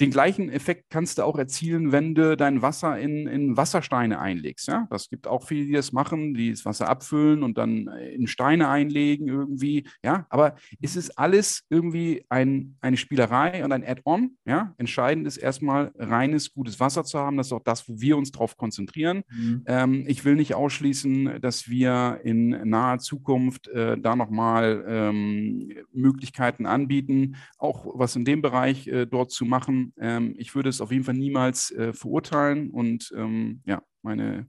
den 0.00 0.10
gleichen 0.10 0.48
Effekt 0.48 0.86
kannst 0.88 1.18
du 1.18 1.24
auch 1.24 1.38
erzielen, 1.38 1.92
wenn 1.92 2.14
du 2.14 2.34
dein 2.36 2.62
Wasser 2.62 2.98
in, 2.98 3.26
in 3.26 3.56
Wassersteine 3.58 4.18
einlegst. 4.18 4.66
Ja? 4.68 4.86
Das 4.90 5.10
gibt 5.10 5.26
auch 5.26 5.46
viele, 5.46 5.66
die 5.66 5.72
das 5.72 5.92
machen, 5.92 6.32
die 6.32 6.50
das 6.50 6.64
Wasser 6.64 6.88
abfüllen 6.88 7.42
und 7.42 7.58
dann 7.58 7.86
in 7.86 8.26
Steine 8.26 8.68
einlegen 8.68 9.28
irgendwie. 9.28 9.86
Ja? 10.02 10.26
Aber 10.30 10.56
es 10.80 10.96
ist 10.96 11.18
alles 11.18 11.64
irgendwie 11.68 12.24
ein, 12.30 12.76
eine 12.80 12.96
Spielerei 12.96 13.62
und 13.62 13.72
ein 13.72 13.84
Add-on. 13.84 14.36
Ja? 14.46 14.74
Entscheidend 14.78 15.26
ist 15.26 15.36
erstmal 15.36 15.92
reines, 15.98 16.54
gutes 16.54 16.80
Wasser 16.80 17.04
zu 17.04 17.18
haben. 17.18 17.36
Das 17.36 17.48
ist 17.48 17.52
auch 17.52 17.62
das, 17.62 17.86
wo 17.86 18.00
wir 18.00 18.16
uns 18.16 18.32
drauf 18.32 18.56
konzentrieren. 18.56 19.22
Mhm. 19.30 19.64
Ähm, 19.66 20.04
ich 20.06 20.24
will 20.24 20.34
nicht 20.34 20.54
ausschließen, 20.54 21.40
dass 21.42 21.68
wir 21.68 22.20
in 22.24 22.48
naher 22.70 23.00
Zukunft 23.00 23.68
äh, 23.68 23.98
da 23.98 24.16
nochmal 24.16 24.82
ähm, 24.88 25.72
Möglichkeiten 25.92 26.64
anbieten, 26.64 27.36
auch 27.58 27.86
was 27.94 28.16
in 28.16 28.24
dem 28.24 28.40
Bereich 28.40 28.86
äh, 28.86 29.04
dort 29.04 29.30
zu 29.30 29.44
machen. 29.44 29.89
Ähm, 29.98 30.34
ich 30.38 30.54
würde 30.54 30.68
es 30.68 30.80
auf 30.80 30.92
jeden 30.92 31.04
Fall 31.04 31.14
niemals 31.14 31.70
äh, 31.72 31.92
verurteilen 31.92 32.70
und 32.70 33.12
ähm, 33.16 33.62
ja, 33.66 33.82
meine, 34.02 34.46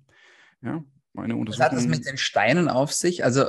ja, 0.61 0.83
meine 1.13 1.35
Untersuchung. 1.35 1.65
Was 1.65 1.71
hat 1.71 1.77
das 1.77 1.87
mit 1.87 2.05
den 2.05 2.17
Steinen 2.17 2.67
auf 2.67 2.93
sich? 2.93 3.23
Also 3.23 3.45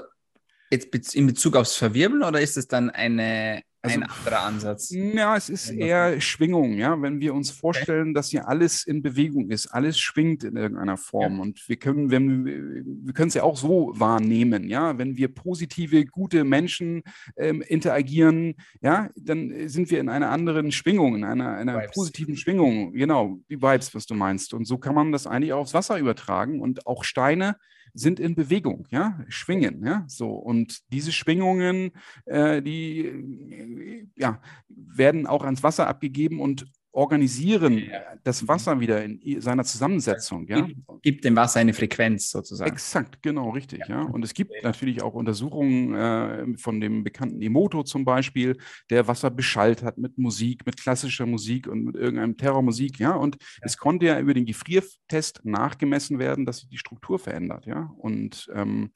jetzt 0.71 1.15
in 1.15 1.27
Bezug 1.27 1.57
aufs 1.57 1.77
Verwirbeln 1.77 2.23
oder 2.23 2.41
ist 2.41 2.57
es 2.57 2.69
dann 2.69 2.91
eine, 2.91 3.63
also, 3.83 4.01
ein 4.01 4.03
anderer 4.05 4.41
Ansatz. 4.45 4.91
Ja, 4.91 5.37
es 5.37 5.49
ist 5.49 5.71
eher 5.71 6.21
Schwingung, 6.21 6.75
ja. 6.75 7.01
Wenn 7.03 7.21
wir 7.21 7.35
uns 7.35 7.51
vorstellen, 7.51 8.09
okay. 8.09 8.15
dass 8.15 8.31
hier 8.31 8.49
alles 8.49 8.85
in 8.85 9.03
Bewegung 9.03 9.51
ist, 9.51 9.67
alles 9.67 9.99
schwingt 9.99 10.45
in 10.45 10.57
irgendeiner 10.57 10.97
Form. 10.97 11.37
Ja. 11.37 11.43
Und 11.43 11.69
wir 11.69 11.77
können, 11.77 12.11
wenn 12.11 12.45
wir 12.45 13.13
können 13.13 13.29
es 13.29 13.35
ja 13.35 13.43
auch 13.43 13.57
so 13.57 13.93
wahrnehmen, 13.97 14.69
ja. 14.69 14.97
Wenn 14.99 15.17
wir 15.17 15.29
positive, 15.29 16.05
gute 16.07 16.45
Menschen 16.45 17.03
ähm, 17.37 17.61
interagieren, 17.63 18.55
ja, 18.81 19.11
dann 19.17 19.69
sind 19.69 19.91
wir 19.91 19.99
in 19.99 20.09
einer 20.09 20.31
anderen 20.31 20.71
Schwingung, 20.71 21.17
in 21.17 21.25
einer, 21.25 21.57
einer 21.57 21.81
positiven 21.89 22.37
Schwingung. 22.37 22.93
Genau, 22.93 23.41
die 23.51 23.61
Vibes, 23.61 23.95
was 23.95 24.07
du 24.07 24.15
meinst. 24.15 24.55
Und 24.55 24.65
so 24.65 24.79
kann 24.79 24.95
man 24.95 25.11
das 25.11 25.27
eigentlich 25.27 25.53
auch 25.53 25.61
aufs 25.61 25.75
Wasser 25.75 25.99
übertragen. 25.99 26.61
Und 26.61 26.87
auch 26.87 27.03
Steine 27.03 27.57
sind 27.95 28.21
in 28.21 28.35
Bewegung, 28.35 28.87
ja, 28.91 29.21
schwingen, 29.29 29.85
ja, 29.85 30.05
so. 30.09 30.31
Und 30.31 30.81
diese 30.93 31.13
Schwingungen, 31.13 31.93
äh, 32.27 32.63
die 32.63 33.07
äh, 33.07 34.07
ja, 34.17 34.41
werden 34.69 35.27
auch 35.27 35.45
ans 35.45 35.63
Wasser 35.63 35.87
abgegeben 35.87 36.41
und 36.41 36.67
organisieren 36.93 37.79
ja. 37.79 38.01
das 38.23 38.47
Wasser 38.47 38.79
wieder 38.79 39.03
in 39.03 39.41
seiner 39.41 39.65
Zusammensetzung. 39.65 40.47
Ja? 40.47 40.69
Gibt 41.01 41.25
dem 41.25 41.35
Wasser 41.35 41.61
eine 41.61 41.73
Frequenz 41.73 42.31
sozusagen. 42.31 42.71
Exakt, 42.71 43.23
genau, 43.23 43.51
richtig. 43.51 43.81
Ja. 43.89 44.03
ja. 44.03 44.03
Und 44.03 44.23
es 44.23 44.35
gibt 44.35 44.53
natürlich 44.63 45.03
auch 45.03 45.15
Untersuchungen 45.15 45.95
äh, 45.95 46.59
von 46.59 46.81
dem 46.81 47.03
bekannten 47.03 47.41
Emoto 47.41 47.83
zum 47.83 48.05
Beispiel, 48.05 48.59
der 48.91 49.09
Wasser 49.09 49.31
beschallt 49.31 49.83
hat 49.83 49.97
mit 49.97 50.19
Musik, 50.19 50.67
mit 50.67 50.77
klassischer 50.77 51.25
Musik 51.25 51.67
und 51.67 51.85
mit 51.85 51.97
irgendeinem 51.97 52.37
Terrormusik. 52.37 52.99
Ja. 52.99 53.13
Und 53.13 53.37
ja. 53.41 53.63
es 53.63 53.79
konnte 53.79 54.07
ja 54.07 54.21
über 54.21 54.35
den 54.35 54.45
Gefriertest 54.45 55.41
nachgemessen 55.45 56.19
werden, 56.19 56.45
dass 56.45 56.59
sich 56.59 56.69
die 56.69 56.79
Struktur 56.79 57.19
verändert. 57.19 57.65
Ja. 57.65 57.91
Und 57.97 58.51
ähm, 58.55 58.91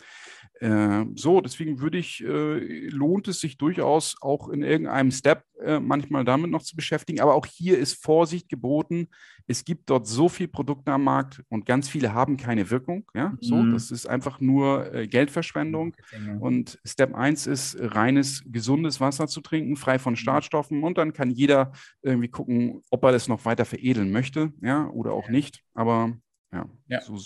äh, 0.61 1.05
so, 1.15 1.41
deswegen 1.41 1.81
würde 1.81 1.97
ich, 1.97 2.23
äh, 2.23 2.89
lohnt 2.89 3.27
es 3.29 3.41
sich 3.41 3.57
durchaus 3.57 4.17
auch 4.21 4.51
in 4.51 4.63
irgendeinem 4.63 5.11
Step 5.11 5.45
äh, 5.63 5.81
manchmal 5.81 6.25
damit 6.25 6.51
noch 6.51 6.63
zu 6.63 6.77
beschäftigen. 6.77 7.21
Aber 7.21 7.35
auch 7.35 7.47
hier 7.47 7.79
ist 7.79 7.86
Vorsicht 7.93 8.49
geboten. 8.49 9.09
Es 9.47 9.65
gibt 9.65 9.91
dort 9.91 10.07
so 10.07 10.29
viele 10.29 10.49
Produkte 10.49 10.93
am 10.93 11.05
Markt 11.05 11.43
und 11.49 11.67
ganz 11.67 11.89
viele 11.89 12.15
haben 12.15 12.37
keine 12.37 12.71
Wirkung. 12.71 13.11
Ja, 13.15 13.31
mhm. 13.31 13.39
so, 13.41 13.63
das 13.65 13.91
ist 13.91 14.07
einfach 14.07 14.41
nur 14.41 14.93
äh, 14.95 15.07
Geldverschwendung. 15.07 15.97
Mhm. 16.19 16.43
Und 16.43 16.79
Step 16.85 17.15
1 17.15 17.47
ist 17.47 17.77
reines, 17.81 18.43
gesundes 18.47 19.01
Wasser 19.01 19.27
zu 19.27 19.41
trinken, 19.41 19.77
frei 19.77 19.99
von 19.99 20.13
mhm. 20.15 20.17
Schadstoffen. 20.17 20.83
Und 20.83 20.99
dann 20.99 21.13
kann 21.13 21.31
jeder 21.31 21.73
irgendwie 22.03 22.29
gucken, 22.29 22.83
ob 22.91 23.05
er 23.05 23.13
das 23.13 23.29
noch 23.29 23.45
weiter 23.45 23.65
veredeln 23.65 24.11
möchte, 24.11 24.53
ja, 24.63 24.89
oder 24.89 25.13
auch 25.13 25.29
nicht. 25.29 25.63
Aber 25.75 26.17
ja, 26.53 26.67
ja. 26.89 27.01
so 27.01 27.19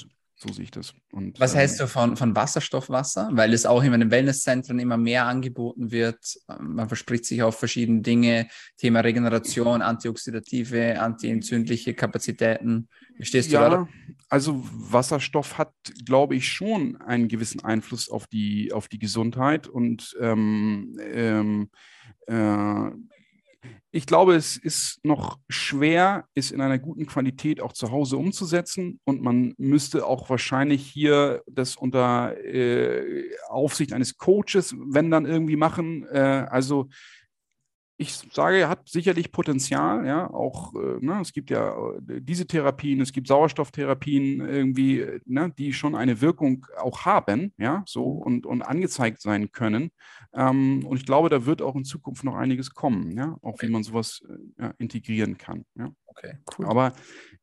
so 0.43 0.53
sehe 0.53 0.65
ich 0.65 0.71
das. 0.71 0.95
Und, 1.13 1.39
Was 1.39 1.55
hältst 1.55 1.81
ähm, 1.81 1.87
du 1.87 1.93
von, 1.93 2.17
von 2.17 2.35
Wasserstoffwasser? 2.35 3.29
Weil 3.33 3.53
es 3.53 3.67
auch 3.67 3.83
in 3.83 3.93
den 3.93 4.11
Wellnesszentren 4.11 4.79
immer 4.79 4.97
mehr 4.97 5.27
angeboten 5.27 5.91
wird. 5.91 6.19
Man 6.59 6.89
verspricht 6.89 7.27
sich 7.27 7.43
auf 7.43 7.59
verschiedene 7.59 8.01
Dinge. 8.01 8.49
Thema 8.79 9.01
Regeneration, 9.01 9.83
antioxidative, 9.83 10.99
antientzündliche 10.99 11.93
Kapazitäten. 11.93 12.89
Wie 13.17 13.27
stehst 13.27 13.51
ja, 13.51 13.69
du 13.69 13.77
da? 13.77 13.89
Also 14.31 14.65
Wasserstoff 14.73 15.59
hat, 15.59 15.75
glaube 16.07 16.37
ich, 16.37 16.49
schon 16.49 16.97
einen 17.03 17.29
gewissen 17.29 17.63
Einfluss 17.63 18.09
auf 18.09 18.27
die, 18.27 18.73
auf 18.73 18.89
die 18.89 18.99
Gesundheit. 18.99 19.69
Und 19.69 20.17
ähm, 20.21 20.99
ähm, 21.13 21.69
äh, 22.27 22.91
ich 23.93 24.07
glaube, 24.07 24.35
es 24.37 24.57
ist 24.57 25.01
noch 25.05 25.39
schwer, 25.49 26.25
es 26.35 26.51
in 26.51 26.61
einer 26.61 26.79
guten 26.79 27.07
Qualität 27.07 27.61
auch 27.61 27.73
zu 27.73 27.91
Hause 27.91 28.17
umzusetzen 28.17 29.01
und 29.05 29.21
man 29.21 29.55
müsste 29.59 30.07
auch 30.07 30.31
wahrscheinlich 30.31 30.87
hier 30.87 31.43
das 31.51 31.77
unter 31.77 32.37
äh, 32.39 33.25
Aufsicht 33.49 33.93
eines 33.93 34.17
Coaches, 34.17 34.77
wenn 34.79 35.11
dann 35.11 35.27
irgendwie 35.27 35.57
machen. 35.57 36.07
Äh, 36.07 36.47
also 36.51 36.89
ich 38.01 38.15
sage, 38.33 38.57
er 38.57 38.71
hat 38.71 38.89
sicherlich 38.89 39.31
Potenzial, 39.31 40.07
ja, 40.07 40.31
auch, 40.31 40.75
äh, 40.75 41.05
ne, 41.05 41.19
es 41.21 41.35
gibt 41.35 41.51
ja 41.51 41.75
äh, 41.99 42.21
diese 42.23 42.47
Therapien, 42.47 43.03
es 43.03 43.13
gibt 43.13 43.27
Sauerstofftherapien 43.29 44.41
irgendwie, 44.41 45.07
ne, 45.27 45.53
die 45.59 45.75
schon 45.75 45.95
eine 45.95 46.23
Wirkung 46.23 46.67
auch 46.79 47.05
haben, 47.05 47.53
ja, 47.59 47.83
so 47.87 48.05
und, 48.05 48.47
und 48.47 48.63
angezeigt 48.63 49.21
sein 49.21 49.53
können. 49.53 49.91
Ähm, 50.33 50.87
und 50.87 50.97
ich 50.97 51.05
glaube, 51.05 51.29
da 51.29 51.45
wird 51.45 51.61
auch 51.61 51.77
in 51.77 51.85
Zukunft 51.85 52.25
noch 52.25 52.37
einiges 52.37 52.73
kommen, 52.73 53.11
ja, 53.19 53.37
auch 53.43 53.61
wie 53.61 53.69
man 53.69 53.83
sowas 53.83 54.23
äh, 54.57 54.71
integrieren 54.79 55.37
kann, 55.37 55.67
ja. 55.75 55.93
Okay, 56.23 56.37
cool. 56.59 56.67
Aber 56.67 56.93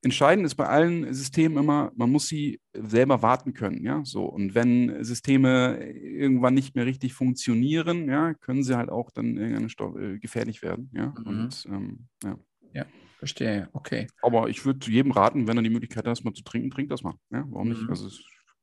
entscheidend 0.03 0.45
ist 0.45 0.55
bei 0.55 0.67
allen 0.67 1.13
Systemen 1.13 1.57
immer, 1.57 1.91
man 1.95 2.11
muss 2.11 2.27
sie 2.27 2.61
selber 2.73 3.21
warten 3.21 3.53
können, 3.53 3.83
ja, 3.83 4.01
so. 4.03 4.25
Und 4.25 4.55
wenn 4.55 5.03
Systeme 5.03 5.79
irgendwann 5.91 6.53
nicht 6.53 6.75
mehr 6.75 6.85
richtig 6.85 7.13
funktionieren, 7.13 8.07
ja, 8.07 8.33
können 8.35 8.63
sie 8.63 8.77
halt 8.77 8.89
auch 8.89 9.09
dann 9.11 9.37
irgendeine 9.37 9.69
Stoff, 9.69 9.95
äh, 9.95 10.19
gefährlich 10.19 10.61
werden, 10.61 10.91
ja. 10.93 11.13
Mhm. 11.17 11.25
Und 11.25 11.65
ähm, 11.69 12.07
ja. 12.23 12.37
Ja, 12.73 12.85
verstehe, 13.17 13.69
okay. 13.73 14.07
Aber 14.21 14.49
ich 14.49 14.63
würde 14.65 14.91
jedem 14.91 15.11
raten, 15.11 15.47
wenn 15.47 15.57
er 15.57 15.63
die 15.63 15.69
Möglichkeit 15.69 16.05
hat, 16.05 16.23
mal 16.23 16.33
zu 16.33 16.43
trinken, 16.43 16.69
trinkt 16.69 16.91
das 16.91 17.01
mal. 17.01 17.15
Ja, 17.31 17.45
warum 17.49 17.69
mhm. 17.69 17.73
nicht? 17.73 17.89
Also 17.89 18.07
es 18.07 18.21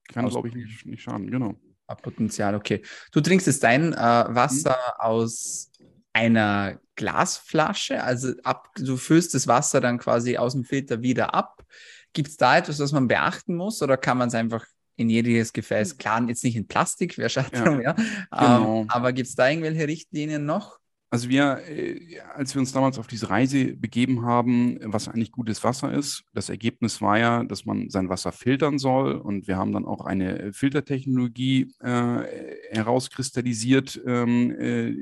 kann, 0.08 0.28
glaube 0.28 0.48
ich, 0.48 0.54
nicht, 0.54 0.86
nicht 0.86 1.02
schaden, 1.02 1.30
genau. 1.30 1.54
Potenzial, 2.02 2.54
okay. 2.54 2.82
Du 3.12 3.20
trinkst 3.20 3.46
jetzt 3.46 3.62
dein 3.62 3.92
äh, 3.92 3.96
Wasser 3.96 4.76
mhm. 4.76 5.00
aus 5.00 5.70
einer 6.14 6.80
Glasflasche, 6.96 8.02
also 8.02 8.32
ab, 8.44 8.70
du 8.76 8.96
füllst 8.96 9.34
das 9.34 9.46
Wasser 9.46 9.80
dann 9.80 9.98
quasi 9.98 10.38
aus 10.38 10.52
dem 10.52 10.64
Filter 10.64 11.02
wieder 11.02 11.34
ab. 11.34 11.62
Gibt 12.12 12.28
es 12.28 12.36
da 12.36 12.56
etwas, 12.56 12.78
was 12.78 12.92
man 12.92 13.08
beachten 13.08 13.56
muss 13.56 13.82
oder 13.82 13.96
kann 13.96 14.16
man 14.16 14.28
es 14.28 14.34
einfach 14.34 14.64
in 14.96 15.10
jedes 15.10 15.52
Gefäß. 15.52 15.92
Hm. 15.92 15.98
Klar, 15.98 16.28
jetzt 16.28 16.44
nicht 16.44 16.56
in 16.56 16.68
Plastik, 16.68 17.18
wäre 17.18 17.28
schade 17.28 17.50
ja, 17.52 17.80
ja. 17.80 17.92
Genau. 17.92 18.82
Ähm, 18.82 18.90
aber 18.90 19.12
gibt 19.12 19.28
es 19.28 19.34
da 19.34 19.48
irgendwelche 19.48 19.88
Richtlinien 19.88 20.46
noch? 20.46 20.78
Also 21.14 21.28
wir, 21.28 21.60
äh, 21.68 22.18
als 22.34 22.54
wir 22.56 22.60
uns 22.60 22.72
damals 22.72 22.98
auf 22.98 23.06
diese 23.06 23.30
Reise 23.30 23.76
begeben 23.76 24.24
haben, 24.26 24.80
was 24.82 25.06
eigentlich 25.06 25.30
gutes 25.30 25.62
Wasser 25.62 25.92
ist, 25.92 26.24
das 26.32 26.48
Ergebnis 26.48 27.00
war 27.00 27.18
ja, 27.18 27.44
dass 27.44 27.64
man 27.64 27.88
sein 27.88 28.08
Wasser 28.08 28.32
filtern 28.32 28.80
soll 28.80 29.14
und 29.14 29.46
wir 29.46 29.56
haben 29.56 29.70
dann 29.70 29.84
auch 29.84 30.04
eine 30.04 30.52
Filtertechnologie 30.52 31.72
äh, 31.78 32.22
herauskristallisiert, 32.72 34.00
ähm, 34.04 34.50
äh, 34.58 34.92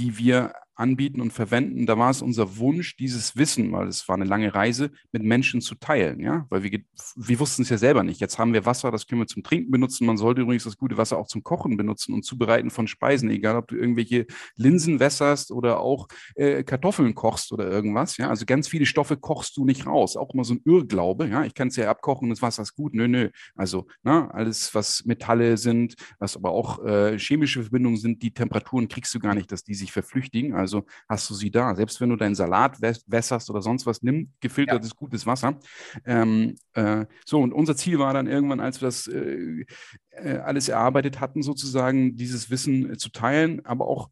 die 0.00 0.16
wir 0.16 0.52
anbieten 0.80 1.20
und 1.20 1.32
verwenden. 1.32 1.86
Da 1.86 1.98
war 1.98 2.10
es 2.10 2.22
unser 2.22 2.56
Wunsch, 2.56 2.96
dieses 2.96 3.36
Wissen, 3.36 3.70
weil 3.70 3.86
es 3.86 4.08
war 4.08 4.16
eine 4.16 4.24
lange 4.24 4.54
Reise, 4.54 4.90
mit 5.12 5.22
Menschen 5.22 5.60
zu 5.60 5.74
teilen, 5.74 6.20
ja, 6.20 6.46
weil 6.48 6.62
wir, 6.62 6.80
wir 7.16 7.38
wussten 7.38 7.62
es 7.62 7.68
ja 7.68 7.76
selber 7.76 8.02
nicht. 8.02 8.20
Jetzt 8.20 8.38
haben 8.38 8.54
wir 8.54 8.64
Wasser, 8.64 8.90
das 8.90 9.06
können 9.06 9.20
wir 9.20 9.26
zum 9.26 9.42
Trinken 9.42 9.70
benutzen. 9.70 10.06
Man 10.06 10.16
sollte 10.16 10.40
übrigens 10.40 10.64
das 10.64 10.78
gute 10.78 10.96
Wasser 10.96 11.18
auch 11.18 11.26
zum 11.26 11.44
Kochen 11.44 11.76
benutzen 11.76 12.14
und 12.14 12.24
Zubereiten 12.24 12.70
von 12.70 12.88
Speisen, 12.88 13.30
egal 13.30 13.56
ob 13.56 13.68
du 13.68 13.76
irgendwelche 13.76 14.26
Linsen 14.56 14.98
wässerst 14.98 15.52
oder 15.52 15.80
auch 15.80 16.08
äh, 16.34 16.64
Kartoffeln 16.64 17.14
kochst 17.14 17.52
oder 17.52 17.70
irgendwas, 17.70 18.16
ja. 18.16 18.30
Also 18.30 18.46
ganz 18.46 18.66
viele 18.66 18.86
Stoffe 18.86 19.18
kochst 19.18 19.56
du 19.58 19.66
nicht 19.66 19.86
raus. 19.86 20.16
Auch 20.16 20.32
immer 20.32 20.44
so 20.44 20.54
ein 20.54 20.62
Irrglaube, 20.64 21.28
ja. 21.28 21.44
Ich 21.44 21.54
kann 21.54 21.68
es 21.68 21.76
ja 21.76 21.90
abkochen, 21.90 22.30
das 22.30 22.40
Wasser 22.40 22.62
ist 22.62 22.74
gut. 22.74 22.94
Nö, 22.94 23.06
nö. 23.06 23.28
Also, 23.54 23.86
na, 24.02 24.22
ne, 24.22 24.34
alles, 24.34 24.74
was 24.74 25.04
Metalle 25.04 25.58
sind, 25.58 25.94
was 26.18 26.36
aber 26.36 26.52
auch 26.52 26.82
äh, 26.84 27.18
chemische 27.18 27.60
Verbindungen 27.60 27.98
sind, 27.98 28.22
die 28.22 28.32
Temperaturen 28.32 28.88
kriegst 28.88 29.14
du 29.14 29.18
gar 29.18 29.34
nicht, 29.34 29.52
dass 29.52 29.62
die 29.62 29.74
sich 29.74 29.89
verflüchtigen. 29.90 30.54
Also 30.54 30.70
also 30.70 30.86
hast 31.08 31.28
du 31.28 31.34
sie 31.34 31.50
da. 31.50 31.74
Selbst 31.74 32.00
wenn 32.00 32.10
du 32.10 32.16
deinen 32.16 32.34
Salat 32.34 32.80
wässerst 32.80 33.50
oder 33.50 33.60
sonst 33.60 33.86
was, 33.86 34.02
nimm 34.02 34.32
gefiltertes, 34.40 34.90
ja. 34.90 34.96
gutes 34.96 35.26
Wasser. 35.26 35.58
Ähm, 36.04 36.56
äh, 36.74 37.06
so, 37.26 37.40
und 37.40 37.52
unser 37.52 37.76
Ziel 37.76 37.98
war 37.98 38.14
dann 38.14 38.28
irgendwann, 38.28 38.60
als 38.60 38.80
wir 38.80 38.86
das 38.86 39.08
äh, 39.08 39.64
äh 40.12 40.38
alles 40.38 40.68
erarbeitet 40.68 41.20
hatten, 41.20 41.42
sozusagen 41.42 42.16
dieses 42.16 42.50
Wissen 42.50 42.92
äh, 42.92 42.96
zu 42.96 43.10
teilen, 43.10 43.64
aber 43.66 43.86
auch 43.86 44.10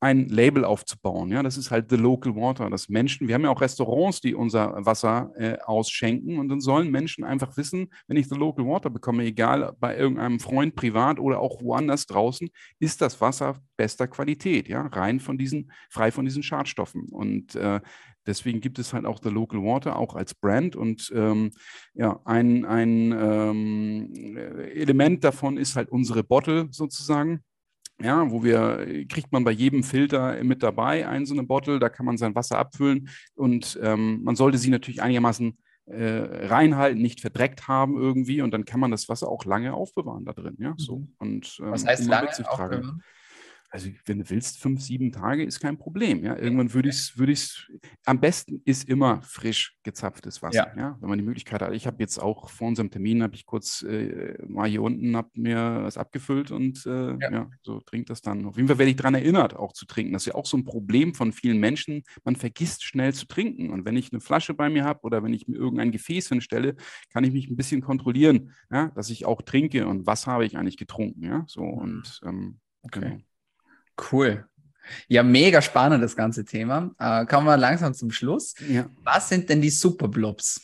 ein 0.00 0.28
Label 0.28 0.64
aufzubauen. 0.64 1.30
Ja, 1.30 1.42
das 1.42 1.56
ist 1.56 1.70
halt 1.70 1.90
the 1.90 1.96
local 1.96 2.36
water, 2.36 2.70
dass 2.70 2.88
Menschen, 2.88 3.26
wir 3.26 3.34
haben 3.34 3.42
ja 3.42 3.50
auch 3.50 3.60
Restaurants, 3.60 4.20
die 4.20 4.34
unser 4.34 4.74
Wasser 4.86 5.32
äh, 5.36 5.58
ausschenken 5.64 6.38
und 6.38 6.48
dann 6.48 6.60
sollen 6.60 6.90
Menschen 6.90 7.24
einfach 7.24 7.56
wissen, 7.56 7.88
wenn 8.06 8.16
ich 8.16 8.28
the 8.28 8.36
local 8.36 8.64
water 8.64 8.90
bekomme, 8.90 9.24
egal 9.24 9.74
bei 9.80 9.96
irgendeinem 9.96 10.38
Freund 10.38 10.76
privat 10.76 11.18
oder 11.18 11.40
auch 11.40 11.60
woanders 11.62 12.06
draußen, 12.06 12.48
ist 12.78 13.00
das 13.00 13.20
Wasser 13.20 13.56
bester 13.76 14.06
Qualität, 14.06 14.68
ja, 14.68 14.86
rein 14.86 15.18
von 15.18 15.36
diesen, 15.36 15.72
frei 15.90 16.12
von 16.12 16.24
diesen 16.24 16.44
Schadstoffen. 16.44 17.08
Und 17.10 17.56
äh, 17.56 17.80
deswegen 18.24 18.60
gibt 18.60 18.78
es 18.78 18.92
halt 18.92 19.04
auch 19.04 19.18
The 19.20 19.30
Local 19.30 19.62
Water 19.62 19.96
auch 19.96 20.14
als 20.14 20.34
Brand 20.34 20.76
und 20.76 21.10
ähm, 21.14 21.50
ja, 21.94 22.20
ein, 22.24 22.64
ein 22.64 23.12
ähm, 23.12 24.36
Element 24.74 25.24
davon 25.24 25.56
ist 25.56 25.74
halt 25.74 25.88
unsere 25.88 26.22
Bottle 26.22 26.68
sozusagen 26.70 27.42
ja, 28.00 28.30
wo 28.30 28.42
wir, 28.44 29.06
kriegt 29.08 29.32
man 29.32 29.44
bei 29.44 29.50
jedem 29.50 29.82
Filter 29.82 30.42
mit 30.44 30.62
dabei, 30.62 31.08
ein 31.08 31.26
so 31.26 31.34
eine 31.34 31.42
Bottle, 31.42 31.78
da 31.78 31.88
kann 31.88 32.06
man 32.06 32.16
sein 32.16 32.34
Wasser 32.34 32.58
abfüllen 32.58 33.08
und 33.34 33.78
ähm, 33.82 34.22
man 34.22 34.36
sollte 34.36 34.58
sie 34.58 34.70
natürlich 34.70 35.02
einigermaßen 35.02 35.58
äh, 35.86 36.46
reinhalten, 36.46 37.02
nicht 37.02 37.20
verdreckt 37.20 37.66
haben 37.66 37.96
irgendwie 37.96 38.42
und 38.42 38.52
dann 38.52 38.64
kann 38.64 38.80
man 38.80 38.90
das 38.90 39.08
Wasser 39.08 39.28
auch 39.28 39.44
lange 39.44 39.74
aufbewahren 39.74 40.24
da 40.24 40.32
drin, 40.32 40.56
ja, 40.58 40.74
so. 40.76 40.98
Mhm. 40.98 41.14
Und, 41.18 41.58
ähm, 41.60 41.70
Was 41.70 41.86
heißt 41.86 42.06
lange 42.06 42.28
aufbewahren? 42.28 43.02
Also 43.70 43.90
wenn 44.06 44.18
du 44.20 44.30
willst, 44.30 44.58
fünf, 44.58 44.80
sieben 44.80 45.12
Tage 45.12 45.44
ist 45.44 45.60
kein 45.60 45.76
Problem. 45.76 46.24
Ja? 46.24 46.36
Irgendwann 46.36 46.72
würde 46.72 46.88
ich 46.88 46.96
es, 46.96 47.18
würde 47.18 47.32
ich 47.32 47.70
am 48.04 48.20
besten 48.20 48.62
ist 48.64 48.88
immer 48.88 49.20
frisch 49.22 49.76
gezapftes 49.82 50.42
Wasser. 50.42 50.72
Ja. 50.74 50.80
ja? 50.80 50.96
Wenn 51.00 51.08
man 51.08 51.18
die 51.18 51.24
Möglichkeit 51.24 51.60
hat. 51.60 51.74
Ich 51.74 51.86
habe 51.86 51.98
jetzt 52.00 52.18
auch 52.18 52.48
vor 52.48 52.68
unserem 52.68 52.90
Termin, 52.90 53.22
habe 53.22 53.34
ich 53.34 53.44
kurz 53.44 53.82
äh, 53.82 54.38
mal 54.46 54.68
hier 54.68 54.82
unten, 54.82 55.16
habe 55.16 55.28
mir 55.34 55.80
was 55.82 55.98
abgefüllt 55.98 56.50
und 56.50 56.86
äh, 56.86 57.16
ja. 57.18 57.30
ja. 57.30 57.50
so 57.62 57.80
trinkt 57.80 58.08
das 58.10 58.22
dann. 58.22 58.46
Auf 58.46 58.56
jeden 58.56 58.68
Fall 58.68 58.78
werde 58.78 58.90
ich 58.90 58.96
daran 58.96 59.14
erinnert, 59.14 59.54
auch 59.54 59.72
zu 59.72 59.84
trinken. 59.84 60.14
Das 60.14 60.22
ist 60.22 60.26
ja 60.26 60.34
auch 60.34 60.46
so 60.46 60.56
ein 60.56 60.64
Problem 60.64 61.14
von 61.14 61.32
vielen 61.32 61.58
Menschen. 61.58 62.02
Man 62.24 62.36
vergisst 62.36 62.84
schnell 62.84 63.12
zu 63.12 63.26
trinken. 63.26 63.70
Und 63.70 63.84
wenn 63.84 63.96
ich 63.96 64.12
eine 64.12 64.20
Flasche 64.20 64.54
bei 64.54 64.70
mir 64.70 64.84
habe 64.84 65.00
oder 65.02 65.22
wenn 65.22 65.34
ich 65.34 65.46
mir 65.46 65.56
irgendein 65.56 65.92
Gefäß 65.92 66.28
hinstelle, 66.28 66.74
kann 67.10 67.24
ich 67.24 67.32
mich 67.32 67.48
ein 67.48 67.56
bisschen 67.56 67.82
kontrollieren, 67.82 68.52
ja? 68.70 68.88
dass 68.94 69.10
ich 69.10 69.26
auch 69.26 69.42
trinke 69.42 69.86
und 69.86 70.06
was 70.06 70.26
habe 70.26 70.46
ich 70.46 70.56
eigentlich 70.56 70.78
getrunken. 70.78 71.22
Ja? 71.24 71.44
So 71.46 71.62
mhm. 71.62 71.72
und 71.72 72.20
ähm, 72.24 72.60
okay. 72.82 73.00
Genau. 73.00 73.18
Cool. 74.12 74.44
Ja, 75.08 75.22
mega 75.22 75.60
spannend 75.60 76.02
das 76.02 76.16
ganze 76.16 76.44
Thema. 76.44 76.90
Äh, 76.98 77.26
kommen 77.26 77.46
wir 77.46 77.56
langsam 77.56 77.92
zum 77.94 78.10
Schluss. 78.10 78.54
Ja. 78.68 78.86
Was 79.02 79.28
sind 79.28 79.48
denn 79.48 79.60
die 79.60 79.70
Superblobs? 79.70 80.60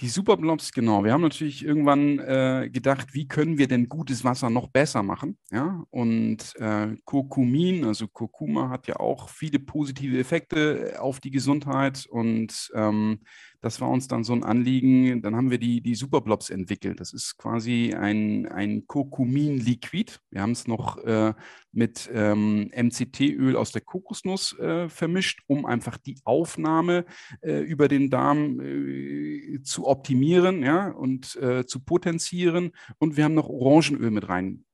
Die 0.00 0.08
Superblobs, 0.08 0.70
genau. 0.72 1.02
Wir 1.02 1.12
haben 1.12 1.22
natürlich 1.22 1.64
irgendwann 1.64 2.20
äh, 2.20 2.70
gedacht, 2.70 3.14
wie 3.14 3.26
können 3.26 3.58
wir 3.58 3.66
denn 3.66 3.88
gutes 3.88 4.22
Wasser 4.22 4.48
noch 4.48 4.68
besser 4.68 5.02
machen? 5.02 5.36
Ja, 5.50 5.82
und 5.90 6.54
äh, 6.60 6.94
Kurkumin, 7.04 7.84
also 7.84 8.06
Kurkuma, 8.06 8.70
hat 8.70 8.86
ja 8.86 8.96
auch 9.00 9.28
viele 9.28 9.58
positive 9.58 10.16
Effekte 10.16 10.96
auf 11.00 11.18
die 11.18 11.32
Gesundheit 11.32 12.06
und 12.06 12.70
ähm, 12.74 13.18
das 13.60 13.80
war 13.80 13.90
uns 13.90 14.06
dann 14.06 14.24
so 14.24 14.32
ein 14.32 14.44
Anliegen. 14.44 15.20
Dann 15.22 15.34
haben 15.34 15.50
wir 15.50 15.58
die, 15.58 15.80
die 15.80 15.94
Superblobs 15.94 16.50
entwickelt. 16.50 17.00
Das 17.00 17.12
ist 17.12 17.36
quasi 17.38 17.94
ein, 17.94 18.46
ein 18.46 18.86
Kurkumin-Liquid. 18.86 20.20
Wir 20.30 20.42
haben 20.42 20.52
es 20.52 20.68
noch 20.68 20.98
äh, 20.98 21.34
mit 21.72 22.08
ähm, 22.12 22.70
MCT-Öl 22.74 23.56
aus 23.56 23.72
der 23.72 23.82
Kokosnuss 23.82 24.56
äh, 24.58 24.88
vermischt, 24.88 25.40
um 25.46 25.66
einfach 25.66 25.96
die 25.96 26.18
Aufnahme 26.24 27.04
äh, 27.40 27.60
über 27.60 27.88
den 27.88 28.10
Darm 28.10 28.60
äh, 28.60 29.60
zu 29.62 29.86
optimieren 29.86 30.62
ja, 30.62 30.90
und 30.90 31.36
äh, 31.36 31.66
zu 31.66 31.80
potenzieren. 31.80 32.72
Und 32.98 33.16
wir 33.16 33.24
haben 33.24 33.34
noch 33.34 33.48
Orangenöl 33.48 34.10
mit 34.10 34.28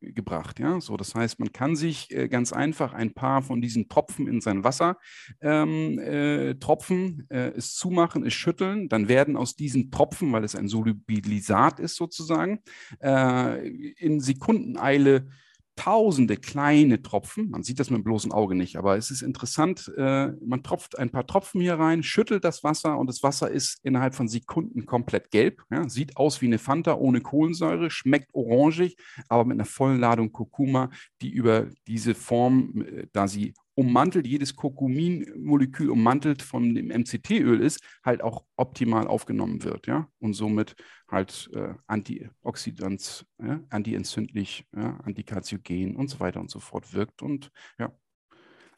reingebracht. 0.05 0.61
Ja? 0.61 0.81
So, 0.81 0.97
das 0.97 1.15
heißt, 1.15 1.39
man 1.41 1.53
kann 1.53 1.77
sich 1.77 2.15
äh, 2.15 2.29
ganz 2.29 2.53
einfach 2.53 2.93
ein 2.93 3.15
paar 3.15 3.43
von 3.43 3.61
diesen 3.61 3.89
Tropfen 3.89 4.27
in 4.29 4.41
sein 4.41 4.65
Wasser 4.65 4.99
ähm, 5.41 6.01
tropfen, 6.61 7.27
es 7.29 7.75
zumachen, 7.75 8.25
es 8.25 8.35
schütteln 8.35 8.89
dann 8.89 9.09
werden 9.09 9.37
aus 9.37 9.57
diesen 9.57 9.91
Tropfen, 9.91 10.33
weil 10.33 10.45
es 10.45 10.55
ein 10.55 10.69
Solubilisat 10.69 11.81
ist 11.81 11.97
sozusagen, 11.97 12.61
äh, 13.01 13.69
in 13.69 14.21
Sekundeneile 14.21 15.27
tausende 15.77 16.37
kleine 16.37 17.03
Tropfen. 17.03 17.51
Man 17.51 17.63
sieht 17.63 17.81
das 17.81 17.91
mit 17.91 17.99
dem 17.99 18.05
bloßen 18.05 18.33
Auge 18.33 18.55
nicht, 18.55 18.77
aber 18.77 18.97
es 18.97 19.11
ist 19.11 19.23
interessant. 19.23 19.93
Äh, 19.97 20.29
man 20.45 20.63
tropft 20.63 20.99
ein 20.99 21.11
paar 21.11 21.27
Tropfen 21.27 21.61
hier 21.61 21.79
rein, 21.79 22.03
schüttelt 22.03 22.45
das 22.45 22.63
Wasser 22.63 22.99
und 22.99 23.09
das 23.09 23.23
Wasser 23.23 23.51
ist 23.51 23.79
innerhalb 23.83 24.15
von 24.15 24.29
Sekunden 24.29 24.87
komplett 24.87 25.31
gelb. 25.31 25.63
Ja, 25.71 25.89
sieht 25.89 26.17
aus 26.17 26.41
wie 26.41 26.47
eine 26.47 26.59
Fanta 26.59 26.95
ohne 26.95 27.21
Kohlensäure, 27.21 27.91
schmeckt 27.91 28.35
orangig, 28.35 28.97
aber 29.29 29.45
mit 29.45 29.57
einer 29.57 29.65
vollen 29.65 30.01
Ladung 30.01 30.33
Kurkuma, 30.33 30.91
die 31.21 31.31
über 31.31 31.69
diese 31.87 32.15
Form, 32.15 32.83
äh, 32.83 33.07
da 33.13 33.27
sie 33.27 33.55
ummantelt, 33.75 34.27
jedes 34.27 34.55
Kurkumin-Molekül 34.55 35.91
ummantelt 35.91 36.43
von 36.43 36.75
dem 36.75 36.89
MCT-Öl 36.89 37.61
ist, 37.61 37.83
halt 38.05 38.23
auch 38.23 38.45
optimal 38.57 39.07
aufgenommen 39.07 39.65
wird, 39.65 39.87
ja, 39.87 40.09
und 40.19 40.35
somit 40.35 40.77
halt 41.09 41.51
äh, 41.55 41.75
Antioxidant, 41.87 43.27
ja? 43.43 43.61
antientzündlich, 43.71 44.67
ja? 44.75 44.99
antikarzogen 45.05 45.97
und 45.97 46.09
so 46.09 46.21
weiter 46.21 46.41
und 46.41 46.51
so 46.51 46.61
fort 46.61 46.93
wirkt. 46.95 47.23
Und 47.23 47.51
ja, 47.79 47.93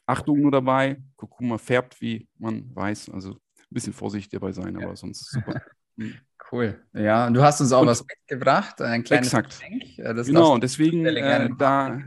Achtung 0.05 0.41
nur 0.41 0.51
dabei, 0.51 1.01
Kurkuma 1.15 1.57
färbt, 1.57 2.01
wie 2.01 2.27
man 2.37 2.73
weiß, 2.73 3.09
also 3.09 3.33
ein 3.33 3.39
bisschen 3.69 3.93
vorsichtig 3.93 4.31
dabei 4.31 4.51
sein, 4.51 4.77
aber 4.77 4.95
sonst 4.95 5.29
super. 5.31 5.61
Mhm. 5.95 6.15
Cool. 6.51 6.79
Ja, 6.93 7.29
du 7.29 7.41
hast 7.41 7.59
uns 7.59 7.73
auch 7.73 7.81
und, 7.81 7.87
was 7.87 8.05
mitgebracht, 8.05 8.81
ein 8.81 9.03
kleines 9.03 9.27
exakt. 9.27 9.59
Geschenk. 9.59 10.25
genau, 10.25 10.53
und 10.53 10.63
deswegen 10.63 11.05
äh, 11.05 11.49
da 11.57 11.99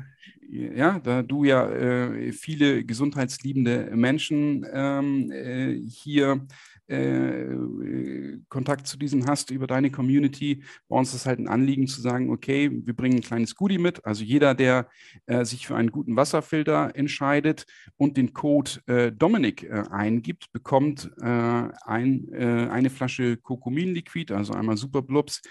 ja, 0.51 0.98
da 0.98 1.22
du 1.22 1.44
ja 1.44 1.68
äh, 1.70 2.32
viele 2.32 2.84
gesundheitsliebende 2.84 3.90
Menschen 3.94 4.66
ähm, 4.72 5.30
äh, 5.30 5.78
hier 5.88 6.46
äh, 6.91 8.38
Kontakt 8.49 8.86
zu 8.86 8.99
diesen 8.99 9.26
hast 9.26 9.51
über 9.51 9.66
deine 9.66 9.91
Community, 9.91 10.62
bei 10.88 10.97
uns 10.97 11.14
ist 11.14 11.26
halt 11.26 11.38
ein 11.38 11.49
Anliegen 11.49 11.86
zu 11.86 12.01
sagen, 12.01 12.30
okay, 12.30 12.70
wir 12.72 12.95
bringen 12.95 13.16
ein 13.16 13.22
kleines 13.22 13.55
Goodie 13.55 13.78
mit. 13.78 14.05
Also 14.05 14.24
jeder, 14.24 14.55
der 14.55 14.88
äh, 15.26 15.45
sich 15.45 15.66
für 15.66 15.76
einen 15.76 15.91
guten 15.91 16.16
Wasserfilter 16.16 16.93
entscheidet 16.95 17.66
und 17.97 18.16
den 18.16 18.32
Code 18.32 18.70
äh, 18.86 19.12
Dominik 19.12 19.62
äh, 19.62 19.84
eingibt, 19.91 20.53
bekommt 20.53 21.11
äh, 21.20 21.26
ein, 21.26 22.28
äh, 22.32 22.68
eine 22.70 22.91
Flasche 22.91 23.36
Kokumin-Liquid, 23.36 24.32
also 24.34 24.53
einmal 24.53 24.76
Superblubs, 24.76 25.43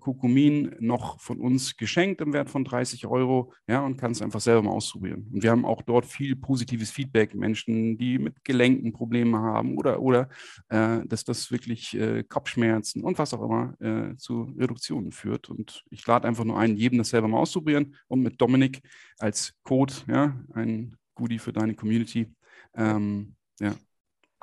Kokumin 0.00 0.74
noch 0.80 1.20
von 1.20 1.38
uns 1.38 1.76
geschenkt 1.76 2.20
im 2.20 2.32
Wert 2.32 2.50
von 2.50 2.64
30 2.64 3.06
Euro, 3.06 3.52
ja, 3.66 3.84
und 3.84 3.96
kann 3.96 4.12
es 4.12 4.22
einfach 4.22 4.40
selber 4.40 4.62
mal 4.62 4.72
ausprobieren. 4.72 5.26
Und 5.32 5.42
wir 5.42 5.50
haben 5.50 5.64
auch 5.64 5.82
dort 5.82 6.06
viel 6.06 6.36
positives 6.36 6.90
Feedback, 6.90 7.34
Menschen, 7.34 7.96
die 7.96 8.18
mit 8.18 8.44
Gelenken 8.44 8.92
Probleme 8.92 9.38
haben 9.38 9.76
oder, 9.76 10.00
oder 10.00 10.28
äh, 10.68 10.79
dass 11.06 11.24
das 11.24 11.50
wirklich 11.50 11.96
äh, 11.96 12.22
Kopfschmerzen 12.22 13.02
und 13.02 13.18
was 13.18 13.34
auch 13.34 13.42
immer 13.42 13.74
äh, 13.80 14.16
zu 14.16 14.54
Reduktionen 14.58 15.12
führt. 15.12 15.48
Und 15.48 15.84
ich 15.90 16.06
lade 16.06 16.28
einfach 16.28 16.44
nur 16.44 16.58
ein, 16.58 16.76
jedem 16.76 16.98
das 16.98 17.10
selber 17.10 17.28
mal 17.28 17.38
auszuprobieren 17.38 17.94
und 18.08 18.22
mit 18.22 18.40
Dominik 18.40 18.82
als 19.18 19.54
Code, 19.62 19.94
ja, 20.06 20.38
ein 20.54 20.96
Goodie 21.14 21.38
für 21.38 21.52
deine 21.52 21.74
Community. 21.74 22.32
Ähm, 22.74 23.34
ja. 23.60 23.74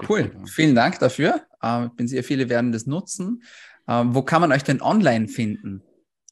Cool, 0.08 0.32
vielen 0.46 0.76
Dank 0.76 1.00
dafür. 1.00 1.42
Ich 1.86 1.92
bin 1.94 2.08
sehr 2.08 2.24
viele 2.24 2.50
werden 2.50 2.72
das 2.72 2.86
nutzen. 2.86 3.42
Ähm, 3.88 4.14
wo 4.14 4.22
kann 4.22 4.42
man 4.42 4.52
euch 4.52 4.64
denn 4.64 4.80
online 4.82 5.28
finden? 5.28 5.82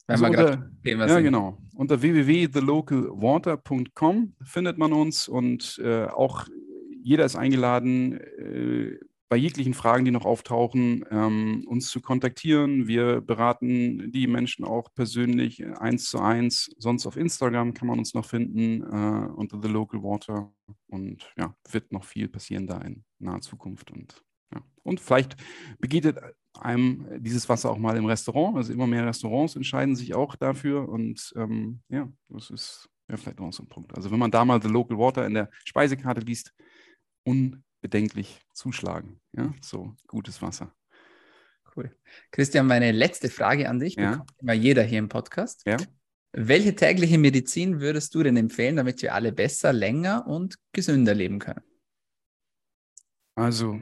Wenn 0.07 0.23
also 0.23 0.27
unter, 0.27 0.69
ja, 0.83 1.07
sind. 1.07 1.23
genau. 1.23 1.57
Unter 1.73 1.99
www.thelocalwater.com 2.01 4.35
findet 4.43 4.77
man 4.77 4.93
uns 4.93 5.27
und 5.27 5.81
äh, 5.83 6.05
auch 6.05 6.45
jeder 7.01 7.25
ist 7.25 7.35
eingeladen, 7.35 8.19
äh, 8.19 8.99
bei 9.27 9.37
jeglichen 9.37 9.73
Fragen, 9.73 10.05
die 10.05 10.11
noch 10.11 10.25
auftauchen, 10.25 11.03
ähm, 11.09 11.65
uns 11.67 11.89
zu 11.89 11.99
kontaktieren. 11.99 12.87
Wir 12.87 13.21
beraten 13.21 14.11
die 14.11 14.27
Menschen 14.27 14.65
auch 14.65 14.93
persönlich 14.93 15.61
äh, 15.61 15.73
eins 15.73 16.09
zu 16.09 16.19
eins. 16.19 16.73
Sonst 16.77 17.07
auf 17.07 17.17
Instagram 17.17 17.73
kann 17.73 17.87
man 17.87 17.97
uns 17.97 18.13
noch 18.13 18.25
finden 18.25 18.83
äh, 18.83 19.27
unter 19.33 19.59
The 19.61 19.67
Local 19.67 20.03
Water. 20.03 20.53
Und 20.87 21.31
ja, 21.37 21.55
wird 21.69 21.91
noch 21.91 22.03
viel 22.03 22.27
passieren 22.27 22.67
da 22.67 22.79
in 22.81 23.03
naher 23.19 23.41
Zukunft. 23.41 23.89
Und, 23.91 24.23
ja. 24.53 24.61
und 24.83 24.99
vielleicht 24.99 25.35
begegnet 25.79 26.19
einem 26.53 27.07
dieses 27.17 27.49
Wasser 27.49 27.71
auch 27.71 27.79
mal 27.79 27.97
im 27.97 28.05
Restaurant. 28.05 28.57
Also 28.57 28.73
immer 28.73 28.87
mehr 28.87 29.07
Restaurants 29.07 29.55
entscheiden 29.55 29.95
sich 29.95 30.13
auch 30.13 30.35
dafür. 30.35 30.87
Und 30.87 31.33
ähm, 31.35 31.81
ja, 31.89 32.07
das 32.29 32.51
ist 32.51 32.89
ja 33.09 33.17
vielleicht 33.17 33.39
auch 33.39 33.51
so 33.51 33.63
ein 33.63 33.69
Punkt. 33.69 33.95
Also 33.95 34.11
wenn 34.11 34.19
man 34.19 34.31
da 34.31 34.45
mal 34.45 34.61
The 34.61 34.69
Local 34.69 34.99
Water 34.99 35.25
in 35.25 35.33
der 35.33 35.49
Speisekarte 35.63 36.21
liest, 36.21 36.53
un 37.27 37.64
bedenklich 37.85 38.41
zuschlagen. 38.51 39.21
Ja, 39.33 39.53
so 39.61 39.95
gutes 40.07 40.41
Wasser. 40.41 40.73
Cool. 41.75 41.95
Christian, 42.31 42.65
meine 42.65 42.91
letzte 42.91 43.29
Frage 43.29 43.69
an 43.69 43.79
dich, 43.79 43.95
ja? 43.95 44.25
immer 44.39 44.53
jeder 44.53 44.81
hier 44.81 44.97
im 44.97 45.07
Podcast. 45.07 45.61
Ja? 45.67 45.77
Welche 46.31 46.73
tägliche 46.73 47.19
Medizin 47.19 47.81
würdest 47.81 48.15
du 48.15 48.23
denn 48.23 48.37
empfehlen, 48.37 48.77
damit 48.77 49.03
wir 49.03 49.13
alle 49.13 49.31
besser, 49.31 49.71
länger 49.71 50.25
und 50.25 50.55
gesünder 50.73 51.13
leben 51.13 51.37
können? 51.37 51.61
Also 53.35 53.79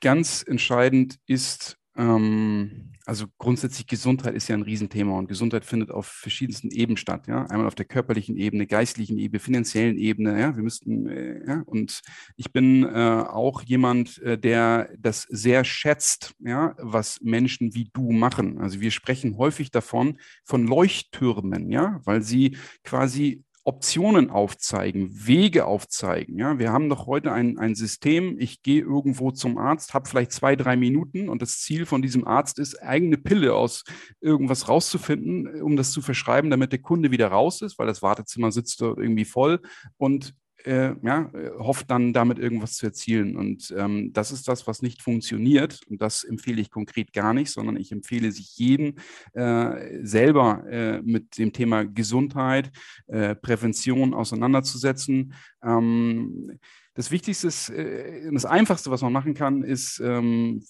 ganz 0.00 0.44
entscheidend 0.46 1.18
ist 1.26 1.76
ähm, 1.96 2.86
also 3.06 3.26
grundsätzlich 3.38 3.86
Gesundheit 3.86 4.34
ist 4.34 4.48
ja 4.48 4.56
ein 4.56 4.62
Riesenthema 4.62 5.16
und 5.16 5.28
Gesundheit 5.28 5.64
findet 5.64 5.92
auf 5.92 6.06
verschiedensten 6.06 6.72
Ebenen 6.72 6.96
statt. 6.96 7.28
Ja? 7.28 7.46
Einmal 7.46 7.68
auf 7.68 7.76
der 7.76 7.86
körperlichen 7.86 8.36
Ebene, 8.36 8.66
geistlichen 8.66 9.16
Ebene, 9.16 9.38
finanziellen 9.38 9.96
Ebene. 9.96 10.40
Ja? 10.40 10.56
Wir 10.56 10.64
müssten, 10.64 11.06
äh, 11.08 11.46
ja? 11.46 11.62
und 11.66 12.00
ich 12.36 12.52
bin 12.52 12.82
äh, 12.82 12.88
auch 13.28 13.62
jemand, 13.62 14.18
äh, 14.22 14.36
der 14.36 14.90
das 14.98 15.22
sehr 15.30 15.62
schätzt, 15.62 16.34
ja? 16.40 16.74
was 16.78 17.20
Menschen 17.22 17.74
wie 17.76 17.88
du 17.92 18.10
machen. 18.10 18.58
Also 18.58 18.80
wir 18.80 18.90
sprechen 18.90 19.38
häufig 19.38 19.70
davon, 19.70 20.18
von 20.44 20.66
Leuchttürmen, 20.66 21.70
ja, 21.70 22.00
weil 22.04 22.22
sie 22.22 22.56
quasi 22.82 23.44
Optionen 23.66 24.30
aufzeigen, 24.30 25.10
Wege 25.12 25.66
aufzeigen. 25.66 26.38
Ja, 26.38 26.60
wir 26.60 26.72
haben 26.72 26.88
doch 26.88 27.06
heute 27.06 27.32
ein, 27.32 27.58
ein 27.58 27.74
System, 27.74 28.36
ich 28.38 28.62
gehe 28.62 28.80
irgendwo 28.80 29.32
zum 29.32 29.58
Arzt, 29.58 29.92
habe 29.92 30.08
vielleicht 30.08 30.30
zwei, 30.30 30.54
drei 30.54 30.76
Minuten 30.76 31.28
und 31.28 31.42
das 31.42 31.58
Ziel 31.58 31.84
von 31.84 32.00
diesem 32.00 32.24
Arzt 32.28 32.60
ist, 32.60 32.80
eigene 32.80 33.18
Pille 33.18 33.54
aus 33.54 33.82
irgendwas 34.20 34.68
rauszufinden, 34.68 35.60
um 35.62 35.76
das 35.76 35.90
zu 35.90 36.00
verschreiben, 36.00 36.48
damit 36.48 36.70
der 36.70 36.80
Kunde 36.80 37.10
wieder 37.10 37.26
raus 37.26 37.60
ist, 37.60 37.76
weil 37.76 37.88
das 37.88 38.02
Wartezimmer 38.02 38.52
sitzt 38.52 38.80
dort 38.80 38.98
irgendwie 38.98 39.24
voll 39.24 39.60
und 39.96 40.36
äh, 40.66 40.94
ja, 41.02 41.30
hofft 41.58 41.90
dann 41.90 42.12
damit 42.12 42.38
irgendwas 42.38 42.74
zu 42.74 42.86
erzielen. 42.86 43.36
Und 43.36 43.74
ähm, 43.76 44.12
das 44.12 44.32
ist 44.32 44.48
das, 44.48 44.66
was 44.66 44.82
nicht 44.82 45.02
funktioniert. 45.02 45.80
Und 45.88 46.02
das 46.02 46.24
empfehle 46.24 46.60
ich 46.60 46.70
konkret 46.70 47.12
gar 47.12 47.32
nicht, 47.32 47.50
sondern 47.50 47.76
ich 47.76 47.92
empfehle 47.92 48.32
sich 48.32 48.56
jeden 48.56 48.96
äh, 49.32 50.04
selber 50.04 50.64
äh, 50.68 51.02
mit 51.02 51.38
dem 51.38 51.52
Thema 51.52 51.84
Gesundheit, 51.84 52.70
äh, 53.06 53.34
Prävention 53.34 54.14
auseinanderzusetzen. 54.14 55.34
Ähm, 55.62 56.58
das 56.94 57.10
Wichtigste 57.10 57.46
ist, 57.46 57.68
äh, 57.70 58.30
das 58.32 58.44
Einfachste, 58.44 58.90
was 58.90 59.02
man 59.02 59.12
machen 59.12 59.34
kann, 59.34 59.62
ist 59.62 60.00
ähm, 60.00 60.62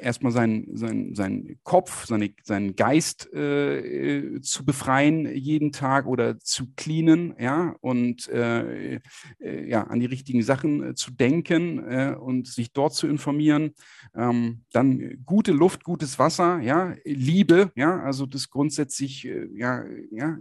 erstmal 0.00 0.32
seinen 0.32 0.76
sein, 0.76 1.14
sein 1.14 1.58
Kopf, 1.62 2.06
seine, 2.06 2.32
seinen 2.42 2.76
Geist 2.76 3.32
äh, 3.32 4.40
zu 4.40 4.64
befreien 4.64 5.26
jeden 5.34 5.72
Tag 5.72 6.06
oder 6.06 6.38
zu 6.38 6.72
cleanen, 6.76 7.34
ja, 7.38 7.74
und 7.80 8.28
äh, 8.28 9.00
äh, 9.40 9.68
ja, 9.68 9.84
an 9.84 10.00
die 10.00 10.06
richtigen 10.06 10.42
Sachen 10.42 10.90
äh, 10.90 10.94
zu 10.94 11.10
denken 11.10 11.78
äh, 11.78 12.14
und 12.18 12.46
sich 12.46 12.72
dort 12.72 12.94
zu 12.94 13.06
informieren. 13.06 13.74
Ähm, 14.14 14.62
dann 14.72 15.22
gute 15.24 15.52
Luft, 15.52 15.84
gutes 15.84 16.18
Wasser, 16.18 16.60
ja, 16.60 16.94
Liebe, 17.04 17.72
ja, 17.74 18.00
also 18.00 18.26
das 18.26 18.50
grundsätzlich, 18.50 19.26
äh, 19.26 19.48
ja, 19.54 19.84
ja, 20.10 20.38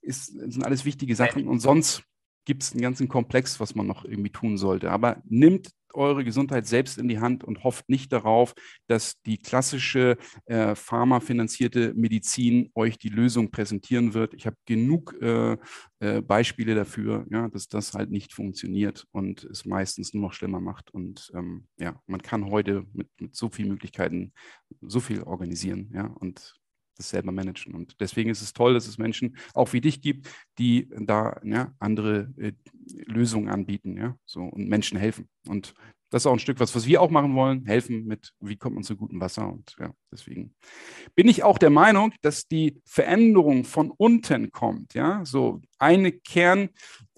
ist, 0.00 0.26
sind 0.26 0.64
alles 0.64 0.84
wichtige 0.84 1.14
Sachen 1.14 1.46
und 1.48 1.60
sonst 1.60 2.04
gibt 2.44 2.62
es 2.62 2.72
einen 2.72 2.82
ganzen 2.82 3.08
Komplex, 3.08 3.60
was 3.60 3.74
man 3.74 3.86
noch 3.86 4.04
irgendwie 4.04 4.30
tun 4.30 4.56
sollte. 4.56 4.90
Aber 4.90 5.22
nimmt 5.28 5.70
eure 5.94 6.24
Gesundheit 6.24 6.66
selbst 6.66 6.98
in 6.98 7.08
die 7.08 7.18
Hand 7.18 7.44
und 7.44 7.64
hofft 7.64 7.88
nicht 7.88 8.12
darauf, 8.12 8.54
dass 8.86 9.20
die 9.22 9.38
klassische 9.38 10.16
äh, 10.46 10.74
pharmafinanzierte 10.74 11.94
Medizin 11.94 12.70
euch 12.74 12.98
die 12.98 13.08
Lösung 13.08 13.50
präsentieren 13.50 14.14
wird. 14.14 14.34
Ich 14.34 14.46
habe 14.46 14.56
genug 14.66 15.16
äh, 15.20 15.56
äh, 16.00 16.22
Beispiele 16.22 16.74
dafür, 16.74 17.26
ja, 17.30 17.48
dass 17.48 17.68
das 17.68 17.94
halt 17.94 18.10
nicht 18.10 18.32
funktioniert 18.32 19.06
und 19.12 19.44
es 19.44 19.66
meistens 19.66 20.14
nur 20.14 20.22
noch 20.22 20.32
schlimmer 20.32 20.60
macht. 20.60 20.90
Und 20.92 21.30
ähm, 21.34 21.66
ja, 21.78 22.00
man 22.06 22.22
kann 22.22 22.50
heute 22.50 22.84
mit, 22.92 23.08
mit 23.20 23.34
so 23.34 23.48
vielen 23.48 23.68
Möglichkeiten 23.68 24.32
so 24.80 25.00
viel 25.00 25.22
organisieren, 25.22 25.90
ja, 25.94 26.06
und 26.06 26.59
das 27.00 27.10
selber 27.10 27.32
managen. 27.32 27.74
Und 27.74 28.00
deswegen 28.00 28.30
ist 28.30 28.42
es 28.42 28.52
toll, 28.52 28.74
dass 28.74 28.86
es 28.86 28.98
Menschen 28.98 29.36
auch 29.54 29.72
wie 29.72 29.80
dich 29.80 30.00
gibt, 30.00 30.28
die 30.58 30.88
da 30.98 31.40
ja, 31.44 31.72
andere 31.78 32.32
äh, 32.36 32.52
Lösungen 33.06 33.48
anbieten, 33.48 33.96
ja, 33.96 34.16
so 34.24 34.42
und 34.42 34.68
Menschen 34.68 34.98
helfen. 34.98 35.28
Und 35.48 35.74
das 36.10 36.22
ist 36.22 36.26
auch 36.26 36.32
ein 36.32 36.40
Stück 36.40 36.58
was, 36.58 36.74
was 36.74 36.86
wir 36.86 37.00
auch 37.00 37.10
machen 37.10 37.34
wollen, 37.34 37.64
helfen 37.66 38.04
mit, 38.04 38.32
wie 38.40 38.56
kommt 38.56 38.74
man 38.74 38.84
zu 38.84 38.96
gutem 38.96 39.20
Wasser. 39.20 39.50
Und 39.50 39.76
ja, 39.78 39.92
deswegen 40.12 40.54
bin 41.14 41.28
ich 41.28 41.44
auch 41.44 41.56
der 41.56 41.70
Meinung, 41.70 42.12
dass 42.20 42.48
die 42.48 42.80
Veränderung 42.84 43.64
von 43.64 43.92
unten 43.92 44.50
kommt. 44.50 44.94
Ja, 44.94 45.24
so 45.24 45.60
eine 45.78 46.10
Kern-DNA-Thema 46.12 46.70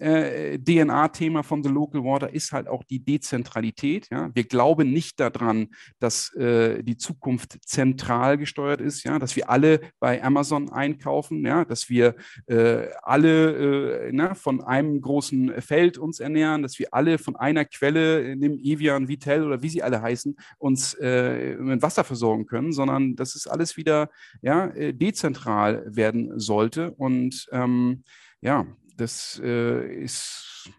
äh, 0.03 1.43
von 1.43 1.63
The 1.63 1.69
Local 1.69 2.03
Water 2.03 2.33
ist 2.33 2.51
halt 2.51 2.67
auch 2.67 2.83
die 2.83 3.03
Dezentralität. 3.03 4.07
Ja, 4.11 4.29
wir 4.33 4.43
glauben 4.43 4.91
nicht 4.91 5.19
daran, 5.19 5.69
dass 5.99 6.33
äh, 6.35 6.83
die 6.83 6.97
Zukunft 6.97 7.57
zentral 7.65 8.37
gesteuert 8.37 8.81
ist. 8.81 9.03
Ja, 9.03 9.19
dass 9.19 9.35
wir 9.35 9.49
alle 9.49 9.79
bei 9.99 10.23
Amazon 10.23 10.71
einkaufen. 10.71 11.45
Ja, 11.45 11.65
dass 11.65 11.89
wir 11.89 12.15
äh, 12.47 12.87
alle 13.01 14.07
äh, 14.07 14.11
na, 14.11 14.35
von 14.35 14.61
einem 14.61 15.01
großen 15.01 15.61
Feld 15.61 15.97
uns 15.97 16.19
ernähren, 16.19 16.61
dass 16.61 16.79
wir 16.79 16.93
alle 16.93 17.17
von 17.17 17.35
einer 17.35 17.65
Quelle 17.65 18.21
in 18.31 18.41
dem 18.41 18.59
Evian, 18.59 19.07
Vitel 19.07 19.43
oder 19.43 19.61
wie 19.61 19.69
sie 19.69 19.83
alle 19.83 20.01
heißen, 20.01 20.35
uns 20.57 20.93
äh, 20.95 21.55
mit 21.55 21.81
Wasser 21.81 22.03
versorgen 22.03 22.45
können, 22.45 22.71
sondern 22.71 23.15
dass 23.15 23.35
es 23.35 23.47
alles 23.47 23.77
wieder 23.77 24.09
ja, 24.41 24.67
äh, 24.67 24.93
dezentral 24.93 25.83
werden 25.87 26.39
sollte. 26.39 26.91
Und 26.91 27.47
ähm, 27.51 28.03
ja, 28.41 28.65
das 28.95 29.41
äh, 29.43 30.03
ist 30.03 30.69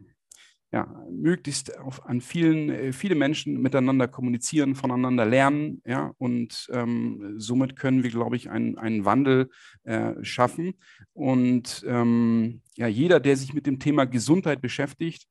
ja, 0.74 0.92
möglichst 1.08 1.78
auf, 1.78 2.04
an 2.04 2.20
vielen, 2.20 2.68
äh, 2.68 2.92
viele 2.92 3.14
Menschen 3.14 3.62
miteinander 3.62 4.08
kommunizieren, 4.08 4.74
voneinander 4.74 5.24
lernen, 5.24 5.80
ja, 5.86 6.12
und 6.18 6.66
ähm, 6.72 7.34
somit 7.36 7.76
können 7.76 8.02
wir, 8.02 8.10
glaube 8.10 8.34
ich, 8.34 8.50
einen, 8.50 8.76
einen 8.76 9.04
Wandel 9.04 9.50
äh, 9.84 10.14
schaffen. 10.22 10.74
Und 11.12 11.84
ähm, 11.86 12.60
ja, 12.74 12.88
jeder, 12.88 13.20
der 13.20 13.36
sich 13.36 13.54
mit 13.54 13.66
dem 13.66 13.78
Thema 13.78 14.04
Gesundheit 14.04 14.60
beschäftigt, 14.60 15.28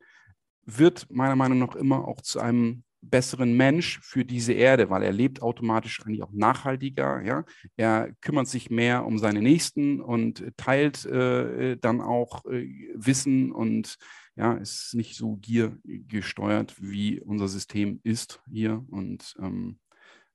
wird 0.66 1.08
meiner 1.12 1.36
Meinung 1.36 1.60
nach 1.60 1.76
immer 1.76 2.08
auch 2.08 2.22
zu 2.22 2.40
einem 2.40 2.86
besseren 3.04 3.56
Mensch 3.56 4.00
für 4.02 4.26
diese 4.26 4.54
Erde, 4.54 4.90
weil 4.90 5.04
er 5.04 5.12
lebt 5.12 5.42
automatisch 5.42 6.02
eigentlich 6.04 6.24
auch 6.24 6.32
nachhaltiger. 6.32 7.22
Ja? 7.22 7.46
Er 7.76 8.14
kümmert 8.22 8.48
sich 8.48 8.70
mehr 8.70 9.06
um 9.06 9.18
seine 9.18 9.42
Nächsten 9.42 10.02
und 10.02 10.44
teilt 10.58 11.06
äh, 11.06 11.78
dann 11.78 12.02
auch 12.02 12.46
äh, 12.46 12.68
Wissen 12.96 13.52
und 13.52 13.98
ja, 14.36 14.54
ist 14.54 14.96
nicht 14.96 15.16
so 15.16 15.36
giergesteuert, 15.36 16.82
wie 16.82 17.22
unser 17.22 17.48
System 17.48 18.00
ist 18.04 18.42
hier. 18.52 18.84
Und 18.90 19.36
ähm, 19.40 19.80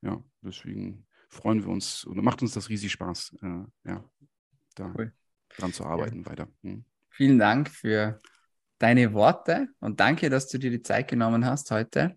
ja, 0.02 0.22
deswegen 0.42 1.06
freuen 1.28 1.64
wir 1.64 1.70
uns 1.70 2.06
oder 2.06 2.22
macht 2.22 2.42
uns 2.42 2.54
das 2.54 2.68
riesig 2.68 2.92
Spaß, 2.92 3.36
äh, 3.42 3.88
ja, 3.88 4.04
da 4.76 4.94
cool. 4.96 5.12
dran 5.56 5.72
zu 5.72 5.84
arbeiten 5.84 6.20
ja. 6.20 6.26
weiter. 6.26 6.48
Hm. 6.62 6.84
Vielen 7.10 7.38
Dank 7.38 7.68
für 7.68 8.20
deine 8.78 9.12
Worte 9.12 9.68
und 9.80 9.98
danke, 9.98 10.30
dass 10.30 10.48
du 10.48 10.58
dir 10.58 10.70
die 10.70 10.82
Zeit 10.82 11.08
genommen 11.08 11.44
hast 11.44 11.70
heute 11.72 12.16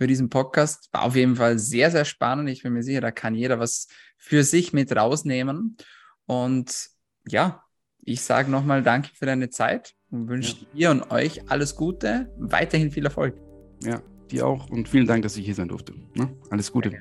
für 0.00 0.06
diesen 0.06 0.30
Podcast. 0.30 0.88
War 0.92 1.02
auf 1.02 1.14
jeden 1.14 1.36
Fall 1.36 1.58
sehr, 1.58 1.90
sehr 1.90 2.06
spannend. 2.06 2.48
Ich 2.48 2.62
bin 2.62 2.72
mir 2.72 2.82
sicher, 2.82 3.02
da 3.02 3.10
kann 3.10 3.34
jeder 3.34 3.60
was 3.60 3.86
für 4.16 4.44
sich 4.44 4.72
mit 4.72 4.96
rausnehmen. 4.96 5.76
Und 6.24 6.88
ja, 7.28 7.64
ich 8.02 8.22
sage 8.22 8.50
nochmal 8.50 8.82
danke 8.82 9.10
für 9.12 9.26
deine 9.26 9.50
Zeit 9.50 9.94
und 10.10 10.26
wünsche 10.26 10.56
ja. 10.56 10.66
dir 10.74 10.90
und 10.92 11.10
euch 11.10 11.50
alles 11.50 11.76
Gute, 11.76 12.32
weiterhin 12.38 12.90
viel 12.90 13.04
Erfolg. 13.04 13.34
Ja, 13.84 14.00
dir 14.30 14.46
auch 14.46 14.70
und 14.70 14.88
vielen 14.88 15.06
Dank, 15.06 15.22
dass 15.22 15.36
ich 15.36 15.44
hier 15.44 15.54
sein 15.54 15.68
durfte. 15.68 15.92
Ne? 16.14 16.34
Alles 16.48 16.72
Gute. 16.72 16.92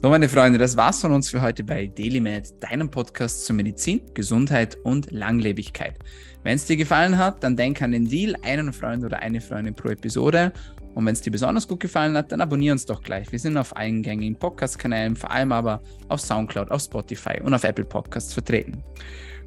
So, 0.00 0.08
meine 0.08 0.28
Freunde, 0.28 0.60
das 0.60 0.76
war's 0.76 1.00
von 1.00 1.10
uns 1.10 1.28
für 1.28 1.42
heute 1.42 1.64
bei 1.64 1.88
DailyMed, 1.88 2.62
deinem 2.62 2.88
Podcast 2.88 3.46
zur 3.46 3.56
Medizin, 3.56 4.00
Gesundheit 4.14 4.76
und 4.84 5.10
Langlebigkeit. 5.10 5.98
Wenn 6.44 6.54
es 6.54 6.66
dir 6.66 6.76
gefallen 6.76 7.18
hat, 7.18 7.42
dann 7.42 7.56
denk 7.56 7.82
an 7.82 7.90
den 7.90 8.06
Deal, 8.06 8.36
einen 8.42 8.72
Freund 8.72 9.02
oder 9.02 9.18
eine 9.18 9.40
Freundin 9.40 9.74
pro 9.74 9.88
Episode. 9.88 10.52
Und 10.96 11.04
wenn 11.04 11.12
es 11.12 11.20
dir 11.20 11.30
besonders 11.30 11.68
gut 11.68 11.80
gefallen 11.80 12.16
hat, 12.16 12.32
dann 12.32 12.40
abonniere 12.40 12.72
uns 12.72 12.86
doch 12.86 13.02
gleich. 13.02 13.30
Wir 13.30 13.38
sind 13.38 13.58
auf 13.58 13.76
allen 13.76 14.02
gängigen 14.02 14.38
Podcast-Kanälen, 14.38 15.14
vor 15.14 15.30
allem 15.30 15.52
aber 15.52 15.82
auf 16.08 16.22
Soundcloud, 16.22 16.70
auf 16.70 16.80
Spotify 16.80 17.38
und 17.42 17.52
auf 17.52 17.64
Apple 17.64 17.84
Podcasts 17.84 18.32
vertreten. 18.32 18.82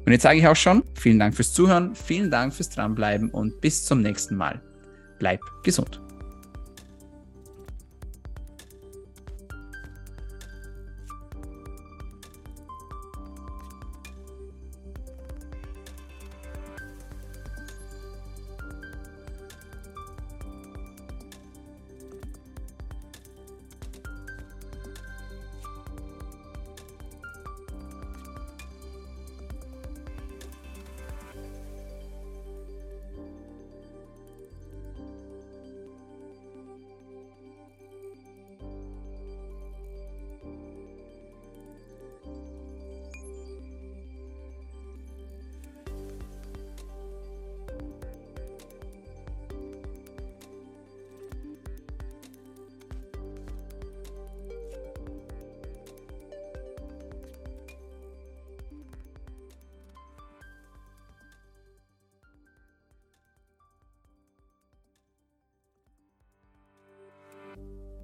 Und 0.06 0.12
jetzt 0.12 0.22
sage 0.22 0.38
ich 0.38 0.46
auch 0.46 0.54
schon, 0.54 0.84
vielen 0.94 1.18
Dank 1.18 1.34
fürs 1.34 1.52
Zuhören, 1.52 1.96
vielen 1.96 2.30
Dank 2.30 2.54
fürs 2.54 2.70
Dranbleiben 2.70 3.30
und 3.30 3.60
bis 3.60 3.84
zum 3.84 4.00
nächsten 4.00 4.36
Mal. 4.36 4.62
Bleib 5.18 5.40
gesund. 5.64 6.00